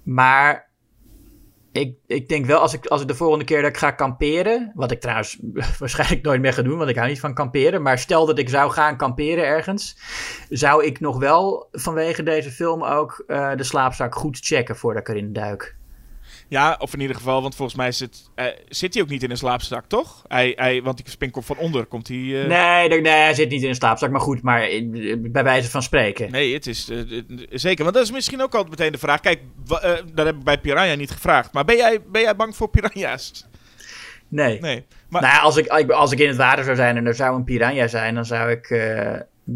[0.03, 0.68] Maar
[1.79, 4.71] ik, ik denk wel, als ik, als ik de volgende keer dat ik ga kamperen...
[4.75, 5.39] Wat ik trouwens
[5.79, 7.81] waarschijnlijk nooit meer ga doen, want ik hou niet van kamperen.
[7.81, 9.97] Maar stel dat ik zou gaan kamperen ergens...
[10.49, 15.15] zou ik nog wel vanwege deze film ook eh, de slaapzak goed checken voordat ik
[15.15, 15.78] erin duik.
[16.49, 19.31] Ja, of in ieder geval, want volgens mij zit, eh, zit hij ook niet in
[19.31, 20.23] een slaapzak, toch?
[20.27, 22.17] Hij, hij, want die spin komt van onder, komt hij...
[22.17, 24.83] eh, Nee, nee, hij zit niet in een slaapzak, maar goed, maar eh,
[25.19, 26.31] bij wijze van spreken.
[26.31, 26.91] Nee, het is
[27.49, 27.83] zeker.
[27.83, 29.19] Want dat is misschien ook altijd meteen de vraag.
[29.19, 29.39] Kijk,
[30.13, 31.53] dat heb ik bij Piranha niet gevraagd.
[31.53, 33.45] Maar ben jij, ben jij bang voor piranha's?
[34.27, 34.59] Nee.
[34.59, 34.85] Nee.
[35.09, 37.35] Maar, Nou ja, als ik, als ik in het water zou zijn en er zou
[37.35, 38.69] een piranha zijn, dan zou ik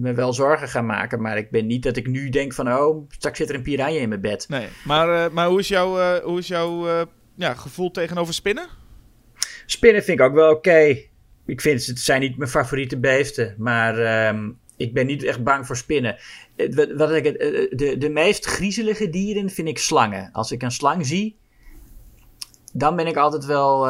[0.02, 1.22] me wel zorgen gaan maken.
[1.22, 4.00] Maar ik ben niet dat ik nu denk van, oh, straks zit er een piranha
[4.00, 4.46] in mijn bed.
[4.50, 4.68] nee.
[4.86, 7.02] maar, eh, maar hoe is jouw, eh, hoe is jouw eh,
[7.36, 8.68] ja, gevoel tegenover spinnen?
[9.66, 10.98] Spinnen vind ik ook wel oké.
[11.46, 15.66] Ik vind het zijn niet mijn favoriete beesten, maar ehm, ik ben niet echt bang
[15.66, 16.16] voor spinnen.
[16.96, 17.40] Wat, ik, het-
[17.80, 20.30] de, de meest griezelige dieren vind ik slangen.
[20.32, 21.38] Als ik een slang zie,
[22.74, 23.88] dan ben ik altijd wel,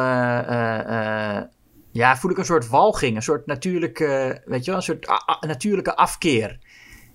[1.94, 5.06] ja, voel ik een soort walging, een soort natuurlijke, weet je wel, een soort
[5.40, 6.58] natuurlijke afkeer.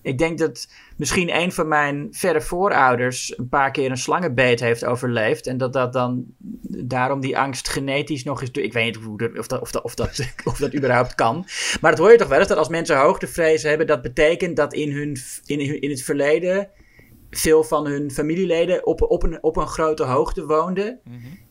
[0.01, 4.85] Ik denk dat misschien een van mijn verre voorouders een paar keer een slangenbeet heeft
[4.85, 5.47] overleefd.
[5.47, 6.25] En dat dat dan
[6.67, 8.49] daarom die angst genetisch nog is.
[8.51, 11.45] Ik weet niet hoe dat, of, dat, of, dat, of, dat, of dat überhaupt kan.
[11.81, 14.73] Maar dat hoor je toch wel eens dat als mensen hoogtevrees hebben, dat betekent dat
[14.73, 16.69] in, hun, in, hun- in het verleden
[17.29, 20.99] veel van hun familieleden op, op, een, op een grote hoogte woonden.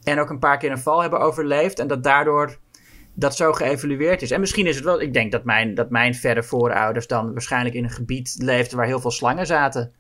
[0.02, 1.78] En ook een paar keer een val hebben overleefd.
[1.78, 2.58] En dat daardoor
[3.18, 4.30] dat zo geëvalueerd is.
[4.30, 7.74] En misschien is het wel, ik denk dat mijn, dat mijn verre voorouders dan waarschijnlijk
[7.74, 9.92] in een gebied leefden waar heel veel slangen zaten.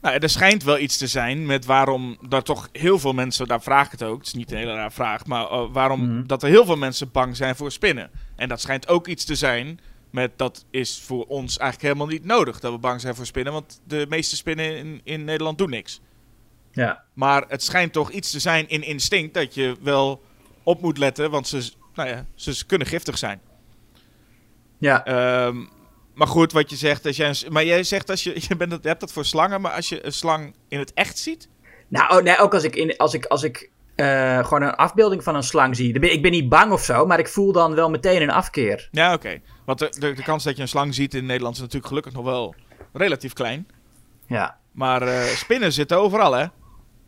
[0.00, 3.62] Nou, er schijnt wel iets te zijn met waarom daar toch heel veel mensen, daar
[3.62, 6.26] vraag ik het ook, het is niet een hele raar vraag, maar eh, waarom Mhm.
[6.26, 8.10] dat er heel veel mensen bang zijn voor spinnen.
[8.36, 9.80] En dat schijnt ook iets te zijn
[10.10, 13.52] met dat is voor ons eigenlijk helemaal niet nodig dat we bang zijn voor spinnen,
[13.52, 16.00] want de meeste spinnen in, in Nederland doen niks.
[16.72, 17.04] Ja.
[17.14, 20.22] Maar het schijnt toch iets te zijn in instinct dat je wel
[20.62, 23.40] op moet letten, want ze, nou ja, ze kunnen giftig zijn.
[24.78, 25.04] Ja.
[25.04, 25.56] Ehm,
[26.14, 28.88] maar goed, wat je zegt, als jij, maar jij zegt als je, je, bent, je
[28.88, 31.48] hebt dat voor slangen, maar als je een slang in het echt ziet,
[31.88, 35.22] Nou, oh, nee, ook als ik, in, als ik, als ik eh, gewoon een afbeelding
[35.24, 35.98] van een slang zie.
[35.98, 38.88] ben- Ik ben niet bang of zo, maar ik voel dan wel meteen een afkeer.
[38.90, 39.40] Ja, oké.
[39.64, 42.12] Want de, de, de kans dat je een slang ziet in Nederland is natuurlijk gelukkig
[42.12, 42.54] nog wel
[42.92, 43.68] relatief klein.
[44.26, 44.58] Ja.
[44.72, 46.46] Maar eh, spinnen zitten overal, hè?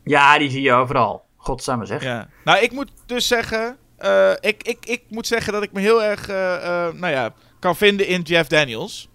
[0.05, 1.24] Ja, die zie je overal.
[1.36, 2.03] Godsamme zeg.
[2.03, 2.28] Ja.
[2.45, 3.76] Nou, ik moet dus zeggen...
[4.01, 7.32] eh, ik, ik, ik moet zeggen dat ik me heel erg, eh, eh, nou ja,
[7.59, 9.09] kan vinden in Jeff Daniels.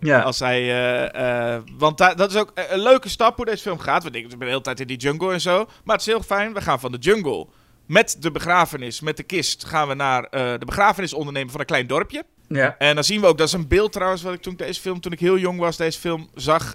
[0.00, 0.20] Ja.
[0.20, 0.62] Als hij,
[1.78, 4.02] want da- dat is ook een leuke stap hoe deze film gaat.
[4.02, 5.66] We denken, we zijn de hele tijd in die jungle en zo.
[5.84, 7.46] Maar het is heel fijn, we gaan van de jungle
[7.86, 11.86] met de begrafenis, met de kist, gaan we naar de begrafenis ondernemen van een klein
[11.86, 12.24] dorpje.
[12.48, 12.76] Ja.
[12.78, 14.80] En dan zien we ook, dat is een beeld trouwens, wat ik toen ik deze
[14.80, 16.74] film, toen ik heel jong was, deze film zag.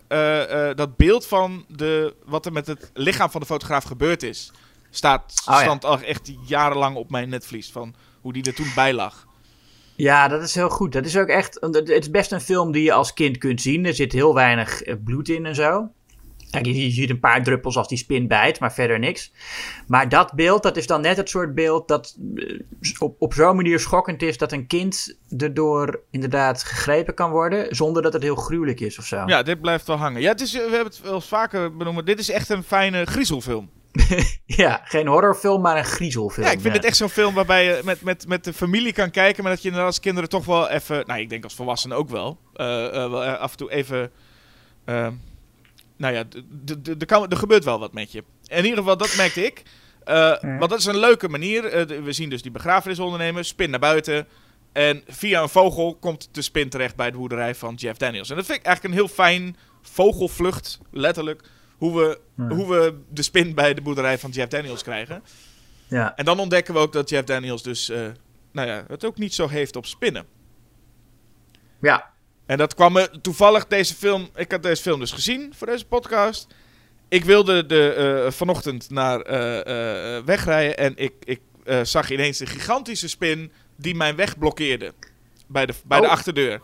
[0.76, 4.52] dat beeld van de, wat er met het lichaam van de fotograaf gebeurd is.
[4.96, 5.78] Staat, Oh ja.
[5.82, 9.28] al echt jarenlang op mijn netvlies van hoe die er toen bij lag.
[9.96, 10.92] Ja, dat is heel goed.
[10.92, 11.58] Dat is ook echt.
[11.62, 13.86] Het is best een film die je als kind kunt zien.
[13.86, 15.90] Er zit heel weinig eh, bloed in en zo.
[16.52, 19.32] Kijk, je, je ziet een paar druppels als die spin bijt, maar verder niks.
[19.88, 22.60] Maar dat beeld, dat is dan net het soort beeld dat eh,
[23.00, 28.02] op, op zo'n manier schokkend is dat een kind erdoor inderdaad gegrepen kan worden, zonder
[28.02, 29.24] dat het heel gruwelijk is of zo.
[29.26, 30.22] Ja, dit blijft wel hangen.
[30.22, 32.06] Ja, het is, we hebben het wel eens vaker benoemd.
[32.06, 33.70] Dit is echt een fijne griezelfilm.
[34.46, 36.46] Ja, geen horrorfilm, maar een griezelfilm.
[36.46, 39.12] Ja, ik vind het echt zo'n film waarbij je met, met, met de familie kan
[39.12, 41.98] kijken, maar dat je inderdaad als kinderen toch wel even, nou ik denk als volwassenen
[41.98, 44.12] ook wel, eh, eh, wel eh, af en toe even,
[44.86, 45.08] eh,
[45.98, 46.24] nou ja,
[47.00, 48.24] er kan- er gebeurt wel wat met je.
[48.48, 49.64] In ieder geval, dat merkte ik.
[50.04, 51.88] Eh, Want dat is een leuke manier.
[52.04, 54.28] We zien dus die begrafenisondernemer, spin naar buiten.
[54.74, 58.30] En via een vogel komt de spin terecht bij de boerderij van Jeff Daniels.
[58.30, 61.42] En dat vind ik eigenlijk een heel fijn vogelvlucht, letterlijk.
[61.78, 62.20] Hoe we,
[62.54, 65.24] hoe we de spin bij de boerderij van Jeff Daniels krijgen.
[65.88, 66.16] Ja.
[66.16, 68.08] En dan ontdekken we ook dat Jeff Daniels dus, eh,
[68.52, 70.26] nou ja, het ook niet zo heeft op spinnen.
[71.82, 72.14] ja,
[72.46, 74.30] En dat kwam me toevallig deze film.
[74.36, 76.48] Ik had deze film dus gezien voor deze podcast.
[77.08, 77.94] Ik wilde de,
[78.26, 81.42] eh, vanochtend naar eh, wegrijden en ik, ik
[81.84, 84.94] zag ineens een gigantische spin die mijn weg blokkeerde
[85.48, 86.12] bij de, bij de Oh.
[86.12, 86.62] achterdeur.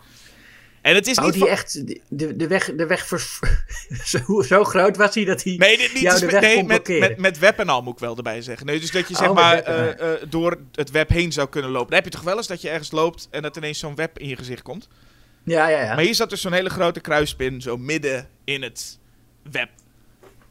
[0.82, 3.40] En het is oh, niet die van- echt, de, de, weg, de weg vers-
[4.26, 6.56] zo, zo groot was hij dat hij Nee, dit niet jou dus de met, weg
[6.56, 8.66] nee, met, met, met web en al moet ik wel erbij zeggen.
[8.66, 11.72] Nee, dus dat je Oh, zeg maar eh, eh, door het web heen zou kunnen
[11.72, 11.88] lopen.
[11.90, 14.20] Dan heb je toch wel eens dat je ergens loopt en dat ineens zo'n web
[14.20, 14.88] in je gezicht komt.
[15.44, 15.96] Ja, ja, ja.
[15.96, 19.00] Maar hier zat dus zo'n hele grote kruispin zo midden in het
[19.52, 19.70] web.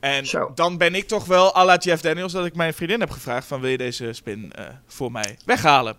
[0.00, 0.52] En Zo.
[0.54, 3.46] dan ben ik toch wel à la Jeff Daniels dat ik mijn vriendin heb gevraagd
[3.46, 5.96] van wil je deze spin eh, voor mij weghalen?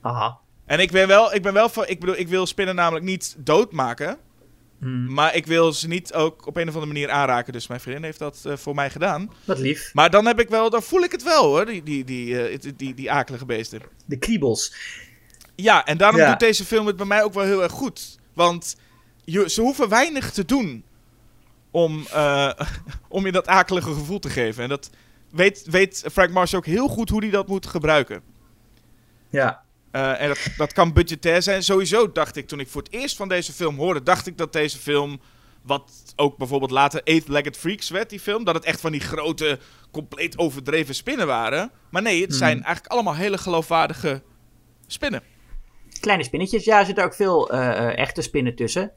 [0.00, 0.38] Aha.
[0.72, 3.34] En ik ben wel, ik ben wel van, ik bedoel, ik wil spinnen namelijk niet
[3.38, 4.18] doodmaken.
[4.78, 5.12] Hmm.
[5.12, 7.52] Maar ik wil ze niet ook op een of andere manier aanraken.
[7.52, 9.32] Dus mijn vriendin heeft dat eh, voor mij gedaan.
[9.44, 9.90] Wat lief.
[9.94, 12.58] Maar dan heb ik wel, dan voel ik het wel hoor, die, die, die, eh,
[12.60, 13.82] die, die, die akelige beesten.
[14.06, 14.74] De kriebels.
[15.54, 16.30] Ja, en daarom Ja.
[16.30, 18.18] doet deze film het bij mij ook wel heel erg goed.
[18.32, 18.76] Want
[19.24, 20.84] je, ze hoeven weinig te doen
[21.70, 22.50] om, eh,
[23.08, 24.62] om je dat akelige gevoel te geven.
[24.62, 24.90] En dat
[25.30, 28.22] weet, weet Frank Marsh ook heel goed hoe hij dat moet gebruiken.
[29.30, 29.62] Ja.
[29.92, 31.62] Eh, en dat, dat kan budgetair zijn.
[31.62, 34.52] Sowieso dacht ik, toen ik voor het eerst van deze film hoorde, dacht ik dat
[34.52, 35.20] deze film,
[35.62, 39.58] wat ook bijvoorbeeld later Eight-Legged Freaks werd, die film, dat het echt van die grote,
[39.90, 41.70] compleet overdreven spinnen waren.
[41.90, 44.22] Maar nee, het zijn eigenlijk allemaal hele geloofwaardige
[44.86, 45.22] spinnen.
[46.00, 46.64] Kleine spinnetjes.
[46.64, 48.92] Ja, er zitten ook veel eh, eh, echte spinnen tussen.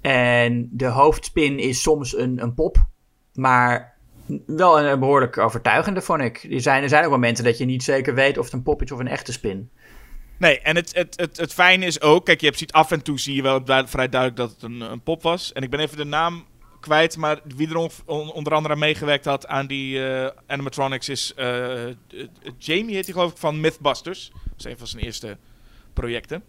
[0.00, 2.76] En de hoofdspin is soms een, een pop.
[3.32, 3.96] Maar
[4.46, 6.46] wel een, behoorlijk overtuigende, vond ik.
[6.50, 8.82] Er zijn, er zijn ook momenten dat je niet zeker weet of het een pop
[8.82, 9.70] is of een echte spin.
[10.42, 13.02] Nee, en het, het, het, het fijne is ook, kijk, je hebt, ziet af en
[13.02, 15.52] toe zie je wel du- vrij duidelijk dat het een, een pop was.
[15.52, 16.46] En ik ben even de naam
[16.80, 21.34] kwijt, maar wie er on- on- onder andere meegewerkt had aan die eh, animatronics is
[21.34, 21.72] eh,
[22.58, 24.30] Jamie, heet hij geloof ik, van Mythbusters.
[24.32, 25.36] Dat is een van zijn eerste
[25.92, 26.42] projecten.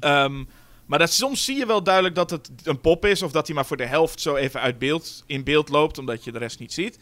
[0.00, 0.44] Ehm,
[0.86, 3.54] maar dat, soms zie je wel duidelijk dat het een pop is, of dat hij
[3.54, 6.58] maar voor de helft zo even uit beeld, in beeld loopt, omdat je de rest
[6.58, 6.98] niet ziet.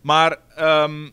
[0.00, 1.08] Maar ehm,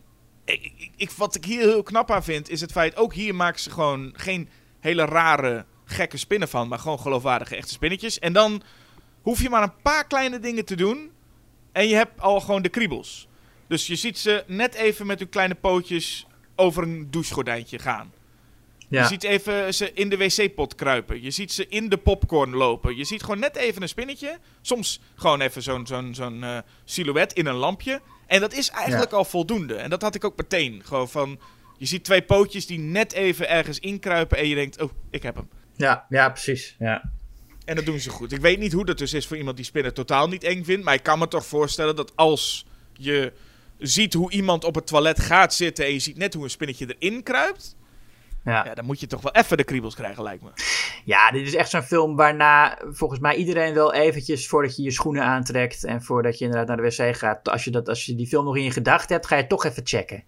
[0.96, 3.70] ik, wat ik hier heel knap aan vind, is het feit, ook hier maken ze
[3.70, 4.48] gewoon geen
[4.80, 8.18] hele rare, gekke spinnen van, maar gewoon geloofwaardige echte spinnetjes.
[8.18, 8.62] En dan
[9.22, 11.10] hoef je maar een paar kleine dingen te doen
[11.72, 13.28] en je hebt al gewoon de kriebels.
[13.66, 16.26] Dus je ziet ze net even met hun kleine pootjes
[16.56, 18.12] over een douchegordijntje gaan.
[19.00, 21.22] Je ziet even ze in de wc-pot kruipen.
[21.22, 22.96] Je ziet ze in de popcorn lopen.
[22.96, 24.38] Je ziet gewoon net even een spinnetje.
[24.60, 28.00] Soms gewoon even zo'n zo'n zo'n eh, silhouet in een lampje.
[28.26, 29.74] En dat is eigenlijk al voldoende.
[29.74, 30.82] En dat had ik ook meteen.
[30.84, 31.40] Gewoon van,
[31.78, 34.38] je ziet twee pootjes die net even ergens inkruipen.
[34.38, 35.48] En je denkt, oh, ik heb hem.
[35.76, 36.76] Ja, ja, precies.
[36.78, 37.10] Ja.
[37.64, 38.32] En dat doen ze goed.
[38.32, 40.84] Ik weet niet hoe dat dus is voor iemand die spinnen totaal niet eng vindt.
[40.84, 43.32] Maar ik kan me toch voorstellen dat als je
[43.78, 45.84] ziet hoe iemand op het toilet gaat zitten...
[45.84, 47.76] en je ziet net hoe een spinnetje erin kruipt...
[48.44, 48.64] Ja.
[48.64, 50.50] Ja, dan moet je toch wel even de kriebels krijgen, lijkt me.
[51.04, 54.90] ja, dit is echt zo'n film waarna volgens mij iedereen wel eventjes voordat je je
[54.90, 58.14] schoenen aantrekt en voordat je inderdaad naar de wc gaat, als je, dat, als je
[58.14, 60.24] die film nog in je gedachten hebt, ga je toch even checken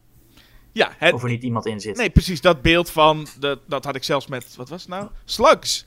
[0.73, 1.97] Ja, het, of er niet iemand in zit.
[1.97, 5.09] Nee, precies dat beeld van, dat, dat had ik zelfs met, wat was het nou?
[5.25, 5.87] Slugs.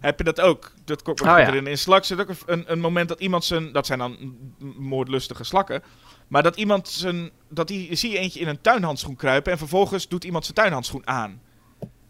[0.00, 0.72] Heb je dat ook?
[0.84, 1.46] Dat komt ook Oh, ja.
[1.48, 1.66] erin.
[1.66, 4.36] In Slugs zit ook een- een, moment dat iemand zijn, dat zijn dan
[4.78, 5.82] moordlustige slakken,
[6.28, 10.08] maar dat iemand zijn, dat die, zie je eentje in een tuinhandschoen kruipen en vervolgens
[10.08, 11.40] doet iemand zijn tuinhandschoen aan.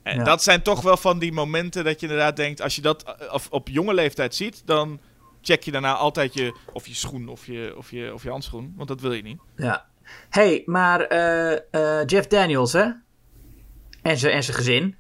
[0.05, 0.25] En Ja.
[0.25, 3.35] dat zijn toch wel van die momenten dat je inderdaad denkt, als je dat eh,
[3.51, 5.01] op jonge leeftijd ziet, dan
[5.43, 8.73] check je daarna altijd je, of je schoen of je, of je, of je handschoen,
[8.77, 9.39] want dat wil je niet.
[9.57, 9.85] Ja.
[10.31, 12.85] hey, maar eh, eh, Jeff Daniels, hè?
[14.03, 14.97] En zijn en zijn gezin.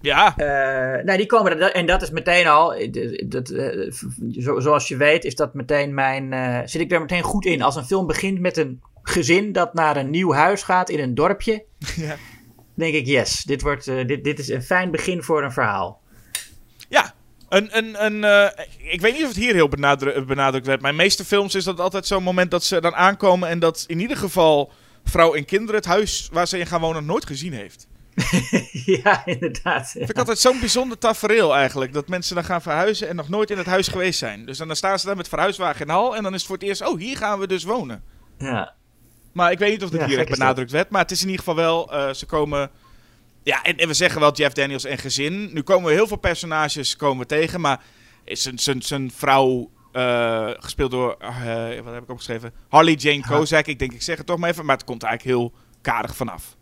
[0.00, 2.74] Ja, Eh, nee, die komen er, en dat is meteen al,
[3.26, 3.48] dat,
[4.38, 7.62] zo, zoals je weet, is dat meteen mijn, zit ik daar meteen goed in.
[7.62, 11.14] Als een film begint met een gezin dat naar een nieuw huis gaat in een
[11.14, 11.64] dorpje,
[11.96, 12.16] Ja.
[12.74, 16.00] Denk ik, yes, dit, wordt, eh, dit, dit is een fijn begin voor een verhaal.
[16.88, 17.14] Ja,
[17.48, 20.80] Een, een, een, eh, ik weet niet of het hier heel benadru- benadrukt werd.
[20.80, 24.00] Mijn meeste films is dat altijd zo'n moment dat ze dan aankomen en dat in
[24.00, 24.72] ieder geval
[25.04, 27.86] vrouw en kinderen het huis waar ze in gaan wonen nooit gezien heeft.
[29.02, 29.90] ja, inderdaad.
[29.90, 31.92] Vind ik altijd zo'n bijzonder tafereel eigenlijk.
[31.92, 34.46] Dat mensen dan gaan verhuizen en nog nooit in het huis geweest zijn.
[34.46, 36.56] Dus dan, dan staan ze daar met verhuiswagen en hal en dan is het voor
[36.58, 38.02] het eerst, oh hier gaan we dus wonen.
[38.38, 38.74] Ja.
[39.34, 40.38] Maar ik weet niet of Ja, hier echt dat.
[40.38, 40.90] benadrukt werd.
[40.90, 42.70] Maar het is in ieder geval wel, eh, ze komen...
[43.42, 45.50] Ja, en, en we zeggen wel Jeff Daniels en gezin.
[45.52, 47.60] Nu komen we heel veel personages komen we tegen.
[47.60, 47.80] Maar
[48.58, 52.52] zijn vrouw, eh, gespeeld door, eh, wat heb ik opgeschreven?
[52.68, 53.66] Harley Jane Kozak.
[53.66, 54.64] Ik denk, ik zeg het toch maar even.
[54.64, 56.56] Maar het komt eigenlijk heel karig vanaf.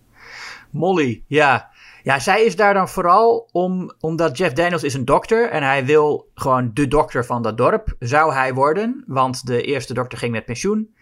[0.70, 1.70] Molly, ja.
[2.02, 5.84] Ja, zij is daar dan vooral om, omdat Jeff Daniels is een dokter en hij
[5.84, 10.32] wil gewoon de dokter van dat dorp, zou hij worden, want de eerste dokter ging
[10.32, 10.94] met pensioen.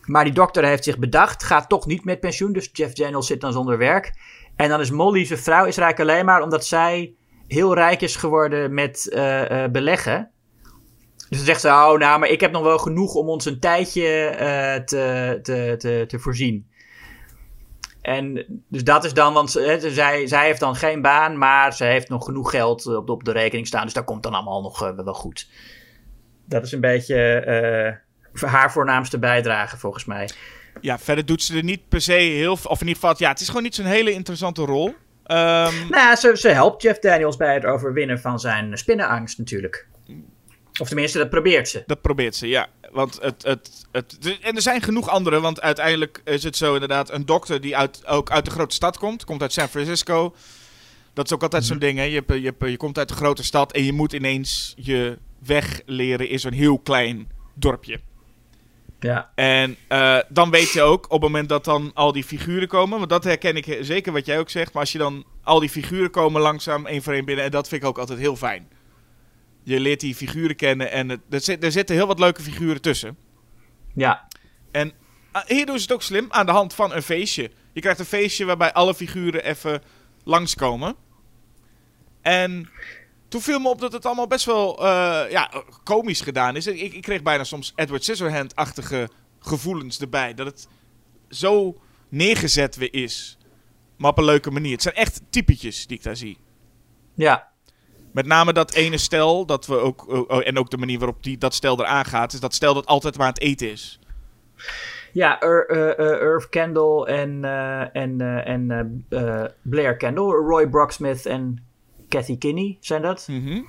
[0.00, 3.40] Maar die dokter heeft zich bedacht, gaat toch niet met pensioen, dus Jeff Daniels zit
[3.40, 4.12] dan zonder werk.
[4.56, 7.14] En dan is Molly, zijn vrouw, is rijk alleen maar omdat zij
[7.46, 10.30] heel rijk is geworden met eh, eh, beleggen.
[11.28, 13.60] Dus dan zegt ze, oh nou, maar ik heb nog wel genoeg om ons een
[13.60, 16.68] tijdje eh, te, te, te, te voorzien.
[18.00, 21.84] En dus dat is dan, want hè, zij, zij heeft dan geen baan, maar ze
[21.84, 23.84] heeft nog genoeg geld op de, op de rekening staan.
[23.84, 25.50] Dus dat komt dan allemaal nog wel goed.
[26.46, 28.00] Dat is een beetje
[28.32, 30.28] haar voornaamste bijdrage, volgens mij.
[30.80, 32.56] Ja, verder doet ze er niet per se heel...
[32.56, 34.94] v- Of in ieder geval, ja, het is gewoon niet zo'n hele interessante rol.
[35.24, 39.86] Ehm, Nou, ze, ze helpt Jeff Daniels bij het overwinnen van zijn spinnenangst natuurlijk.
[40.80, 41.82] Of tenminste, dat probeert ze.
[41.86, 42.66] Dat probeert ze, ja.
[42.90, 47.10] Want het, het, het, en er zijn genoeg anderen, want uiteindelijk is het zo inderdaad
[47.10, 49.24] een dokter die uit, ook uit de grote stad komt.
[49.24, 50.34] Komt uit San Francisco.
[51.14, 52.04] Dat is ook altijd zo'n ding, hè.
[52.04, 55.18] Je, hebt- je, hebt- je komt uit de grote stad en je moet ineens je
[55.44, 58.00] weg leren in zo'n heel klein dorpje.
[59.00, 62.68] Ja, En eh, dan weet je ook, op het moment dat dan al die figuren
[62.68, 65.60] komen, want dat herken ik zeker wat jij ook zegt, maar als je dan al
[65.60, 68.36] die figuren komen langzaam één voor één binnen, en dat vind ik ook altijd heel
[68.36, 68.68] fijn.
[69.62, 72.80] Je leert die figuren kennen en het, er, zit, er zitten heel wat leuke figuren
[72.80, 73.16] tussen.
[73.94, 74.28] ja,
[74.70, 74.92] En
[75.32, 77.50] ah, hier doen ze het ook slim aan de hand van een feestje.
[77.72, 79.82] Je krijgt een feestje waarbij alle figuren even
[80.24, 80.94] langskomen.
[82.22, 82.68] En
[83.30, 85.50] toen viel me op dat het allemaal best wel eh, ja,
[85.84, 86.66] komisch gedaan is.
[86.66, 89.08] Ik, ik kreeg bijna soms Edward Scissorhand-achtige
[89.38, 90.34] gevoelens erbij.
[90.34, 90.68] Dat het
[91.28, 93.38] zo neergezet weer is.
[93.96, 94.72] Maar op een leuke manier.
[94.72, 96.38] Het zijn echt typetjes die ik daar zie.
[97.14, 97.48] ja.
[98.12, 101.22] Met name dat ene stel, dat we ook, oh, oh, en ook de manier waarop
[101.22, 103.98] die, dat stel eraan gaat, is dat stel dat altijd maar aan het eten is.
[105.12, 107.44] Ja, eh, eh, Irv Kendall en,
[107.92, 109.06] en, en
[109.62, 111.69] Blair Kendall, Roy Brocksmith en
[112.10, 113.28] Kathy Kinney zijn dat.
[113.30, 113.60] Mhm.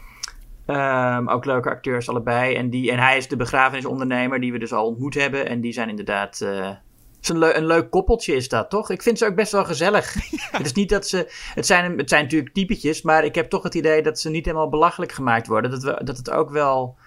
[0.65, 2.55] Ehm, ook leuke acteurs allebei.
[2.55, 5.47] En, die, en hij is de begrafenisondernemer die we dus al ontmoet hebben.
[5.47, 6.39] En die zijn inderdaad...
[6.39, 6.79] het
[7.21, 8.89] is een, leu- een leuk koppeltje is dat, toch?
[8.89, 10.13] Ik vind ze ook best wel gezellig.
[10.57, 11.31] Het is niet dat ze...
[11.53, 14.45] Het zijn, het zijn natuurlijk typetjes, maar ik heb toch het idee dat ze niet
[14.45, 15.71] helemaal belachelijk gemaakt worden.
[15.71, 16.97] Dat, we, dat het ook wel...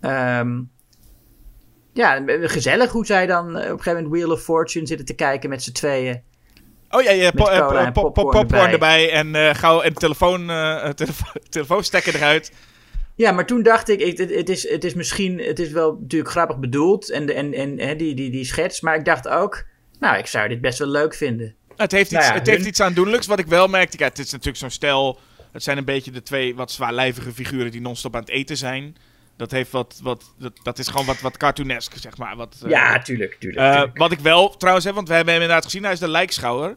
[0.00, 0.60] ehm,
[1.92, 5.14] ja, gezellig hoe zij dan eh, op een gegeven moment Wheel of Fortune zitten te
[5.14, 6.22] kijken met z'n tweeën.
[6.90, 8.72] Oh ja, ja po- eh, cola po- popcorn popcorn erbij.
[8.72, 12.52] erbij en eh gauw en telefoon, eh telefo telefoonstekker eruit.
[13.14, 16.30] Ja, maar toen dacht ik, ik het, is, het is misschien, het is wel natuurlijk
[16.30, 19.64] grappig bedoeld en, en, en hè, die, die, die schets, maar ik dacht ook,
[20.00, 21.54] nou, ik zou dit best wel leuk vinden.
[21.76, 23.26] Het heeft iets, Nou ja, het heeft iets aandoenlijks.
[23.26, 25.18] Wat ik wel merkte, kijk, het is natuurlijk zo'n stel.
[25.52, 28.96] Het zijn een beetje de twee wat zwaarlijvige figuren die non-stop aan het eten zijn.
[29.38, 32.36] Dat heeft wat, wat dat, dat is gewoon wat, wat cartoonesk, zeg maar.
[32.36, 33.62] Wat, eh, ja, tuurlijk, tuurlijk.
[33.66, 33.98] eh, tuurlijk.
[33.98, 36.76] wat ik wel trouwens heb, want we hebben hem inderdaad gezien, hij is de lijkschouwer.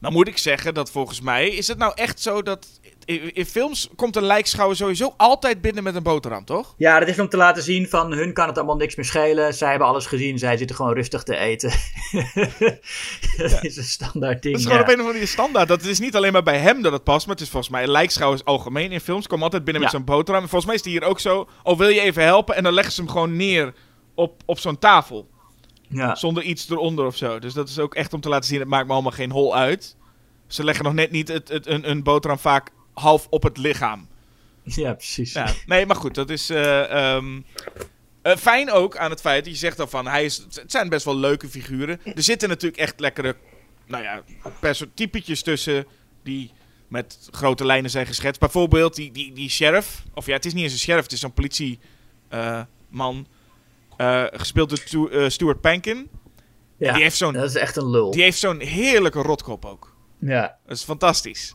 [0.00, 2.66] Dan moet ik zeggen dat volgens mij is het nou echt zo dat
[3.04, 6.74] in, films komt een lijkschouwer sowieso altijd binnen met een boterham, toch?
[6.76, 9.54] Ja, dat is om te laten zien van hun kan het allemaal niks meer schelen.
[9.54, 11.70] Zij hebben alles gezien, zij zitten gewoon rustig te eten.
[13.50, 14.54] dat is een standaard ding.
[14.54, 14.84] Dat is gewoon ja.
[14.84, 15.68] op een of andere manier standaard.
[15.68, 17.86] Dat is niet alleen maar bij hem dat het past, maar het is volgens mij
[17.86, 19.26] lijkschouwers algemeen in films.
[19.26, 20.42] Komen altijd binnen met zo'n boterham.
[20.42, 21.48] En volgens mij is die hier ook zo.
[21.62, 22.54] Oh, wil je even helpen?
[22.54, 23.74] En dan leggen ze hem gewoon neer
[24.14, 25.28] op, op zo'n tafel.
[25.88, 26.14] Ja.
[26.14, 27.38] Zonder iets eronder of zo.
[27.38, 29.56] Dus dat is ook echt om te laten zien, het maakt me allemaal geen hol
[29.56, 29.96] uit.
[30.46, 34.08] Ze leggen nog net niet het, het, een, een boterham vaak half op het lichaam.
[34.62, 35.32] ja, precies.
[35.32, 37.40] Ja, nee, maar goed, dat is eh, ehm,
[38.22, 40.88] eh, fijn ook aan het feit dat je zegt dan van, hij is, het zijn
[40.88, 42.00] best wel leuke figuren.
[42.04, 43.36] Er zitten natuurlijk echt lekkere,
[43.86, 44.22] nou ja,
[44.94, 45.86] typetjes tussen
[46.22, 46.50] die
[46.88, 48.40] met grote lijnen zijn geschetst.
[48.40, 51.20] Bijvoorbeeld die, die, die sheriff, of ja, het is niet eens een sheriff, het is
[51.20, 53.26] zo'n politieman,
[53.98, 56.10] eh gespeeld door eh, Stuart Pankin.
[56.76, 58.10] Ja, die heeft zo'n- dat is echt een lul.
[58.10, 59.94] Die heeft zo'n heerlijke rotkop ook.
[60.18, 60.56] Ja.
[60.66, 61.54] Dat is fantastisch.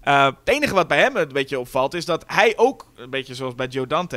[0.00, 3.34] Eh, het enige wat bij hem een beetje opvalt is dat hij ook, een beetje
[3.34, 4.16] zoals bij Joe Dante,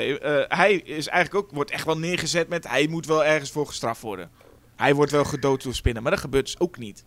[0.50, 4.02] hij is eigenlijk ook, wordt echt wel neergezet met hij moet wel ergens voor gestraft
[4.02, 4.32] worden.
[4.76, 7.06] Hij wordt wel gedood door spinnen, maar dat gebeurt dus ook niet.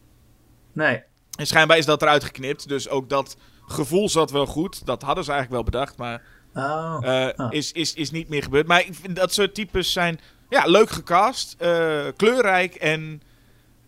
[0.73, 1.03] Nee.
[1.39, 3.37] En schijnbaar is dat eruit geknipt, dus ook dat
[3.67, 4.87] gevoel zat wel goed.
[4.87, 6.23] Dat hadden ze eigenlijk wel bedacht, maar
[6.55, 6.99] Oh.
[7.37, 7.53] Ah.
[7.53, 8.67] is, is, is niet meer gebeurd.
[8.67, 10.21] Maar ik vind dat soort types zijn
[10.53, 13.23] ja, leuk gecast, eh, kleurrijk en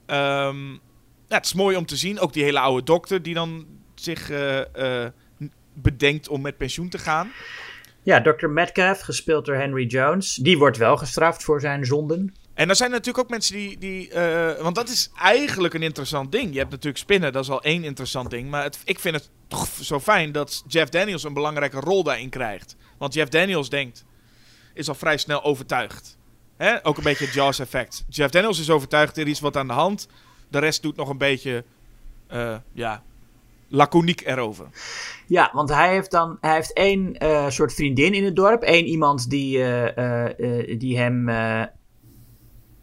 [0.06, 0.70] ehm,
[1.28, 2.20] ja, het is mooi om te zien.
[2.20, 5.10] Ook die hele oude dokter die dan zich eh, eh,
[5.72, 7.32] bedenkt om met pensioen te gaan.
[8.02, 8.46] Ja, Dr.
[8.46, 10.34] Metcalf, gespeeld door Henry Jones.
[10.34, 12.34] Die wordt wel gestraft voor zijn zonden.
[12.54, 13.78] En er zijn natuurlijk ook mensen die.
[13.78, 14.10] die
[14.60, 16.52] want dat is eigenlijk een interessant ding.
[16.52, 18.50] Je hebt natuurlijk spinnen, dat is al één interessant ding.
[18.50, 22.30] Maar het, ik vind het toch zo fijn dat Jeff Daniels een belangrijke rol daarin
[22.30, 22.76] krijgt.
[22.98, 24.04] Want Jeff Daniels denkt.
[24.74, 26.18] is al vrij snel overtuigd.
[26.56, 26.86] Hè?
[26.86, 28.04] Ook een beetje het Jaws-effect.
[28.08, 30.08] Jeff Daniels is overtuigd, er is wat aan de hand.
[30.48, 31.64] De rest doet nog een beetje.
[32.26, 33.02] eh, ja.
[33.68, 34.66] laconiek erover.
[35.26, 38.62] Ja, want hij heeft dan hij heeft één eh, soort vriendin in het dorp.
[38.62, 41.26] Eén iemand die, eh, die hem.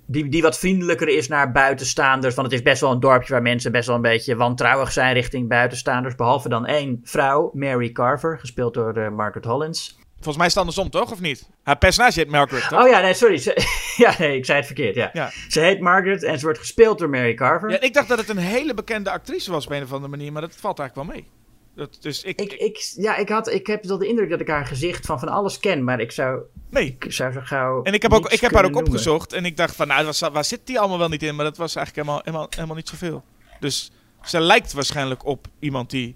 [0.06, 2.36] die, die wat vriendelijker is naar buitenstaanders.
[2.36, 5.14] Want het is best wel een dorpje waar mensen best wel een beetje wantrouwig zijn
[5.14, 6.16] richting buitenstaanders.
[6.16, 10.01] Behalve dan één vrouw, Mary Carver, gespeeld door Margaret Hollins.
[10.24, 11.12] Volgens mij is het andersom, toch?
[11.12, 11.50] Of niet?
[11.64, 12.82] Haar personage heet Margaret, toch?
[12.84, 13.38] Oh ja, nee, sorry.
[13.38, 13.62] Ze-
[14.04, 14.96] ja, nee, ik zei het verkeerd.
[14.96, 15.10] Ja.
[15.14, 15.32] Ja.
[15.48, 17.70] Ze heet Margaret en ze wordt gespeeld door Mary Carver.
[17.70, 20.32] Ja, ik dacht dat het een hele bekende actrice was op een of andere manier,
[20.32, 21.28] maar dat valt eigenlijk wel mee.
[21.76, 24.48] Dat, dus ik, Ik, ik, ja, ik, had, ik heb wel de indruk dat ik
[24.48, 26.98] haar gezicht van van alles ken, maar ik zou, nee.
[27.00, 27.84] ik zou zo gauw.
[27.84, 28.90] En ik heb, ook, ik heb haar ook noemen.
[28.92, 31.36] opgezocht en ik dacht van, nou, waar, waar zit die allemaal wel niet in?
[31.36, 33.24] Maar dat was eigenlijk helemaal, helemaal, helemaal niet zoveel.
[33.60, 33.92] Dus
[34.24, 36.16] ze lijkt waarschijnlijk op iemand die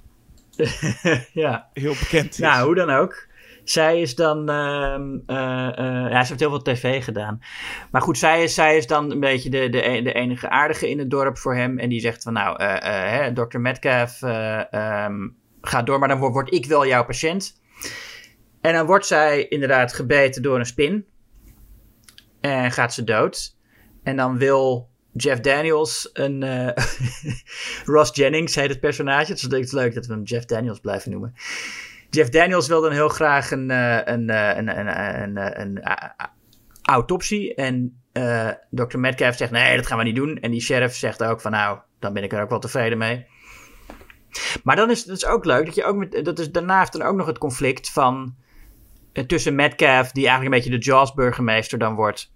[1.34, 2.38] Ja, heel bekend is.
[2.38, 3.28] nou, hoe dan ook.
[3.66, 4.50] Zij is dan.
[4.50, 7.42] ehm, eh, eh, ja, ze heeft heel veel tv gedaan.
[7.92, 10.90] Maar goed, zij is, zij is dan een beetje de, de, e- de enige aardige
[10.90, 11.78] in het dorp voor hem.
[11.80, 13.58] En die zegt van, nou, eh, hè, Dr.
[13.58, 15.28] Metcalf, ehm,
[15.62, 17.62] ga door, maar dan word, word ik wel jouw patiënt.
[18.62, 21.06] En dan wordt zij inderdaad gebeten door een spin.
[22.42, 23.56] En gaat ze dood.
[24.04, 26.44] En dan wil Jeff Daniels een.
[27.86, 29.34] Ross Jennings heet het personage.
[29.34, 31.34] Is, het is leuk dat we hem Jeff Daniels blijven noemen.
[32.16, 35.82] Jeff Daniels wil dan heel graag een, eh, een, eh, een, een, een,
[36.84, 37.56] autopsie.
[37.56, 38.98] En eh Dr.
[38.98, 40.38] Metcalf zegt: nee, dat gaan we niet doen.
[40.40, 43.26] En die sheriff zegt ook: van nou, dan ben ik er ook wel tevreden mee.
[44.64, 46.26] Maar dan is het dus ook leuk dat je ook met.
[46.26, 48.36] Dat is, daarna dan ook nog het conflict van.
[49.14, 52.34] eh, tussen Metcalf, die eigenlijk een beetje de Jaws-burgemeester dan wordt.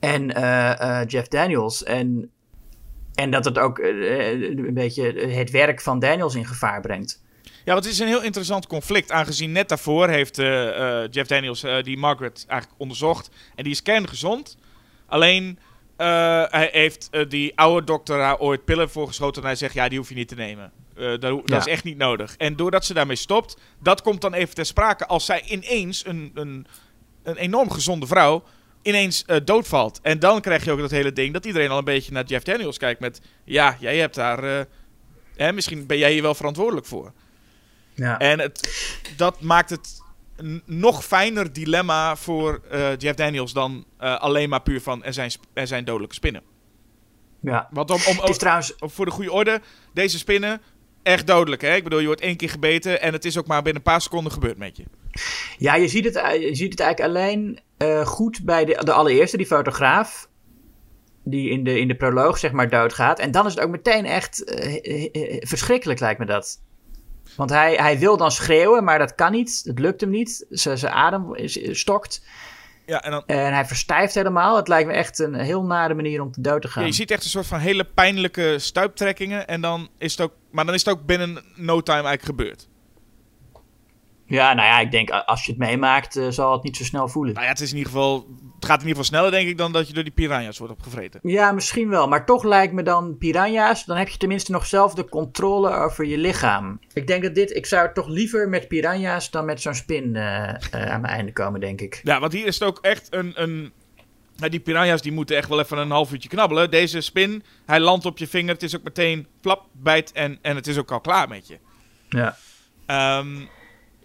[0.00, 1.82] En eh, eh, Jeff Daniels.
[1.84, 2.30] En,
[3.14, 7.26] en dat het ook eh, eh, een beetje het werk van Daniels in gevaar brengt.
[7.64, 9.12] Ja, want het is een heel interessant conflict.
[9.12, 13.30] Aangezien net daarvoor heeft eh, eh, Jeff Daniels eh, die Margaret eigenlijk onderzocht.
[13.54, 14.56] En die is kerngezond.
[15.06, 15.58] Alleen
[15.96, 19.42] hij heeft die oude dokter haar ooit pillen voorgeschoten.
[19.42, 20.72] En hij zegt, ja, die hoef je niet te nemen.
[20.94, 22.34] Dat, is echt niet nodig.
[22.36, 26.30] En doordat ze daarmee stopt, dat komt dan even ter sprake als zij ineens, een,
[26.34, 26.66] een,
[27.22, 28.42] een enorm gezonde vrouw,
[28.82, 30.00] ineens doodvalt.
[30.02, 32.44] En dan krijg je ook dat hele ding dat iedereen al een beetje naar Jeff
[32.44, 34.66] Daniels kijkt met, ja, jij hebt daar,
[35.36, 37.12] hè, misschien ben jij hier wel verantwoordelijk voor.
[37.98, 38.18] Ja.
[38.18, 38.86] En het,
[39.16, 40.02] dat maakt het
[40.36, 45.12] een nog fijner dilemma voor eh, Jeff Daniels dan eh, alleen maar puur van er
[45.12, 46.42] zijn, er zijn dodelijke spinnen.
[47.40, 47.68] ja.
[47.70, 48.74] Want om, om, trouwens.
[48.78, 49.60] voor de goede orde,
[49.92, 50.60] deze spinnen,
[51.02, 51.62] echt dodelijk.
[51.62, 51.74] Hè?
[51.74, 54.00] Ik bedoel, je wordt één keer gebeten en het is ook maar binnen een paar
[54.00, 54.84] seconden gebeurd met je.
[55.58, 59.36] Ja, je ziet het, je ziet het eigenlijk alleen eh, goed bij de, de allereerste,
[59.36, 60.28] die fotograaf.
[61.24, 63.18] Die in de, in de proloog, zeg maar, doodgaat.
[63.18, 66.60] En dan is het ook meteen echt eh, eh, eh, verschrikkelijk, lijkt me dat.
[67.38, 69.60] Want hij, hij wil dan schreeuwen, maar dat kan niet.
[69.64, 70.46] Het lukt hem niet.
[70.50, 72.22] Zijn adem is, stokt.
[72.86, 74.56] Ja, en dan, En hij verstijft helemaal.
[74.56, 76.82] Het lijkt me echt een heel nare manier om te dood te gaan.
[76.82, 79.46] ja, je ziet echt een soort van hele pijnlijke stuiptrekkingen.
[79.46, 82.67] En dan is het ook, maar dan is het ook binnen no time eigenlijk gebeurd.
[84.28, 87.08] Ja, nou ja, ik denk als je het meemaakt, eh, zal het niet zo snel
[87.08, 87.34] voelen.
[87.34, 89.58] Nou ja, het, is in ieder geval, het gaat in ieder geval sneller denk ik
[89.58, 91.20] dan dat je door die piranha's wordt opgevreten.
[91.22, 92.08] Ja, misschien wel.
[92.08, 93.84] Maar toch lijkt me dan piranha's.
[93.84, 96.80] Dan heb je tenminste nog zelf de controle over je lichaam.
[96.92, 97.56] Ik denk dat dit.
[97.56, 101.32] Ik zou toch liever met piranha's dan met zo'n spin eh, eh, aan mijn einde
[101.32, 102.00] komen, denk ik.
[102.02, 103.32] Ja, want hier is het ook echt een.
[103.34, 103.72] een
[104.36, 106.70] nou, die piranha's die moeten echt wel even een half uurtje knabbelen.
[106.70, 108.52] Deze spin, hij landt op je vinger.
[108.52, 111.58] Het is ook meteen flap, bijt en, en het is ook al klaar met je.
[112.08, 112.36] Ja.
[112.86, 113.36] Ehm,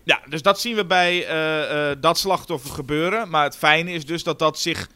[0.04, 3.30] ja, dus dat zien we bij eh, eh, dat slachtoffer gebeuren.
[3.30, 4.89] Maar het fijne is dus dat dat zich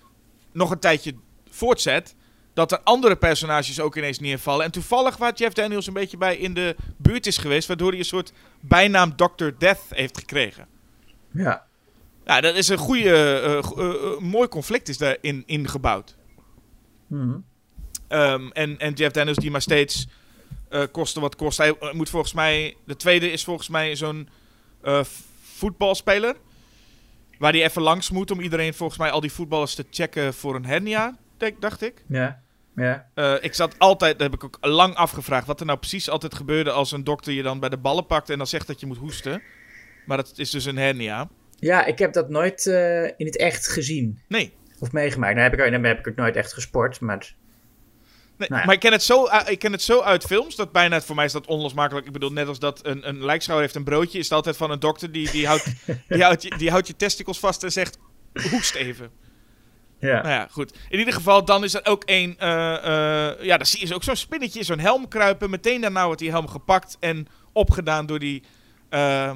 [0.52, 1.16] nog een tijdje
[1.50, 2.16] voortzet.
[2.54, 4.66] Dat er andere personages ook ineens neervallen.
[4.66, 7.68] En toevallig waar Jeff Daniels een beetje bij in de buurt is geweest.
[7.68, 9.48] Waardoor hij een soort bijnaam Dr.
[9.58, 10.68] Death heeft gekregen.
[11.32, 11.66] Ja.
[12.26, 13.40] Ja, dat is een goede,
[13.78, 16.16] eh, mooi conflict is daarin ingebouwd.
[17.08, 17.38] Mhm.
[18.08, 20.08] Ehm, en, en Jeff Daniels die maar steeds
[20.92, 21.58] kosten wat kost.
[21.58, 24.30] Hij moet volgens mij, de tweede is volgens mij zo'n
[24.82, 25.04] eh,
[25.42, 26.36] voetbalspeler.
[27.38, 30.56] Waar hij even langs moet om iedereen volgens mij al die voetballers te checken voor
[30.56, 32.04] een hernia, denk, dacht ik.
[32.08, 32.42] Ja.
[32.76, 33.10] Ja.
[33.14, 36.36] Eh, ik zat altijd, dat heb ik ook lang afgevraagd, wat er nou precies altijd
[36.36, 38.86] gebeurde als een dokter je dan bij de ballen pakt en dan zegt dat je
[38.86, 39.42] moet hoesten.
[40.06, 41.30] Maar het is dus een hernia.
[41.56, 44.20] Ja, ik heb dat nooit eh, in het echt gezien.
[44.28, 44.54] Nee.
[44.80, 45.36] Of meegemaakt.
[45.36, 47.36] Nou, heb ik, dan heb ik het nooit echt gesport, maar...
[48.38, 48.66] Nee, Nou ja.
[48.66, 51.16] Maar ik ken, het zo, uh, ik ken het zo uit films dat bijna, voor
[51.16, 52.06] mij is dat onlosmakelijk.
[52.06, 54.72] Ik bedoel, net als dat een, een lijkschouwer heeft een broodje, is het altijd van
[54.72, 55.66] een dokter die, die, houdt,
[56.08, 57.98] die, houdt, je, die houdt je testicles vast en zegt,
[58.52, 59.12] hoest even.
[60.00, 60.22] Ja.
[60.22, 60.78] Nou ja, goed.
[60.90, 64.04] In ieder geval, dan is er ook een, eh, eh, ja, dan zie je ook
[64.04, 65.50] zo'n spinnetje in zo'n helm kruipen.
[65.50, 68.44] Meteen daarna wordt die helm gepakt en opgedaan door die,
[68.90, 69.32] eh,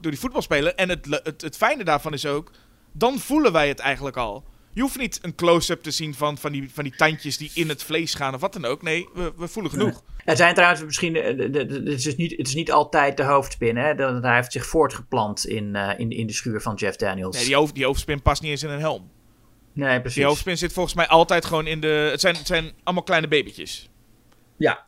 [0.00, 0.74] door die voetbalspeler.
[0.74, 2.50] En het, het, het fijne daarvan is ook,
[2.92, 4.44] dan voelen wij het eigenlijk al.
[4.74, 7.68] Je hoeft niet een close-up te zien van, van, die, van die tandjes die in
[7.68, 8.82] het vlees gaan of wat dan ook.
[8.82, 10.02] Nee, we, we voelen genoeg.
[10.24, 11.16] Er zijn trouwens misschien...
[11.16, 11.38] eh,
[11.84, 13.94] Het is, niet, het is niet altijd de hoofdspin, hè.
[14.20, 17.36] Hij heeft zich voortgeplant in, eh, in, in de schuur van Jeff Daniels.
[17.36, 19.10] Nee, die, hoofd, die hoofdspin past niet eens in een helm.
[19.72, 20.16] Nee, precies.
[20.16, 22.08] Die hoofdspin zit volgens mij altijd gewoon in de...
[22.10, 23.90] Het zijn, het zijn allemaal kleine babytjes.
[24.56, 24.86] Ja.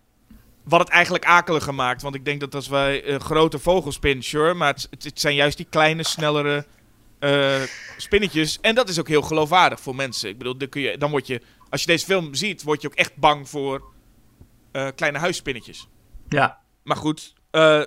[0.64, 2.02] Wat het eigenlijk akeliger maakt.
[2.02, 4.54] Want ik denk dat als wij een grote vogelspin, sure.
[4.54, 6.64] Maar het, het zijn juist die kleine, snellere
[7.24, 7.62] eh,
[7.96, 8.58] spinnetjes.
[8.60, 10.28] En dat is ook heel geloofwaardig voor mensen.
[10.28, 11.40] Ik bedoel, dan, kun je, dan word je...
[11.70, 13.92] Als je deze film ziet, word je ook echt bang voor
[14.72, 15.88] eh, kleine huisspinnetjes.
[16.28, 16.58] Ja.
[16.82, 17.82] Maar goed, eh,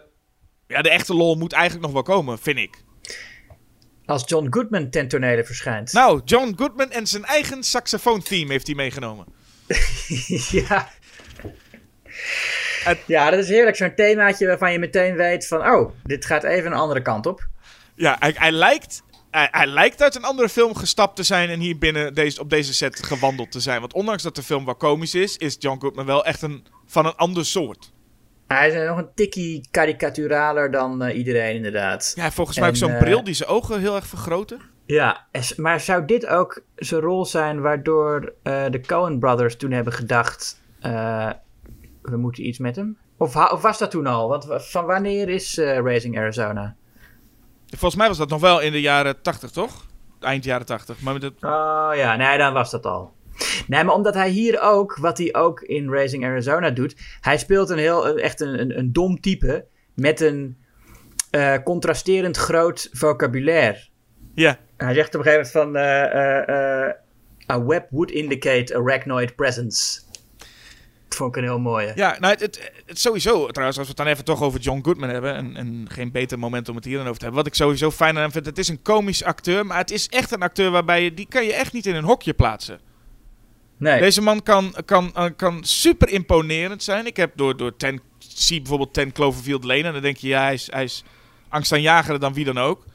[0.67, 2.83] ja, de echte lol moet eigenlijk nog wel komen, vind ik.
[4.05, 5.93] Als John Goodman ten tonele verschijnt.
[5.93, 9.25] Nou, John Goodman en zijn eigen saxofoon-theme heeft hij meegenomen.
[10.51, 10.89] ja.
[12.83, 13.75] Het- Ja, dat is heerlijk.
[13.75, 15.59] Zo'n themaatje waarvan je meteen weet van...
[15.69, 17.47] Oh, dit gaat even een andere kant op.
[17.95, 21.59] Ja, hij, hij, lijkt, hij, hij lijkt uit een andere film gestapt te zijn en
[21.59, 23.79] hier binnen deze, op deze set gewandeld te zijn.
[23.79, 27.05] Want ondanks dat de film wel komisch is, is John Goodman wel echt een, van
[27.05, 27.91] een ander soort.
[28.47, 32.11] Hij is nog een tikkie karikaturaler dan eh, iedereen, inderdaad.
[32.15, 34.61] Ja, volgens mij ook zo'n eh, bril die zijn ogen heel erg vergroten.
[34.85, 39.93] Ja, maar zou dit ook zijn rol zijn waardoor eh, de Coen Brothers toen hebben
[39.93, 40.61] gedacht:
[42.01, 42.97] we moeten iets met hem?
[43.17, 44.27] Of, of was dat toen al?
[44.29, 46.75] Want wa- van wanneer is Raising Arizona?
[47.69, 49.85] Volgens mij was dat nog wel in de jaren 80, toch?
[50.19, 50.99] Eind jaren 80.
[51.01, 53.13] Maar met het, Oh ja, nee, dan was dat al.
[53.67, 57.69] Nee, maar omdat hij hier ook, wat hij ook in Raising Arizona doet, hij speelt
[57.69, 60.57] een heel, echt een, een, een dom type met een
[61.31, 63.87] eh, contrasterend groot vocabulaire.
[64.33, 65.81] ja, Hij zegt op een gegeven moment van...
[65.81, 66.93] eh, eh,
[67.51, 69.99] a web would indicate arachnoid presence.
[71.17, 71.91] Vond ik een heel mooie.
[71.95, 74.83] ja nou, het, het, het sowieso, trouwens, als we het dan even toch over John
[74.83, 75.35] Goodman hebben.
[75.35, 77.43] En, en geen beter moment om het hier dan over te hebben.
[77.43, 79.65] Wat ik sowieso fijn aan hem vind, het is een komisch acteur.
[79.65, 82.03] Maar het is echt een acteur waarbij je, die kan je echt niet in een
[82.03, 82.79] hokje plaatsen.
[83.77, 83.99] Nee.
[83.99, 87.05] Deze man kan, kan, eh, kan super imponerend zijn.
[87.05, 89.83] Ik heb door, door ten, zie bijvoorbeeld Ten Cloverfield Lane.
[89.83, 91.03] En dan denk je, ja, hij is, hij is
[91.49, 92.85] angstaanjager dan wie dan ook.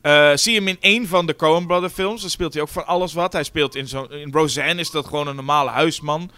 [0.00, 2.20] Eh, zie hem in één van de Coen Brother films.
[2.20, 3.32] Dan speelt hij ook van alles wat.
[3.32, 6.30] Hij speelt in, zo, in Roseanne is dat gewoon een normale huisman.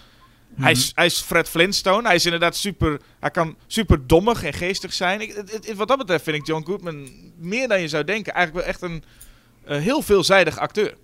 [0.54, 2.06] Hij, is, hij Fred Flintstone.
[2.06, 3.00] Hij is inderdaad super...
[3.20, 5.20] Hij kan super dommig en geestig zijn.
[5.20, 7.08] Ik, wat dat betreft vind ik John Goodman
[7.38, 8.32] meer dan je zou denken.
[8.34, 9.04] Eigenlijk wel echt een
[9.64, 10.94] eh, heel veelzijdig acteur.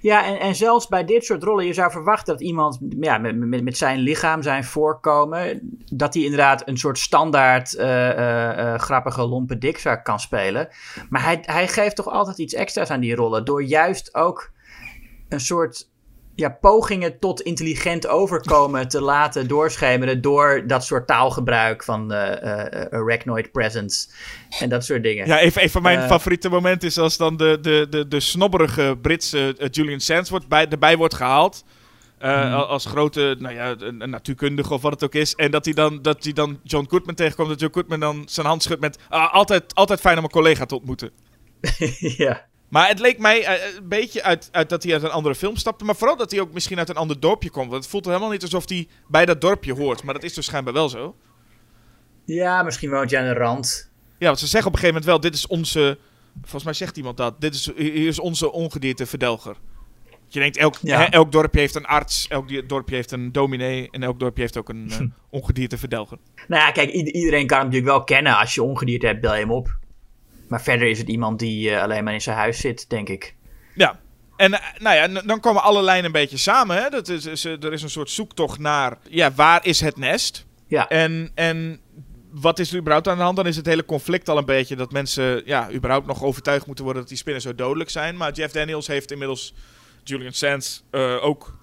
[0.00, 3.36] Ja, en, en zelfs bij dit soort rollen, je zou verwachten dat iemand ja, met,
[3.36, 5.60] met, met zijn lichaam, zijn voorkomen,
[5.92, 10.68] dat hij inderdaad een soort standaard eh, eh, grappige lompe dik zou kan spelen.
[11.08, 14.50] Maar hij, hij geeft toch altijd iets extra's aan die rollen, door juist ook
[15.28, 15.90] een soort
[16.34, 23.52] ja, pogingen tot intelligent overkomen te laten doorschemeren door dat soort taalgebruik van eh, arachnoid
[23.52, 24.08] presence
[24.60, 25.26] en dat soort dingen.
[25.26, 26.06] Ja, een, een van mijn Eh.
[26.06, 30.68] favoriete momenten is als dan de, de, de, de snobberige Britse Julian Sands wordt bij,
[30.68, 31.64] erbij wordt gehaald.
[32.18, 32.52] Eh, Hmm.
[32.52, 35.34] al- Als grote nou ja, een natuurkundige of wat het ook is.
[35.34, 37.48] En dat hij dan, dat hij dan John Goodman tegenkomt.
[37.48, 38.98] Dat John Goodman dan zijn hand schudt met...
[39.08, 41.10] "Ah, altijd, altijd fijn om een collega te ontmoeten.
[42.24, 42.46] ja.
[42.72, 45.56] Maar het leek mij eh, een beetje uit, uit dat hij uit een andere film
[45.56, 45.84] stapte.
[45.84, 47.70] Maar vooral dat hij ook misschien uit een ander dorpje komt.
[47.70, 50.02] Want het voelt helemaal niet alsof hij bij dat dorpje hoort.
[50.02, 51.16] Maar dat is dus schijnbaar wel zo.
[52.24, 53.90] ja, misschien woont je aan de rand.
[54.18, 55.98] Ja, want ze zeggen op een gegeven moment wel, dit is onze...
[56.40, 57.40] Volgens mij zegt iemand dat.
[57.40, 59.56] Dit is, hier is onze ongedierte verdelger.
[60.28, 60.98] Je denkt, elk, Ja.
[60.98, 63.88] hè, elk dorpje heeft een arts, elk dorpje heeft een dominee...
[63.90, 65.00] en elk dorpje heeft ook een eh,
[65.40, 66.18] ongedierte verdelger.
[66.48, 68.36] Nou ja, kijk, iedereen kan hem natuurlijk wel kennen.
[68.38, 69.80] Als je ongedierte hebt, bel je hem op.
[70.52, 73.34] Maar verder is het iemand die eh, alleen maar in zijn huis zit, denk ik.
[73.74, 74.00] Ja.
[74.36, 76.76] En eh, nou ja, dan komen alle lijnen een beetje samen.
[76.76, 76.88] Hè?
[76.88, 80.46] Dat is, is, eh, er is een soort zoektocht naar, ja, waar is het nest?
[80.66, 81.80] Ja, En, en
[82.30, 83.36] wat is er überhaupt aan de hand?
[83.36, 86.84] Dan is het hele conflict al een beetje dat mensen ja, überhaupt nog overtuigd moeten
[86.84, 88.16] worden dat die spinnen zo dodelijk zijn.
[88.16, 89.54] Maar Jeff Daniels heeft inmiddels
[90.04, 90.84] Julian Sands
[91.20, 91.58] ook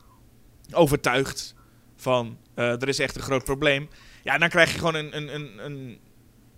[0.72, 1.56] overtuigd
[1.96, 3.90] van er is echt een groot probleem.
[4.24, 6.00] Ja, en dan krijg je gewoon een, een, een, een,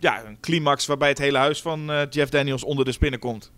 [0.02, 3.52] ja, een climax waarbij het hele huis van eh, Jeff Daniels onder de spinnen komt.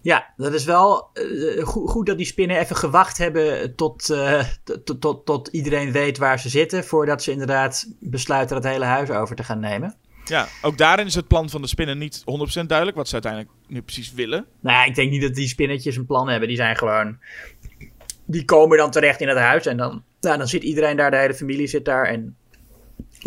[0.00, 4.44] ja dat is wel eh, goed, goed dat die spinnen even gewacht hebben tot, eh,
[4.64, 6.84] tot, tot, tot, tot iedereen weet waar ze zitten.
[6.84, 9.96] Voordat ze inderdaad besluiten het hele huis over te gaan nemen.
[10.24, 12.24] Ja, ook daarin is het plan van de spinnen niet
[12.62, 14.46] 100% duidelijk wat ze uiteindelijk nu precies willen.
[14.60, 16.48] Nou, ja, ik denk niet dat die spinnetjes een plan hebben.
[16.48, 17.18] Die zijn gewoon.
[18.26, 19.66] Die komen dan terecht in het huis.
[19.66, 22.04] En dan, nou, dan zit iedereen daar, de hele familie zit daar.
[22.04, 22.36] En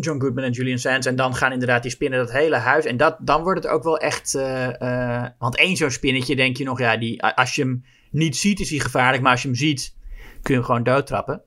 [0.02, 1.08] John Goodman en Julian Sands.
[1.08, 2.86] En dan gaan inderdaad die spinnen dat hele huis.
[2.86, 4.36] En dat, dan wordt het ook wel echt.
[4.36, 8.38] eh, eh, want één zo'n spinnetje denk je nog, ja, die, als je hem niet
[8.38, 9.24] ziet, is hij gevaarlijk.
[9.24, 9.96] Maar als je hem ziet,
[10.42, 11.42] kun je hem gewoon doodtrappen.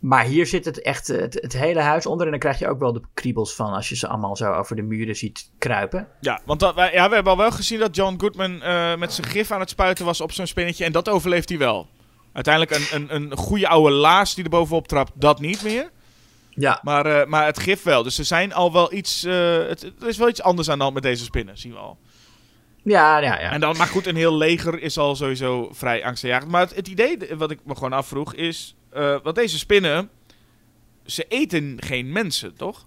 [0.00, 2.24] Maar hier zit het echt eh, het, hele huis onder.
[2.24, 4.76] En dan krijg je ook wel de kriebels van als je ze allemaal zo over
[4.76, 6.08] de muren ziet kruipen.
[6.20, 8.58] Ja, want ja, we hebben al wel gezien dat John Goodman
[8.98, 10.84] met zijn gif aan het spuiten was op zo'n spinnetje.
[10.84, 11.88] En dat overleeft hij wel.
[12.32, 15.90] Uiteindelijk een, een, een goede oude laas die er bovenop trapt, dat niet meer.
[16.58, 18.02] Ja, Maar, eh, maar het gif wel.
[18.02, 19.24] Dus er zijn al wel iets.
[19.24, 19.32] eh,
[19.66, 21.98] het, er is wel iets anders aan de hand met deze spinnen, zien we al.
[22.82, 23.40] ja, ja.
[23.40, 23.50] ja.
[23.50, 26.50] En dan, maar goed, een heel leger is al sowieso vrij angstaanjagend.
[26.50, 28.76] Maar het, het idee wat ik me gewoon afvroeg is.
[28.90, 30.10] eh want deze spinnen.
[31.04, 32.86] Ze eten geen mensen, toch?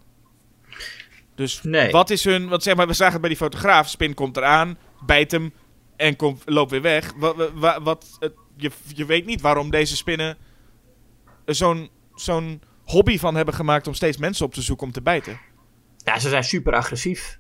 [1.36, 1.92] Dus Nee.
[1.92, 2.48] wat is hun.
[2.48, 3.90] Want zeg maar, we zagen het bij die fotograaf.
[3.90, 5.54] Spin komt eraan, bijt hem
[5.96, 7.14] en komt, loopt weer weg.
[7.18, 8.18] Wat, wat, wat,
[8.58, 10.38] je, je weet niet waarom deze spinnen
[11.46, 12.62] zo'n zo'n
[12.92, 15.40] hobby van hebben gemaakt om steeds mensen op te zoeken om te bijten.
[15.98, 17.40] Ja, ze zijn super agressief.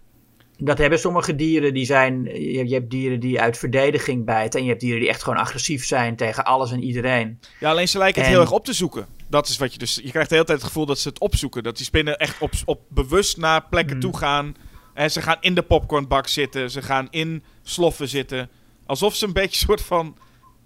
[0.58, 2.24] Dat hebben sommige dieren, die zijn,
[2.68, 4.60] je, hebt dieren die uit verdediging bijten.
[4.60, 7.40] En je hebt dieren die echt gewoon agressief zijn tegen alles en iedereen.
[7.60, 9.06] Ja, alleen ze lijken het heel erg op te zoeken.
[9.30, 9.96] Dat is wat je dus.
[10.04, 11.64] Je krijgt de hele tijd het gevoel dat ze het opzoeken.
[11.64, 14.02] Dat die spinnen echt op, op bewust naar plekken Mm.
[14.02, 14.56] toe gaan.
[14.94, 16.72] En ze gaan in de popcornbak zitten.
[16.72, 18.50] Ze gaan in sloffen zitten.
[18.86, 20.18] Alsof ze een beetje een soort van.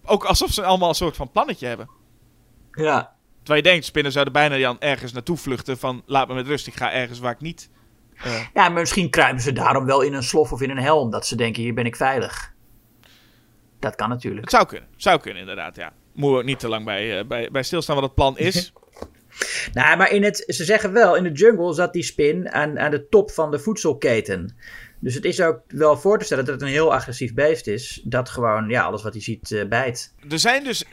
[0.06, 1.90] Ook alsof ze allemaal een soort van plannetje hebben.
[2.72, 3.15] Ja.
[3.46, 5.78] Terwijl je denkt, spinnen zouden bijna dan ergens naartoe vluchten.
[5.78, 7.70] Van laat me met rust, ik ga ergens waar ik niet.
[8.16, 11.10] eh, Ja, maar misschien kruipen ze daarom wel in een slof of in een helm.
[11.12, 12.54] Dat ze denken, hier ben ik veilig.
[13.80, 14.42] Dat kan natuurlijk.
[14.42, 14.90] het zou kunnen.
[14.96, 15.76] Zou kunnen, inderdaad.
[15.76, 15.94] Ja.
[16.14, 18.74] Moeten we ook niet te lang bij, eh, bij, bij stilstaan wat het plan is.
[19.74, 22.92] Nou, maar in het, ze zeggen wel, in de jungle zat die spin aan, aan
[22.92, 24.56] de top van de voedselketen.
[25.00, 28.02] Dus het is ook wel voor te stellen dat het een heel agressief beest is.
[28.04, 30.14] Dat gewoon, ja, alles wat hij ziet eh, bijt.
[30.30, 30.84] Er zijn dus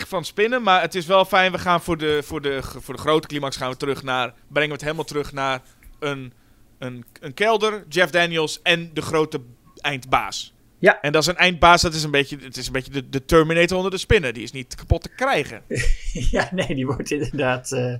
[0.00, 1.52] van spinnen, maar het is wel fijn.
[1.52, 4.68] We gaan voor de, voor de, voor de grote climax gaan we terug naar, brengen
[4.68, 5.62] we het helemaal terug naar
[5.98, 6.32] een,
[6.78, 9.40] een, een kelder, Jeff Daniels en de grote
[9.76, 10.51] eindbaas.
[10.82, 11.00] Ja.
[11.00, 13.24] En dat is een eindbaas, dat is een beetje, het is een beetje de, de
[13.24, 14.34] Terminator onder de spinnen.
[14.34, 15.62] Die is niet kapot te krijgen.
[16.12, 17.94] Ja, nee, die wordt inderdaad eh,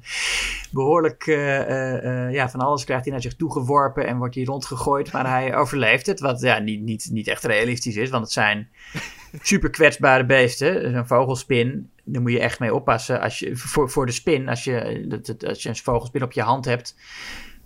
[0.71, 4.45] behoorlijk eh, eh, ja, van alles krijgt hij naar zich toe geworpen en wordt hij
[4.45, 5.13] rondgegooid.
[5.13, 8.69] Maar hij overleeft het, wat ja, niet, niet, niet echt realistisch is, want het zijn
[9.43, 10.95] super kwetsbare beesten.
[10.95, 14.49] Een vogelspin, daar moet je echt mee oppassen als je, voor, voor de spin.
[14.49, 15.07] Als je,
[15.47, 16.97] als je een vogelspin op je hand hebt,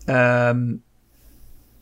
[0.05, 0.75] ehm,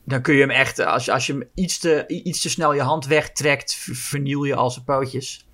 [0.05, 2.75] dan kun je hem echt, als je, als je hem iets te, iets te snel
[2.75, 5.47] je hand wegtrekt, ver- verniel je al zijn pootjes.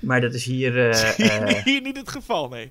[0.00, 0.90] Maar dat is hier...
[0.90, 1.18] eh,
[1.56, 2.70] eh, Hier niet het geval, nee.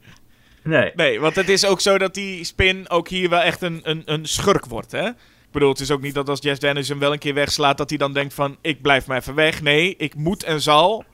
[0.63, 0.91] nee.
[0.95, 4.01] Nee, want het is ook zo dat die spin ook hier wel echt een, een,
[4.05, 5.07] een schurk wordt, hè?
[5.07, 7.77] Ik bedoel, het is ook niet dat als Jeff Daniels hem wel een keer wegslaat...
[7.77, 9.61] dat hij dan denkt van, ik blijf maar even weg.
[9.61, 11.05] Nee, ik moet en zal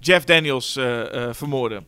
[0.00, 1.86] Jeff Daniels eh, eh, vermoorden.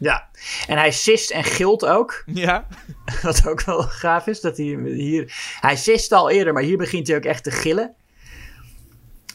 [0.00, 0.28] Ja,
[0.66, 2.22] en hij sist en gilt ook.
[2.34, 2.66] Ja,
[3.22, 4.40] Wat ook wel gaaf is.
[4.40, 5.32] Dat hij hier.
[5.60, 7.94] Hij sist al eerder, maar hier begint hij ook echt te gillen.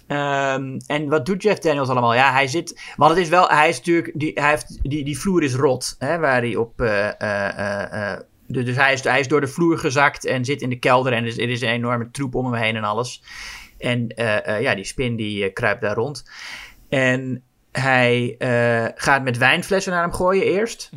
[0.08, 2.14] Ehm, en wat doet Jeff Daniels allemaal?
[2.14, 2.82] Ja, hij zit.
[2.96, 3.48] Want het is wel.
[3.50, 4.12] Hij is natuurlijk.
[4.14, 5.96] Die, hij heeft, die, die vloer is rot.
[6.00, 6.78] Hè, waar hij op.
[6.78, 11.14] de- dus hij is, hij is door de vloer gezakt en zit in de kelder.
[11.14, 13.24] En er is, er is een enorme troep om hem heen en alles.
[13.78, 14.12] En
[14.62, 16.30] ja, die spin die kruipt daar rond.
[16.90, 17.44] En
[17.80, 20.89] hij eh, gaat met wijnflessen naar hem gooien eerst.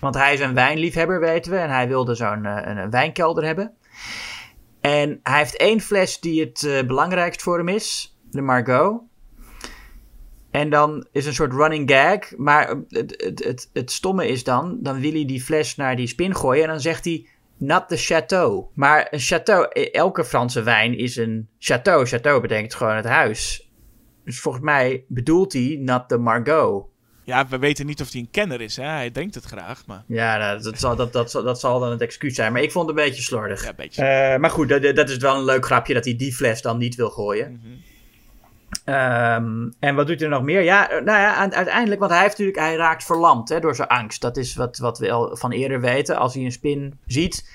[0.00, 1.58] Want hij is een wijnliefhebber, weten we.
[1.58, 3.72] En hij wilde zo'n eh, een, een wijnkelder hebben.
[4.80, 8.16] En hij heeft één fles die het eh, belangrijkst voor hem is.
[8.30, 9.00] De Margot.
[10.50, 12.36] En dan is een soort running gag.
[12.36, 14.78] Maar het, het, het, het stomme is dan...
[14.80, 16.62] Dan wil hij die fles naar die spin gooien.
[16.62, 17.26] En dan zegt hij...
[17.60, 18.74] Not the château.
[18.74, 19.68] Maar een château...
[19.72, 22.06] e- Elke Franse wijn is een château.
[22.06, 23.67] Château betekent gewoon het huis.
[24.28, 25.76] Dus volgens mij bedoelt hij...
[25.80, 26.84] Not the Margot.
[27.24, 28.84] ja, we weten niet of hij een kenner is, hè?
[28.84, 30.04] Hij denkt het graag, maar...
[30.06, 32.52] Ja, nou, dat, zal, dat, dat, zal- dat zal dan het excuus zijn.
[32.52, 33.62] Maar ik vond het een beetje slordig.
[33.62, 34.04] Ja, een beetje.
[34.04, 36.78] Eh, maar goed, dat, dat is wel een leuk grapje dat hij die fles dan
[36.78, 37.60] niet wil gooien.
[38.84, 40.62] Ehm, en wat doet hij nog meer?
[40.62, 44.20] Ja, nou ja, uiteindelijk, want hij, heeft natuurlijk, hij raakt verlamd hè, door zijn angst.
[44.20, 46.16] Dat is wat, wat we al van eerder weten.
[46.16, 47.50] Als hij een spin ziet,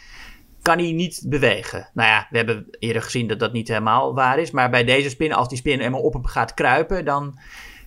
[0.64, 1.90] kan hij niet bewegen.
[1.94, 4.52] Nou ja, we hebben eerder gezien dat dat niet helemaal waar is.
[4.52, 7.40] Maar bij deze spin, als die spin helemaal op hem gaat kruipen, dan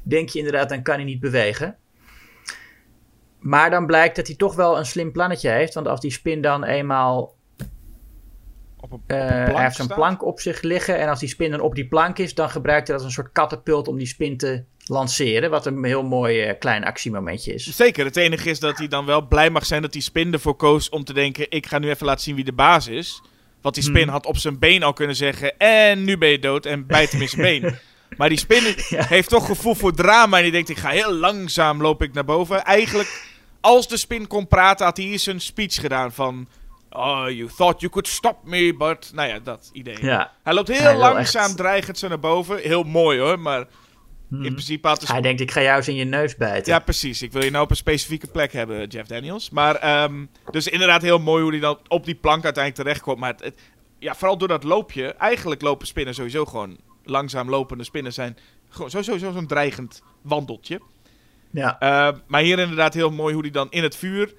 [0.03, 1.77] denk je inderdaad, dan kan hij niet bewegen.
[3.39, 5.75] Maar dan blijkt dat hij toch wel een slim plannetje heeft.
[5.75, 7.35] Want als die spin dan eenmaal
[8.81, 10.99] Op een, op eh, een hij heeft zo'n plank op zich liggen.
[10.99, 13.23] En als die spin dan op die plank is, dan gebruikt hij dat als een
[13.23, 15.51] soort katapult om die spin te lanceren.
[15.51, 17.77] Wat een heel mooi eh, klein actiemomentje is.
[17.77, 20.57] Zeker, het enige is dat hij dan wel blij mag zijn dat die spin ervoor
[20.57, 21.47] koos om te denken...
[21.49, 23.23] ik ga nu even laten zien wie de baas is.
[23.63, 24.13] Want die spin Hmm.
[24.13, 25.59] had op zijn been al kunnen zeggen...
[25.59, 27.75] En nu ben je dood en bijt hem in zijn been.
[28.17, 30.37] Maar die spin heeft toch gevoel voor drama.
[30.37, 32.65] En die denkt, ik ga heel langzaam loop ik naar boven.
[32.65, 33.23] Eigenlijk,
[33.61, 36.49] als de spin kon praten, had hij hier zijn speech gedaan van...
[36.91, 39.11] Oh, you thought you could stop me, but...
[39.15, 39.97] Nou ja, dat idee.
[40.01, 40.33] Ja.
[40.43, 42.59] Hij loopt heel Hij langzaam, echt- dreigend zo naar boven.
[42.59, 43.65] Heel mooi hoor, maar
[44.31, 46.73] in principe had de Hij denkt, ik ga jou eens in je neus bijten.
[46.73, 47.23] ja, precies.
[47.23, 49.51] Ik wil je nou op een specifieke plek hebben, Jeff Daniels.
[49.51, 53.19] Maar, ehm, dus inderdaad heel mooi hoe hij dan op die plank uiteindelijk terechtkomt.
[53.19, 53.61] Maar het, het-
[53.99, 55.07] ja, vooral door dat loopje.
[55.07, 58.37] Eigenlijk lopen spinnen sowieso gewoon langzaam lopende spinnen zijn
[58.69, 60.81] gewoon sowieso zo'n dreigend wandeltje.
[61.51, 61.77] Ja.
[61.83, 64.35] Uh, maar hier inderdaad heel mooi hoe hij dan in het vuur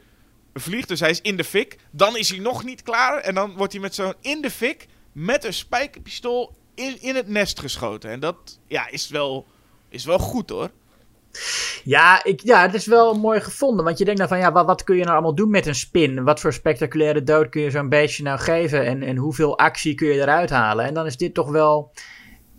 [0.53, 0.87] vliegt.
[0.87, 1.77] Dus hij is in de fik.
[1.91, 3.17] Dan is hij nog niet klaar.
[3.19, 7.27] En dan wordt hij met zo'n in de fik met een spijkerpistool in, in het
[7.27, 8.09] nest geschoten.
[8.09, 9.45] En dat ja, is, wel,
[9.89, 10.69] is wel goed hoor.
[11.83, 13.85] Ja, ik, ja, het is wel mooi gevonden.
[13.85, 15.75] Want je denkt dan van, ja, wat, wat kun je nou allemaal doen met een
[15.75, 16.23] spin?
[16.23, 18.85] Wat voor spectaculaire dood kun je zo'n beestje nou geven?
[18.85, 20.85] En, en hoeveel actie kun je eruit halen?
[20.85, 21.91] En dan is dit toch wel...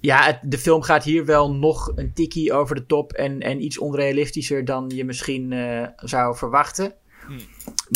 [0.01, 3.13] Ja, het- de film gaat hier wel nog een tikkie over de top.
[3.13, 6.95] En, en iets onrealistischer dan je misschien eh, zou verwachten.
[7.27, 7.39] Hmm.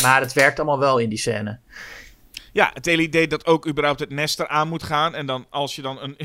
[0.02, 1.58] Maar het werkt allemaal wel in die scène.
[2.52, 5.14] Ja, het hele idee dat ook überhaupt het nest eraan moet gaan.
[5.14, 6.16] En dan als je dan een,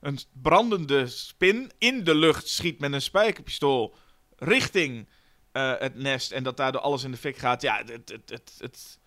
[0.00, 3.94] een brandende spin in de lucht schiet met een spijkerpistool
[4.36, 5.08] richting
[5.52, 6.32] eh, het nest.
[6.32, 7.62] En dat daardoor alles in de fik gaat.
[7.62, 8.98] Ja, het, het, het, het,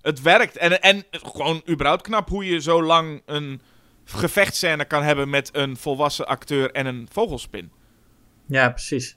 [0.00, 0.56] het werkt.
[0.56, 3.60] En, en gewoon überhaupt knap hoe je zo lang een
[4.04, 7.72] gevechtscène kan hebben met een volwassen acteur en een vogelspin.
[8.46, 9.16] Ja, precies.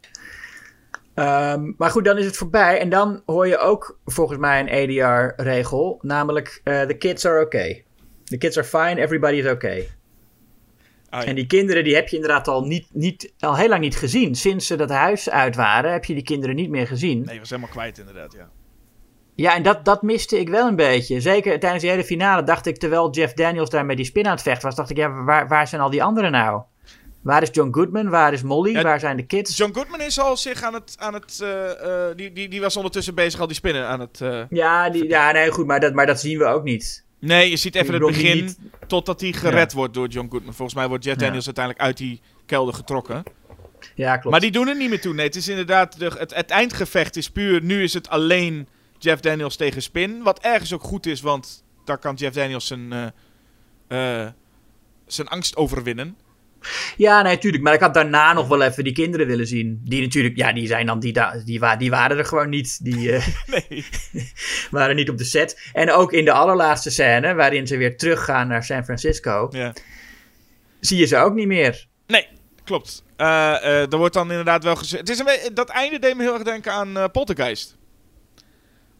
[1.13, 2.79] Ehm, maar goed, dan is het voorbij.
[2.79, 5.99] En dan hoor je ook volgens mij een ADR-regel.
[6.01, 7.85] Namelijk, eh, the kids are okay.
[8.23, 9.89] The kids are fine, everybody is okay.
[11.15, 11.27] Ah, ja.
[11.27, 14.35] En die kinderen die heb je inderdaad al, niet, niet, al heel lang niet gezien.
[14.35, 17.21] Sinds ze dat huis uit waren, heb je die kinderen niet meer gezien.
[17.25, 18.49] Nee, je was helemaal kwijt inderdaad, ja.
[19.35, 21.21] Ja, en dat, dat miste ik wel een beetje.
[21.21, 24.31] Zeker tijdens die hele finale dacht ik, terwijl Jeff Daniels daar met die spin aan
[24.31, 26.61] het vechten was, dacht ik, ja, waar, waar zijn al die anderen nou?
[27.21, 28.09] Waar is John Goodman?
[28.09, 28.71] Waar is Molly?
[28.71, 29.57] Ja, waar zijn de kids?
[29.57, 30.95] John Goodman is al zich aan het...
[30.99, 34.21] Aan het eh, eh, die, die, die was ondertussen bezig al die spinnen aan het...
[34.21, 37.04] eh, Ja, die, ja, nee, goed, maar dat, maar dat zien we ook niet.
[37.19, 40.53] Nee, je ziet even het begin niet- totdat hij gered wordt door John Goodman.
[40.53, 41.25] Volgens mij wordt Jeff Ja.
[41.25, 43.23] Daniels uiteindelijk uit die kelder getrokken.
[43.95, 44.29] Ja, klopt.
[44.29, 45.13] Maar die doen er niet meer toe.
[45.13, 45.99] Nee, het is inderdaad...
[45.99, 47.61] De, het, het eindgevecht is puur...
[47.63, 48.67] Nu is het alleen
[48.99, 50.23] Jeff Daniels tegen Spin.
[50.23, 52.93] Wat ergens ook goed is, want daar kan Jeff Daniels zijn,
[53.87, 54.31] eh, eh,
[55.05, 56.17] zijn angst overwinnen.
[56.97, 57.63] Ja, nee, tuurlijk.
[57.63, 59.81] Maar ik had daarna nog wel even die kinderen willen zien.
[59.83, 61.13] Die natuurlijk, ja, die zijn dan, die,
[61.45, 62.83] die, die waren er gewoon niet.
[62.83, 63.27] Die eh,
[63.69, 63.85] Nee.
[64.71, 65.69] waren niet op de set.
[65.73, 69.73] En ook in de allerlaatste scène, waarin ze weer teruggaan naar San Francisco, Ja.
[70.79, 71.87] zie je ze ook niet meer.
[72.07, 72.27] Nee,
[72.63, 73.03] klopt.
[73.17, 75.07] Eh, er wordt dan inderdaad wel gezegd...
[75.07, 77.75] Het is een dat einde deed me heel erg denken aan Poltergeist.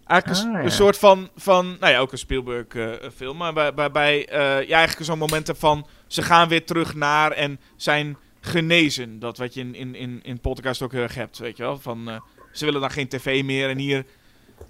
[0.07, 0.69] Eigenlijk een, Ah, een ja.
[0.69, 1.77] soort van, van...
[1.80, 3.38] Nou ja, ook een Spielberg-film.
[3.38, 5.88] maar bij, bij, bij eh, ja, eigenlijk zo'n momenten van...
[6.07, 9.19] Ze gaan weer terug naar en zijn genezen.
[9.19, 11.80] Dat wat je in, in, in, in Poltergeist ook heel erg hebt, weet je wel.
[11.80, 12.19] Van, eh,
[12.52, 14.06] ze willen dan geen tv meer en hier...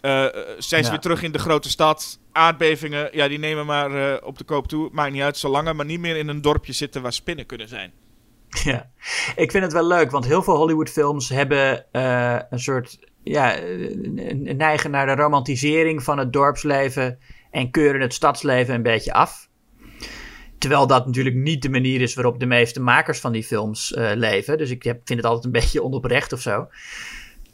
[0.02, 0.90] eh, eh, zijn ze Ja.
[0.90, 2.20] weer terug in de grote stad.
[2.32, 4.90] Aardbevingen, ja, die nemen maar eh, op de koop toe.
[4.91, 7.68] Maakt niet uit, zolang er maar niet meer in een dorpje zitten waar spinnen kunnen
[7.68, 7.91] zijn.
[8.64, 8.90] Ja,
[9.36, 13.60] ik vind het wel leuk, want heel veel Hollywoodfilms hebben eh, een soort, ja,
[14.57, 17.19] neigen naar de romantisering van het dorpsleven
[17.52, 19.49] en keuren het stadsleven een beetje af.
[20.57, 24.11] Terwijl dat natuurlijk niet de manier is waarop de meeste makers van die films eh,
[24.14, 24.57] leven.
[24.57, 26.68] Dus ik heb, vind het altijd een beetje onoprecht of zo.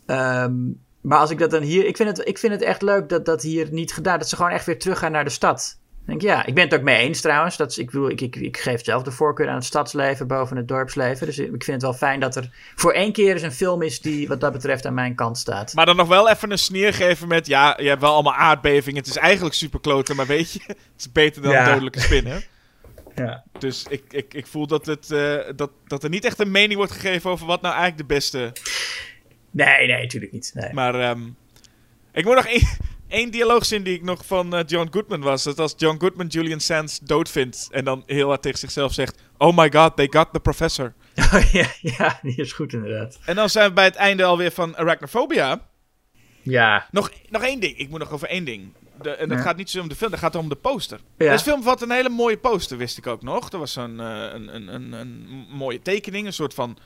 [0.06, 0.54] Ehm,
[1.02, 1.86] maar als ik dat dan hier.
[1.86, 4.20] Ik vind het, ik vind het echt leuk dat dat hier niet gedaan.
[4.20, 5.81] Dat ze gewoon echt weer teruggaan naar de stad.
[6.12, 7.58] Denk, ja, ik ben het ook mee eens trouwens.
[7.58, 10.58] Dat is, ik, bedoel, ik, ik, ik geef zelf de voorkeur aan het stadsleven boven
[10.58, 11.26] het dorpsleven.
[11.26, 14.02] Dus ik vind het wel fijn dat er voor één keer eens een film is
[14.02, 15.74] die wat dat betreft aan mijn kant staat.
[15.74, 17.48] Maar dan nog wel even een sneer geven met...
[17.48, 19.00] Ja, je hebt wel allemaal aardbevingen.
[19.00, 20.60] Het is eigenlijk super kloten, maar weet je...
[20.68, 21.66] Het is beter dan Ja.
[21.66, 22.38] een dodelijke spin, hè?
[23.16, 23.44] Ja.
[23.60, 26.76] Dus ik, ik, ik voel dat, het, eh, dat, dat er niet echt een mening
[26.76, 27.30] wordt gegeven...
[27.30, 28.52] over wat nou eigenlijk de beste...
[29.52, 30.52] Nee, nee, natuurlijk niet.
[30.54, 30.74] Nee.
[30.74, 31.22] Maar ehm,
[32.12, 32.68] ik moet nog één,
[33.12, 35.44] één dialoogzin die ik nog van eh, John Goodman was.
[35.44, 37.68] Dat als John Goodman Julian Sands dood vindt...
[37.72, 39.22] en dan heel hard tegen zichzelf zegt...
[39.38, 40.94] Oh my god, they got the professor.
[41.34, 43.20] Oh, ja, ja, die is goed inderdaad.
[43.26, 45.70] En dan zijn we bij het einde alweer van Arachnophobia...
[46.42, 46.88] Ja.
[46.92, 47.78] Nog, nog één ding.
[47.78, 48.74] Ik moet nog over één ding.
[49.02, 49.44] De, en dat Ja.
[49.44, 51.00] gaat niet zo om de film, dat gaat om de poster.
[51.18, 51.32] Ja.
[51.32, 53.52] Deze film bevat een hele mooie poster, wist ik ook nog.
[53.52, 56.78] Er was zo'n eh, een, een, een, een mooie tekening, een soort van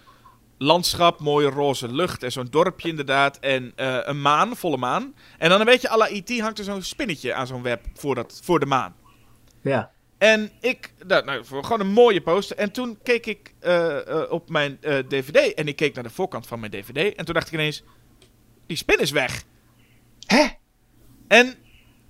[0.57, 3.40] landschap, mooie roze lucht en zo'n dorpje inderdaad.
[3.40, 5.15] En eh, een maan, volle maan.
[5.38, 6.40] En dan een beetje à la E.T.
[6.40, 8.95] hangt er zo'n spinnetje aan zo'n web voor, dat, voor de maan.
[9.61, 9.91] Ja.
[10.18, 12.57] En ik, nou, nou, gewoon een mooie poster.
[12.57, 16.48] En toen keek ik eh, eh, op mijn DVD en ik keek naar de voorkant
[16.48, 17.15] van mijn DVD.
[17.15, 17.84] En toen dacht ik ineens,
[18.65, 19.44] die spin is weg.
[20.26, 20.45] Hè?
[21.27, 21.56] En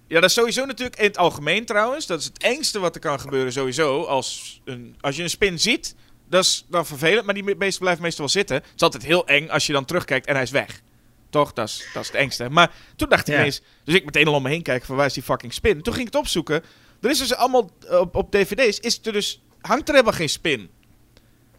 [0.08, 2.06] Ja, dat is sowieso natuurlijk in het algemeen trouwens.
[2.06, 4.04] Dat is het engste wat er kan gebeuren sowieso.
[4.04, 5.96] Als, een, als je een spin ziet,
[6.30, 7.26] dat is dan vervelend.
[7.26, 8.56] Maar die beest blijft meestal wel zitten.
[8.56, 10.82] Het is altijd heel eng als je dan terugkijkt en hij is weg.
[11.30, 11.54] Toch?
[11.54, 12.50] Dat is, dat is het engste.
[12.50, 13.40] Maar toen dacht ik Ja.
[13.40, 13.62] ineens...
[13.84, 15.82] Dus ik meteen al om me heen kijken van waar is die fucking spin?
[15.82, 16.64] Toen ging ik het opzoeken.
[17.02, 18.80] Er is dus allemaal op, op dvd's...
[18.80, 20.70] Is er dus, hangt er helemaal geen spin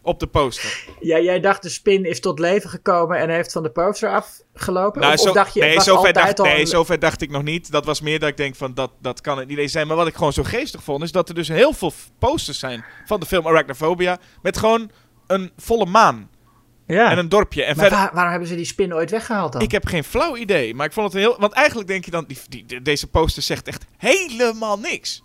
[0.07, 0.85] op de poster.
[0.99, 4.09] Ja, jij dacht de spin is tot leven gekomen en heeft van de poster
[4.55, 5.01] afgelopen?
[5.01, 7.43] Nou, of, zo, of dacht je, nee, zover dacht, al nee, zover dacht ik nog
[7.43, 7.71] niet.
[7.71, 9.87] Dat was meer dat ik denk van dat, dat kan het niet eens zijn.
[9.87, 12.85] Maar wat ik gewoon zo geestig vond, is dat er dus heel veel posters zijn
[13.05, 14.17] van de film Arachnophobia.
[14.41, 14.91] Met gewoon
[15.27, 16.29] een volle maan
[16.87, 17.11] Ja.
[17.11, 17.63] en een dorpje.
[17.63, 19.61] En verder, waar- waarom hebben ze die spin ooit weggehaald dan?
[19.61, 20.73] ik heb geen flauw idee.
[20.75, 21.39] Maar ik vond het een heel.
[21.39, 25.23] Want eigenlijk denk je dan, die, die, de- deze poster zegt echt helemaal niks.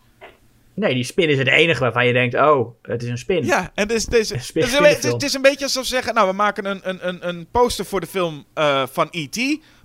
[0.74, 3.44] Nee, die spin is het enige waarvan je denkt, oh, het is een spin.
[3.44, 6.14] Ja, en dus deze, Een het, is een, het is een beetje alsof ze zeggen:
[6.14, 9.36] Nou, we maken een, een, een, een poster voor de film eh, van E.T.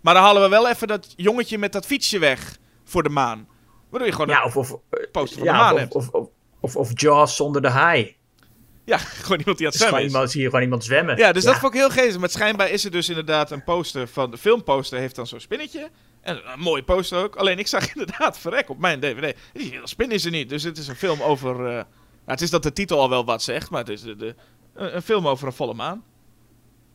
[0.01, 3.47] Maar dan halen we wel even dat jongetje met dat fietsje weg voor de maan.
[3.89, 5.95] Waardoor je gewoon Ja, of, of, eh, een poster van de ja, maan of, hebt.
[5.95, 6.27] of, of,
[6.59, 8.15] of, of Jaws zonder de haai.
[8.85, 10.07] Ja, gewoon iemand die aan het zwemmen is.
[10.11, 11.17] iemand, zie je gewoon iemand zwemmen.
[11.17, 12.19] Ja, dus dat vond ik heel geestig.
[12.19, 14.31] Maar schijnbaar is er dus inderdaad een poster van...
[14.31, 15.89] De filmposter heeft dan zo'n spinnetje.
[16.27, 17.35] En een mooie poster ook.
[17.35, 19.37] Alleen ik zag inderdaad verrek op mijn dvd.
[19.53, 20.49] Die spin is er niet.
[20.49, 21.51] Dus het is een film over...
[21.51, 21.85] eh, nou,
[22.25, 23.69] het is dat de titel al wel wat zegt.
[23.69, 24.35] Maar het is de, de,
[24.73, 26.03] een, film over een volle maan.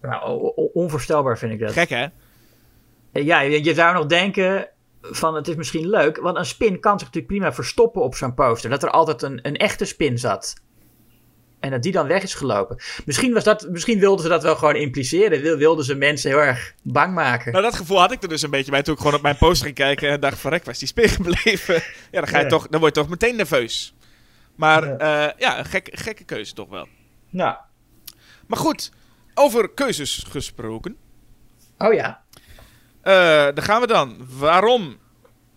[0.01, 1.73] Nou, onvoorstelbaar vind ik dat.
[1.73, 2.07] Gek hè?
[3.13, 4.69] Ja, je, je zou nog denken
[5.01, 8.35] van het is misschien leuk, want een spin kan zich natuurlijk prima verstoppen op zo'n
[8.35, 8.71] poster.
[8.71, 10.55] Dat er altijd een, een echte spin zat.
[11.63, 12.77] En dat die dan weg is gelopen.
[13.05, 15.41] Misschien, was dat, misschien wilden ze dat wel gewoon impliceren.
[15.43, 17.53] Wil- Wilden ze mensen heel erg bang maken.
[17.53, 19.37] Nou, dat gevoel had ik er dus een beetje bij toen ik gewoon op mijn
[19.37, 20.11] poster ging kijken.
[20.11, 21.75] En dacht, verrek, waar is die spin gebleven?
[22.11, 22.49] Ja, dan, ga je Ja.
[22.51, 23.95] toch, dan word je toch meteen nerveus.
[24.55, 24.97] Maar Ja.
[24.99, 26.89] ja, ja een gek, gekke keuze toch wel.
[27.31, 27.57] Nou,
[28.47, 28.91] Maar goed,
[29.35, 30.97] over keuzes gesproken.
[31.79, 32.23] oh ja.
[33.03, 33.13] Eh,
[33.55, 34.27] daar gaan we dan.
[34.39, 34.97] Waarom,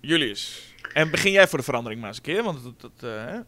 [0.01, 0.73] Julius?
[0.93, 2.81] En begin jij voor de verandering maar eens een keer, want dat...
[2.81, 3.39] dat eh, hè?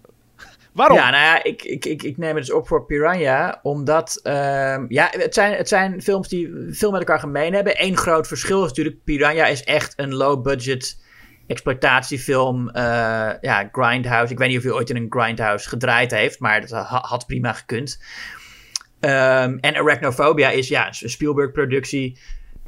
[0.77, 0.97] Waarom?
[0.97, 4.85] Ja, nou ja, ik, ik, ik, ik neem het dus op voor Piranha, omdat ehm,
[4.87, 7.83] ja, het, zijn, het zijn films die veel met elkaar gemeen hebben.
[7.83, 10.99] Eén groot verschil is natuurlijk, Piranha is echt een low-budget
[11.47, 12.69] exploitatiefilm.
[12.69, 12.83] eh,
[13.41, 14.31] ja, Grindhouse.
[14.33, 17.25] Ik weet niet of hij ooit in een Grindhouse gedraaid heeft, maar dat ha- had
[17.25, 18.01] prima gekund.
[18.99, 22.19] Ehm, en Arachnophobia is ja, een Spielberg-productie,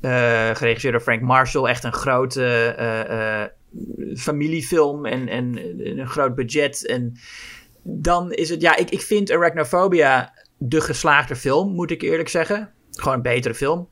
[0.01, 1.65] eh, geregisseerd door Frank Marshall.
[1.69, 3.43] Echt een grote eh,
[4.17, 5.57] familiefilm en, en
[5.99, 6.87] een groot budget.
[6.87, 7.17] En
[7.83, 12.71] dan is het, ja, ik, ik vind Arachnophobia de geslaagde film, moet ik eerlijk zeggen.
[12.91, 13.89] Gewoon een betere film.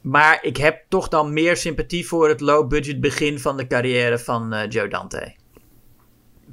[0.00, 4.52] Maar ik heb toch dan meer sympathie voor het low-budget begin van de carrière van
[4.52, 5.34] eh, Joe Dante.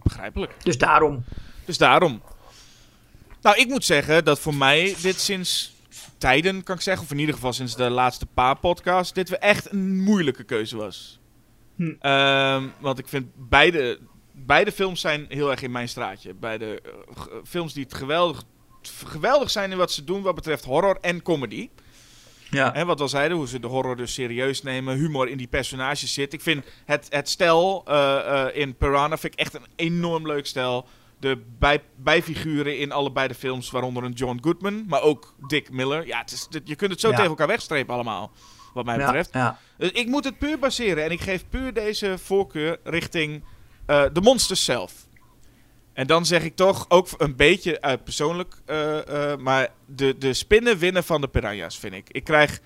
[0.04, 0.54] Begrijpelijk.
[0.64, 1.24] Dus daarom.
[1.66, 2.22] Dus daarom.
[3.42, 5.76] Nou, ik moet zeggen dat voor mij dit sinds
[6.18, 9.40] tijden, kan ik zeggen, of in ieder geval sinds de laatste paar podcasts, dit weer
[9.40, 11.20] echt een moeilijke keuze was.
[11.76, 11.94] Hm.
[12.00, 14.00] Ehm, want ik vind beide,
[14.34, 16.34] beide films zijn heel erg in mijn straatje.
[16.34, 16.82] Beide
[17.18, 18.44] g- films die het geweldig,
[19.06, 21.70] geweldig zijn in wat ze doen wat betreft horror en comedy.
[22.50, 22.72] Ja.
[22.74, 25.48] Hè, wat we al zeiden, hoe ze de horror dus serieus nemen, humor in die
[25.48, 26.34] personages zit.
[26.34, 30.46] Ik vind het, het stel eh, eh, in Piranha vind ik echt een enorm leuk
[30.46, 30.86] stel.
[31.20, 36.06] De bij, bijfiguren in allebei de films, waaronder een John Goodman, maar ook Dick Miller.
[36.08, 37.14] Ja, het is, je kunt het zo Ja.
[37.16, 38.32] tegen elkaar wegstrepen allemaal,
[38.74, 39.30] wat mij Ja, betreft.
[39.34, 39.60] ja.
[39.78, 43.44] Dus ik moet het puur baseren en ik geef puur deze voorkeur richting
[43.86, 45.08] eh, de monsters zelf.
[45.94, 50.34] En dan zeg ik toch, ook een beetje uit persoonlijk, eh, eh, maar de, de
[50.34, 52.08] spinnen winnen van de piranha's, vind ik.
[52.12, 52.60] Ik krijg,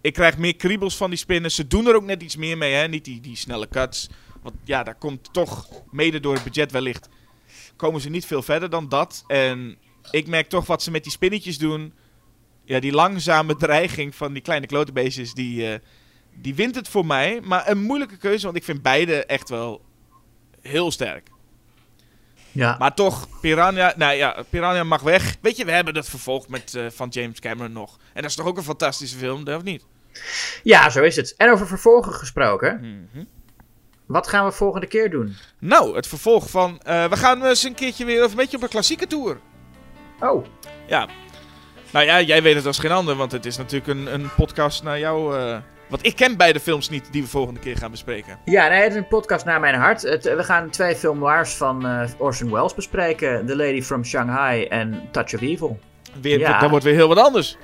[0.00, 1.50] ik krijg meer kriebels van die spinnen.
[1.50, 2.88] Ze doen er ook net iets meer mee, hè?
[2.88, 4.08] niet die, die snelle cuts.
[4.42, 7.08] Want ja, daar komt toch, mede door het budget wellicht,
[7.76, 9.24] komen ze niet veel verder dan dat.
[9.26, 9.78] En
[10.10, 11.92] ik merk toch wat ze met die spinnetjes doen.
[12.64, 15.78] Ja, die langzame dreiging van die kleine klotenbeestjes, die, eh,
[16.34, 17.40] die wint het voor mij.
[17.42, 19.84] Maar een moeilijke keuze, want ik vind beide echt wel
[20.68, 21.28] heel sterk.
[22.52, 22.76] Ja.
[22.78, 25.36] Maar toch, Piranha, nou ja, Piranha mag weg.
[25.40, 27.98] Weet je, we hebben dat vervolgd met, eh, van James Cameron nog.
[28.12, 29.84] En dat is toch ook een fantastische film, of niet?
[30.62, 31.34] ja, zo is het.
[31.36, 32.78] En over vervolgen gesproken.
[33.12, 33.24] Mhm.
[34.06, 35.36] Wat gaan we volgende keer doen?
[35.58, 36.80] Nou, het vervolg van...
[36.82, 39.38] eh, we gaan eens een keertje weer een beetje op een klassieke tour.
[40.20, 40.46] Oh,
[40.86, 41.08] Ja.
[41.90, 44.82] Nou ja, jij weet het als geen ander, want het is natuurlijk een, een podcast
[44.82, 45.38] naar jou...
[45.38, 45.56] eh,
[45.88, 48.38] want ik ken beide films niet die we volgende keer gaan bespreken.
[48.44, 50.02] Ja, nee, het is een podcast naar mijn hart.
[50.02, 53.46] Het, we gaan twee film noirs van eh, Orson Welles bespreken.
[53.46, 55.78] The Lady from Shanghai en Touch of Evil.
[56.20, 56.58] Weer, Ja.
[56.60, 57.56] Dat wordt weer heel wat anders.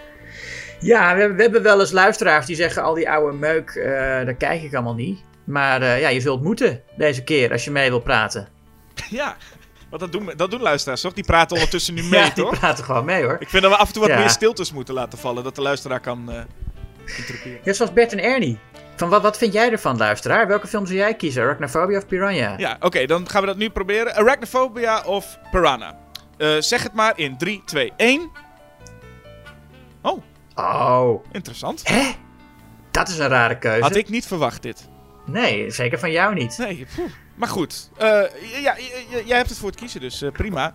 [0.80, 4.34] Ja, we, we hebben wel eens luisteraars die zeggen al die oude meuk, eh, daar
[4.34, 5.24] kijk ik allemaal niet.
[5.44, 8.48] Maar eh, ja, je zult moeten deze keer als je mee wil praten.
[9.10, 9.36] ja,
[9.90, 11.12] want dat doen, dat doen luisteraars toch?
[11.12, 12.58] Die praten ondertussen nu mee, ja, die toch?
[12.58, 13.36] praten gewoon mee hoor.
[13.40, 14.18] Ik vind dat we af en toe wat Ja.
[14.18, 16.30] meer stiltes moeten laten vallen, dat de luisteraar kan.
[17.64, 18.58] Ja, zoals Bert en Ernie.
[18.96, 20.46] Van wat, wat vind jij ervan, luisteraar?
[20.46, 21.42] Welke film zou jij kiezen?
[21.42, 22.54] Arachnophobia of Piranha?
[22.56, 24.14] Ja, oké, dan gaan we dat nu proberen.
[24.14, 25.98] Arachnophobia of Piranha?
[26.36, 28.30] Eh, zeg het maar in 3, 2, 1.
[30.02, 30.22] Oh,
[30.54, 31.88] Oh, interessant.
[31.88, 32.10] hè?
[32.90, 33.82] Dat is een rare keuze.
[33.82, 34.88] Had ik niet verwacht dit.
[35.26, 36.58] Nee, zeker van jou niet.
[36.58, 37.10] Nee, poeh.
[37.34, 37.90] maar goed.
[37.96, 38.08] Eh,
[38.62, 38.76] ja,
[39.24, 40.72] jij hebt het voor het kiezen, dus eh, prima.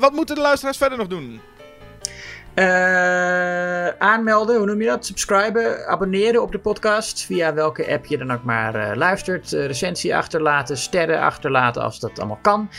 [0.00, 1.40] Wat moeten de luisteraars verder nog doen?
[2.54, 5.06] Eh, aanmelden, hoe noem je dat?
[5.06, 7.24] Subscriben, abonneren op de podcast.
[7.24, 9.52] Via welke app je dan ook maar eh, luistert.
[9.52, 12.70] Eh, recensie achterlaten, sterren achterlaten als dat allemaal kan.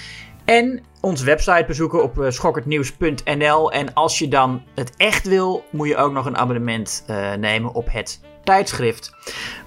[0.45, 3.71] En onze website bezoeken op uh, schokkertnieuws.nl.
[3.71, 7.05] En als je dan het echt wil, moet je ook nog een abonnement
[7.39, 9.11] nemen op het tijdschrift.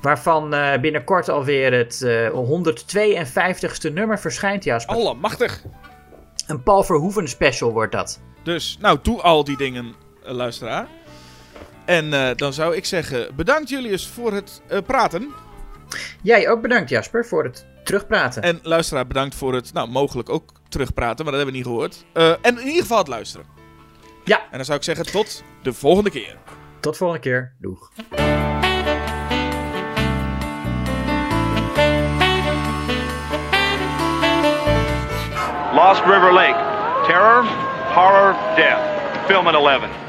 [0.01, 4.97] Waarvan binnenkort alweer het eh 152ste nummer verschijnt, Jasper.
[4.97, 5.63] Allemachtig.
[6.47, 8.21] Een Paul Verhoeven special wordt dat.
[8.45, 9.95] Dus, nou, doe al die dingen,
[10.25, 10.89] eh, luisteraar.
[11.85, 15.33] En eh, dan zou ik zeggen, bedankt Julius voor het eh, praten.
[16.23, 18.43] Jij ook bedankt, Jasper, voor het terugpraten.
[18.43, 22.05] En luisteraar, bedankt voor het, nou, mogelijk ook terugpraten, maar dat hebben we niet gehoord.
[22.13, 23.47] Eh, en in ieder geval het luisteren.
[24.25, 24.41] Ja.
[24.51, 26.37] En dan zou ik zeggen, tot de volgende keer.
[26.81, 27.55] Tot volgende keer.
[27.59, 27.91] Doeg.
[35.75, 36.73] Lost River Lake.
[37.07, 37.45] Terror,
[37.95, 39.29] horror, death.
[39.29, 40.04] Film at 11.